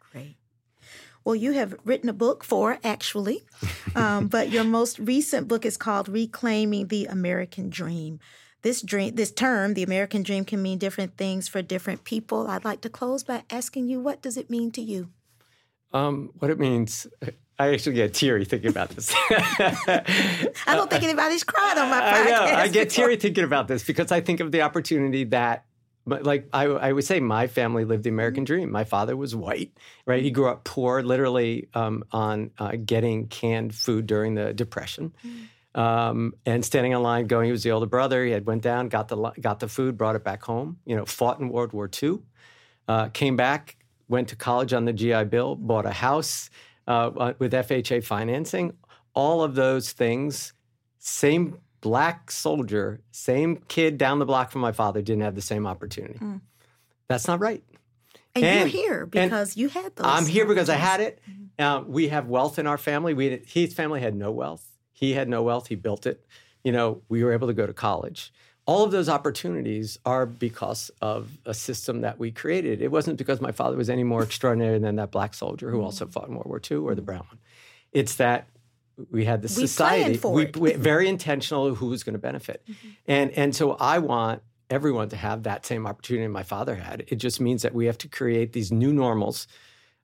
Well, 1.29 1.35
you 1.35 1.51
have 1.51 1.75
written 1.85 2.09
a 2.09 2.13
book 2.13 2.43
for 2.43 2.79
actually, 2.83 3.45
um, 3.95 4.29
but 4.29 4.49
your 4.49 4.63
most 4.63 4.97
recent 4.97 5.47
book 5.47 5.63
is 5.63 5.77
called 5.77 6.09
"Reclaiming 6.09 6.87
the 6.87 7.05
American 7.05 7.69
Dream." 7.69 8.19
This 8.63 8.81
dream, 8.81 9.13
this 9.13 9.31
term, 9.31 9.75
the 9.75 9.83
American 9.83 10.23
dream, 10.23 10.43
can 10.43 10.59
mean 10.63 10.79
different 10.79 11.17
things 11.17 11.47
for 11.47 11.61
different 11.61 12.03
people. 12.03 12.47
I'd 12.47 12.65
like 12.65 12.81
to 12.81 12.89
close 12.89 13.23
by 13.23 13.43
asking 13.51 13.89
you, 13.89 13.99
what 13.99 14.23
does 14.23 14.37
it 14.37 14.49
mean 14.49 14.71
to 14.71 14.81
you? 14.81 15.09
Um, 15.93 16.31
what 16.39 16.49
it 16.49 16.57
means, 16.57 17.05
I 17.59 17.73
actually 17.73 17.97
get 17.97 18.15
teary 18.15 18.43
thinking 18.43 18.71
about 18.71 18.89
this. 18.89 19.13
I 19.29 20.53
don't 20.65 20.89
think 20.89 21.03
anybody's 21.03 21.43
cried 21.43 21.77
on 21.77 21.91
my 21.91 22.01
podcast. 22.01 22.25
I 22.25 22.29
know. 22.31 22.55
I 22.55 22.67
get 22.69 22.89
before. 22.89 23.03
teary 23.03 23.17
thinking 23.17 23.43
about 23.43 23.67
this 23.67 23.83
because 23.83 24.11
I 24.11 24.21
think 24.21 24.39
of 24.39 24.51
the 24.51 24.63
opportunity 24.63 25.25
that, 25.25 25.65
but 26.09 26.23
like 26.23 26.49
I, 26.51 26.65
I 26.65 26.91
would 26.91 27.05
say, 27.05 27.19
my 27.19 27.47
family 27.47 27.85
lived 27.85 28.03
the 28.03 28.09
American 28.09 28.43
dream. 28.43 28.71
My 28.71 28.83
father 28.83 29.15
was 29.15 29.35
white, 29.35 29.71
right? 30.05 30.21
He 30.21 30.31
grew 30.31 30.47
up 30.47 30.63
poor, 30.63 31.01
literally 31.01 31.69
um, 31.73 32.03
on 32.11 32.51
uh, 32.57 32.73
getting 32.83 33.27
canned 33.27 33.73
food 33.73 34.07
during 34.07 34.35
the 34.35 34.53
Depression. 34.53 35.13
Um, 35.75 36.33
and 36.45 36.65
standing 36.65 36.93
in 36.93 37.01
line, 37.03 37.27
going. 37.27 37.45
He 37.45 37.51
was 37.51 37.63
the 37.63 37.71
older 37.71 37.85
brother. 37.85 38.25
He 38.25 38.31
had 38.31 38.45
went 38.45 38.63
down, 38.63 38.89
got 38.89 39.07
the 39.07 39.31
got 39.39 39.59
the 39.59 39.67
food, 39.67 39.97
brought 39.97 40.15
it 40.15 40.23
back 40.23 40.43
home. 40.43 40.79
You 40.85 40.95
know, 40.95 41.05
fought 41.05 41.39
in 41.39 41.49
World 41.49 41.73
War 41.73 41.89
II, 42.01 42.19
uh, 42.87 43.09
came 43.09 43.35
back, 43.35 43.77
went 44.07 44.27
to 44.29 44.35
college 44.35 44.73
on 44.73 44.85
the 44.85 44.93
GI 44.93 45.25
Bill, 45.25 45.55
bought 45.55 45.85
a 45.85 45.91
house 45.91 46.49
uh, 46.87 47.33
with 47.37 47.53
FHA 47.53 48.03
financing. 48.03 48.73
All 49.13 49.43
of 49.43 49.55
those 49.55 49.91
things, 49.91 50.53
same 50.97 51.59
black 51.81 52.31
soldier, 52.31 53.01
same 53.11 53.57
kid 53.67 53.97
down 53.97 54.19
the 54.19 54.25
block 54.25 54.51
from 54.51 54.61
my 54.61 54.71
father 54.71 55.01
didn't 55.01 55.23
have 55.23 55.35
the 55.35 55.41
same 55.41 55.65
opportunity. 55.65 56.19
That's 57.07 57.27
not 57.27 57.39
right. 57.39 57.63
And, 58.35 58.71
you're 58.71 58.83
here 58.83 59.05
because 59.05 59.57
you 59.57 59.69
had 59.69 59.95
those. 59.95 60.05
I'm 60.05 60.25
here 60.25 60.45
because 60.45 60.69
I 60.69 60.75
had 60.75 61.01
it. 61.01 61.19
Mm-hmm. 61.29 61.63
Uh, 61.63 61.81
we 61.81 62.09
have 62.09 62.27
wealth 62.27 62.59
in 62.59 62.67
our 62.67 62.77
family. 62.77 63.13
We 63.13 63.41
his 63.45 63.73
family 63.73 64.01
had 64.01 64.15
no 64.15 64.31
wealth. 64.31 64.65
He 64.93 65.13
had 65.13 65.27
no 65.27 65.43
wealth. 65.43 65.67
He 65.67 65.75
built 65.75 66.05
it. 66.05 66.25
You 66.63 66.71
know, 66.71 67.01
we 67.09 67.23
were 67.23 67.33
able 67.33 67.47
to 67.47 67.53
go 67.53 67.65
to 67.65 67.73
college. 67.73 68.31
All 68.65 68.83
of 68.83 68.91
those 68.91 69.09
opportunities 69.09 69.97
are 70.05 70.27
because 70.27 70.91
of 71.01 71.39
a 71.45 71.55
system 71.55 72.01
that 72.01 72.19
we 72.19 72.31
created. 72.31 72.81
It 72.81 72.91
wasn't 72.91 73.17
because 73.17 73.41
my 73.41 73.51
father 73.51 73.75
was 73.75 73.89
any 73.89 74.03
more 74.03 74.21
extraordinary 74.29 74.77
than 74.77 74.97
that 74.97 75.11
black 75.11 75.33
soldier 75.33 75.71
who 75.71 75.81
also 75.81 76.05
fought 76.05 76.27
in 76.27 76.35
World 76.35 76.45
War 76.45 76.61
II 76.69 76.77
or 76.77 76.95
the 76.95 77.01
brown 77.01 77.25
one. 77.29 77.39
It's 77.91 78.15
that 78.15 78.47
we 79.11 79.25
had 79.25 79.41
the 79.41 79.47
We 79.47 79.67
society. 79.67 80.19
we, 80.27 80.45
we- 80.57 80.73
very 80.73 81.07
intentional 81.07 81.75
who 81.75 81.87
was 81.87 82.03
going 82.03 82.13
to 82.13 82.19
benefit, 82.19 82.63
and 83.07 83.31
and 83.31 83.55
so 83.55 83.71
I 83.73 83.99
want 83.99 84.41
everyone 84.69 85.09
to 85.09 85.15
have 85.17 85.43
that 85.43 85.65
same 85.65 85.87
opportunity 85.87 86.27
my 86.27 86.43
father 86.43 86.75
had. 86.75 87.05
It 87.07 87.15
just 87.15 87.41
means 87.41 87.63
that 87.63 87.73
we 87.73 87.87
have 87.87 87.97
to 87.99 88.07
create 88.07 88.53
these 88.53 88.71
new 88.71 88.93
normals 88.93 89.47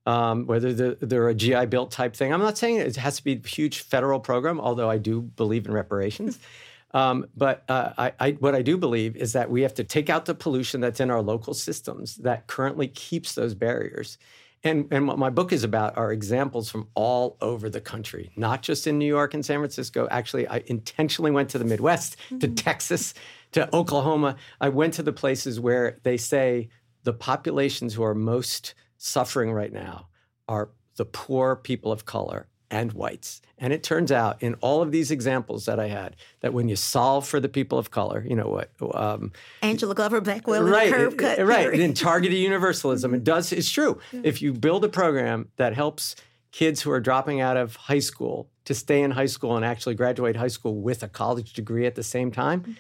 um, 0.06 0.46
whether 0.46 0.74
the, 0.74 0.98
they're 1.02 1.30
a 1.30 1.34
GI 1.34 1.66
built 1.68 1.92
type 1.92 2.16
thing. 2.16 2.32
I'm 2.34 2.42
not 2.42 2.58
saying 2.58 2.78
it 2.78 2.96
has 2.98 3.18
to 3.18 3.24
be 3.24 3.42
a 3.44 3.48
huge 3.48 3.80
federal 3.80 4.20
program, 4.20 4.60
although 4.60 4.90
I 4.90 4.98
do 4.98 5.22
believe 5.22 5.66
in 5.66 5.74
reparations. 5.74 6.40
Um, 6.92 7.26
but 7.36 7.66
uh, 7.68 7.92
I, 7.98 8.14
I, 8.22 8.32
what 8.32 8.56
I 8.56 8.62
do 8.62 8.78
believe 8.78 9.18
is 9.18 9.34
that 9.34 9.52
we 9.52 9.64
have 9.64 9.74
to 9.74 9.84
take 9.84 10.10
out 10.10 10.24
the 10.24 10.34
pollution 10.34 10.80
that's 10.80 11.02
in 11.02 11.12
our 11.12 11.22
local 11.22 11.54
systems 11.54 12.16
that 12.18 12.48
currently 12.48 12.88
keeps 12.88 13.36
those 13.36 13.54
barriers. 13.54 14.18
And, 14.66 14.88
and 14.90 15.08
what 15.08 15.20
my 15.20 15.30
book 15.30 15.54
is 15.54 15.64
about 15.64 15.96
are 15.96 16.12
examples 16.12 16.72
from 16.72 16.88
all 16.96 17.38
over 17.40 17.70
the 17.70 17.80
country, 17.80 18.32
not 18.36 18.64
just 18.64 18.88
in 18.88 18.98
New 18.98 19.06
York 19.06 19.36
and 19.36 19.46
San 19.46 19.60
Francisco. 19.60 20.08
Actually, 20.10 20.48
I 20.48 20.64
intentionally 20.66 21.30
went 21.30 21.50
to 21.52 21.60
the 21.60 21.66
Midwest, 21.66 22.18
to 22.30 22.36
mm-hmm. 22.36 22.56
Texas, 22.56 23.14
to 23.52 23.74
Oklahoma. 23.74 24.38
I 24.60 24.70
went 24.70 24.96
to 24.96 25.04
the 25.04 25.14
places 25.14 25.60
where 25.60 26.00
they 26.02 26.18
say 26.18 26.70
the 27.04 27.14
populations 27.14 27.94
who 27.94 28.04
are 28.04 28.16
most 28.16 28.74
suffering 28.98 29.52
right 29.52 29.72
now 29.72 30.08
are 30.48 30.72
the 30.96 31.06
poor 31.06 31.56
people 31.56 31.92
of 31.92 32.06
color 32.06 32.48
and 32.72 32.94
whites. 32.94 33.42
And 33.58 33.72
it 33.72 33.84
turns 33.84 34.12
out 34.12 34.42
in 34.42 34.56
all 34.56 34.82
of 34.82 34.92
these 34.92 35.12
examples 35.12 35.66
that 35.66 35.80
I 35.80 35.88
had 35.88 36.16
that 36.42 36.54
when 36.54 36.68
you 36.68 36.76
solve 36.76 37.28
for 37.28 37.40
the 37.40 37.50
people 37.50 37.78
of 37.78 37.92
color, 37.92 38.26
you 38.28 38.36
know 38.36 38.48
what? 38.48 38.72
Um, 38.94 39.32
Angela 39.62 39.96
Glover 39.96 40.22
Blackwell, 40.22 40.64
right, 40.64 40.92
curb 40.92 41.18
cut. 41.18 41.40
right. 41.46 41.74
In 41.74 41.94
targeted 41.94 42.38
universalism, 42.38 43.14
it 43.14 43.24
does. 43.24 43.52
It's 43.52 43.70
true. 43.70 44.00
If 44.12 44.42
you 44.42 44.54
build 44.54 44.84
a 44.84 44.90
program 44.90 45.50
that 45.58 45.74
helps 45.74 46.16
kids 46.52 46.82
who 46.82 46.92
are 46.92 47.02
dropping 47.02 47.42
out 47.42 47.58
of 47.58 47.76
high 47.76 48.00
school 48.00 48.50
to 48.66 48.74
stay 48.74 49.04
in 49.04 49.12
high 49.12 49.26
school 49.26 49.56
and 49.56 49.66
actually 49.66 49.96
graduate 49.96 50.36
high 50.36 50.48
school 50.48 50.82
with 50.82 51.04
a 51.04 51.08
college 51.08 51.54
degree 51.54 51.86
at 51.86 51.96
the 51.96 52.04
same 52.04 52.32
time, 52.32 52.78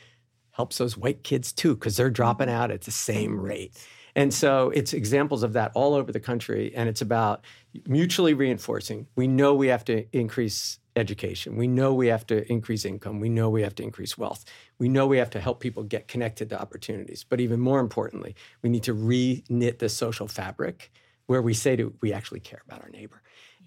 helps 0.51 0.77
those 0.77 0.97
white 0.97 1.23
kids 1.23 1.51
too 1.51 1.75
because 1.75 1.97
they're 1.97 2.09
dropping 2.09 2.49
out 2.49 2.71
at 2.71 2.81
the 2.81 2.91
same 2.91 3.39
rate. 3.39 3.73
And 4.16 4.34
so 4.34 4.70
it's 4.70 4.93
examples 4.93 5.43
of 5.43 5.53
that 5.53 5.72
all 5.76 5.93
over 5.93 6.11
the 6.11 6.20
country. 6.20 6.74
And 6.76 6.88
it's 6.88 7.01
about 7.01 7.43
mutually 7.86 8.34
reinforcing. 8.34 9.07
We 9.16 9.28
know 9.28 9.53
we 9.53 9.68
have 9.68 9.84
to 9.86 10.05
increase 10.18 10.80
education. 10.95 11.57
We 11.57 11.68
know 11.68 11.93
we 11.93 12.07
have 12.07 12.26
to 12.28 12.49
increase 12.49 12.86
income. 12.86 13.20
We 13.20 13.28
know 13.28 13.49
we 13.49 13.63
have 13.63 13.76
to 13.76 13.84
increase 13.84 14.18
wealth. 14.18 14.45
We 14.80 14.88
know 14.88 15.07
we 15.07 15.18
have 15.18 15.30
to 15.32 15.41
help 15.41 15.59
people 15.59 15.84
get 15.84 16.07
connected 16.07 16.49
to 16.49 16.61
opportunities. 16.61 17.26
But 17.28 17.41
even 17.41 17.59
more 17.59 17.82
importantly, 17.82 18.36
we 18.61 18.70
need 18.70 18.84
to 18.84 18.93
re 18.93 19.43
knit 19.49 19.80
the 19.80 19.89
social 19.89 20.28
fabric 20.28 20.91
where 21.26 21.41
we 21.41 21.53
say 21.53 21.76
to 21.76 21.93
we 22.01 22.13
actually 22.13 22.39
care 22.39 22.61
about 22.66 22.82
our 22.82 22.89
neighbor. 22.89 23.22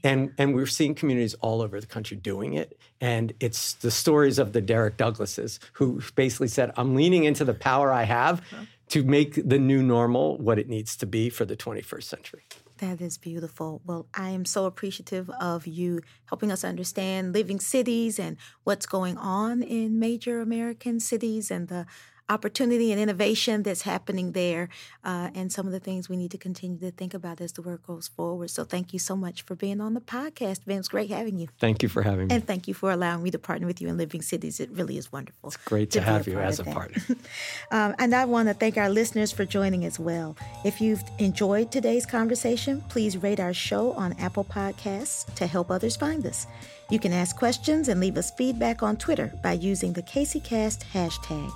And, 0.05 0.33
and 0.39 0.55
we're 0.55 0.67
seeing 0.67 0.95
communities 0.95 1.35
all 1.35 1.61
over 1.61 1.81
the 1.81 1.87
country 1.87 2.17
doing 2.17 2.55
it. 2.55 2.79
And 3.01 3.33
it's 3.41 3.75
the 3.75 3.91
stories 3.91 4.39
of 4.39 4.53
the 4.53 4.61
Derek 4.61 4.97
Douglases 4.97 5.59
who 5.73 6.01
basically 6.15 6.49
said, 6.49 6.73
I'm 6.77 6.95
leaning 6.95 7.25
into 7.25 7.45
the 7.45 7.53
power 7.53 7.93
I 7.93 8.05
have 8.05 8.41
uh-huh. 8.41 8.65
To 8.89 9.05
make 9.05 9.49
the 9.49 9.59
new 9.59 9.83
normal 9.83 10.39
what 10.39 10.59
it 10.59 10.69
needs 10.69 10.97
to 10.97 11.07
be 11.07 11.31
for 11.31 11.45
the 11.45 11.57
21st 11.57 12.03
century. 12.03 12.45
That 12.79 13.01
is 13.01 13.19
beautiful. 13.19 13.83
Well, 13.85 14.07
I 14.15 14.31
am 14.31 14.45
so 14.45 14.65
appreciative 14.65 15.29
of 15.31 15.67
you 15.67 16.01
helping 16.27 16.53
us 16.53 16.63
understand 16.63 17.35
living 17.35 17.59
cities 17.59 18.19
and 18.19 18.37
what's 18.63 18.87
going 18.87 19.17
on 19.17 19.63
in 19.63 19.99
major 19.99 20.41
American 20.41 21.01
cities 21.01 21.51
and 21.51 21.69
the 21.69 21.87
opportunity 22.29 22.93
and 22.93 23.01
innovation 23.01 23.63
that's 23.63 23.83
happening 23.83 24.33
there, 24.33 24.69
uh, 25.05 25.31
and 25.35 25.53
some 25.53 25.67
of 25.67 25.73
the 25.73 25.81
things 25.81 26.09
we 26.09 26.17
need 26.17 26.31
to 26.31 26.39
continue 26.39 26.79
to 26.79 26.91
think 26.91 27.15
about 27.15 27.41
as 27.41 27.53
the 27.53 27.63
work 27.63 27.87
goes 27.87 28.09
forward. 28.09 28.51
So, 28.51 28.65
thank 28.65 28.93
you 28.93 28.99
so 28.99 29.17
much 29.17 29.43
for 29.43 29.55
being 29.55 29.81
on 29.81 29.95
the 29.95 30.01
podcast, 30.01 30.65
Vince. 30.65 30.89
Great 30.89 31.11
having 31.11 31.39
you. 31.39 31.49
Thank 31.59 31.83
you 31.83 31.89
for 31.89 32.03
having 32.03 32.29
me. 32.29 32.35
And 32.35 32.47
thank 32.47 32.69
you 32.69 32.75
for 32.75 32.91
allowing 32.91 33.23
me 33.23 33.31
to 33.31 33.39
partner 33.39 33.67
with 33.67 33.81
you 33.81 33.89
in 33.89 33.97
Living 33.97 34.23
Cities. 34.23 34.61
It 34.61 34.71
really 34.71 34.97
is 34.97 35.13
wonderful. 35.13 35.49
It's 35.49 35.57
great 35.57 35.91
to, 35.93 36.01
to 36.01 36.05
have 36.05 36.27
you 36.27 36.39
as 36.39 36.61
a 36.61 36.65
partner. 36.65 37.03
um, 37.71 37.95
and 37.99 38.15
I 38.15 38.25
want 38.25 38.49
to 38.49 38.55
thank 38.55 38.77
our 38.77 38.89
listeners 38.89 39.33
for 39.33 39.45
joining 39.45 39.85
as 39.85 39.99
well. 39.99 40.37
If 40.65 40.81
you've 40.81 41.03
enjoyed 41.19 41.73
today's 41.73 42.07
conversation, 42.07 42.83
please 42.89 43.17
rate 43.17 43.41
our 43.41 43.55
show 43.55 43.93
on 43.93 44.13
Apple 44.15 44.45
Podcasts 44.45 45.33
to 45.35 45.47
help 45.47 45.71
others 45.71 45.97
find 45.97 46.25
us. 46.27 46.47
You 46.91 46.99
can 46.99 47.13
ask 47.13 47.37
questions 47.37 47.89
and 47.89 48.01
leave 48.01 48.17
us 48.17 48.31
feedback 48.31 48.83
on 48.83 48.97
Twitter 48.97 49.33
by 49.43 49.53
using 49.53 49.93
the 49.93 50.03
CaseyCast 50.03 50.85
hashtag. 50.93 51.53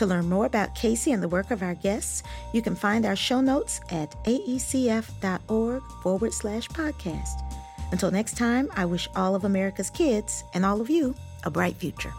To 0.00 0.06
learn 0.06 0.30
more 0.30 0.46
about 0.46 0.74
Casey 0.74 1.12
and 1.12 1.22
the 1.22 1.28
work 1.28 1.50
of 1.50 1.62
our 1.62 1.74
guests, 1.74 2.22
you 2.54 2.62
can 2.62 2.74
find 2.74 3.04
our 3.04 3.14
show 3.14 3.42
notes 3.42 3.82
at 3.90 4.12
aecf.org 4.24 5.82
forward 6.02 6.32
slash 6.32 6.68
podcast. 6.70 7.42
Until 7.92 8.10
next 8.10 8.38
time, 8.38 8.70
I 8.72 8.86
wish 8.86 9.10
all 9.14 9.34
of 9.34 9.44
America's 9.44 9.90
kids 9.90 10.42
and 10.54 10.64
all 10.64 10.80
of 10.80 10.88
you 10.88 11.14
a 11.44 11.50
bright 11.50 11.76
future. 11.76 12.14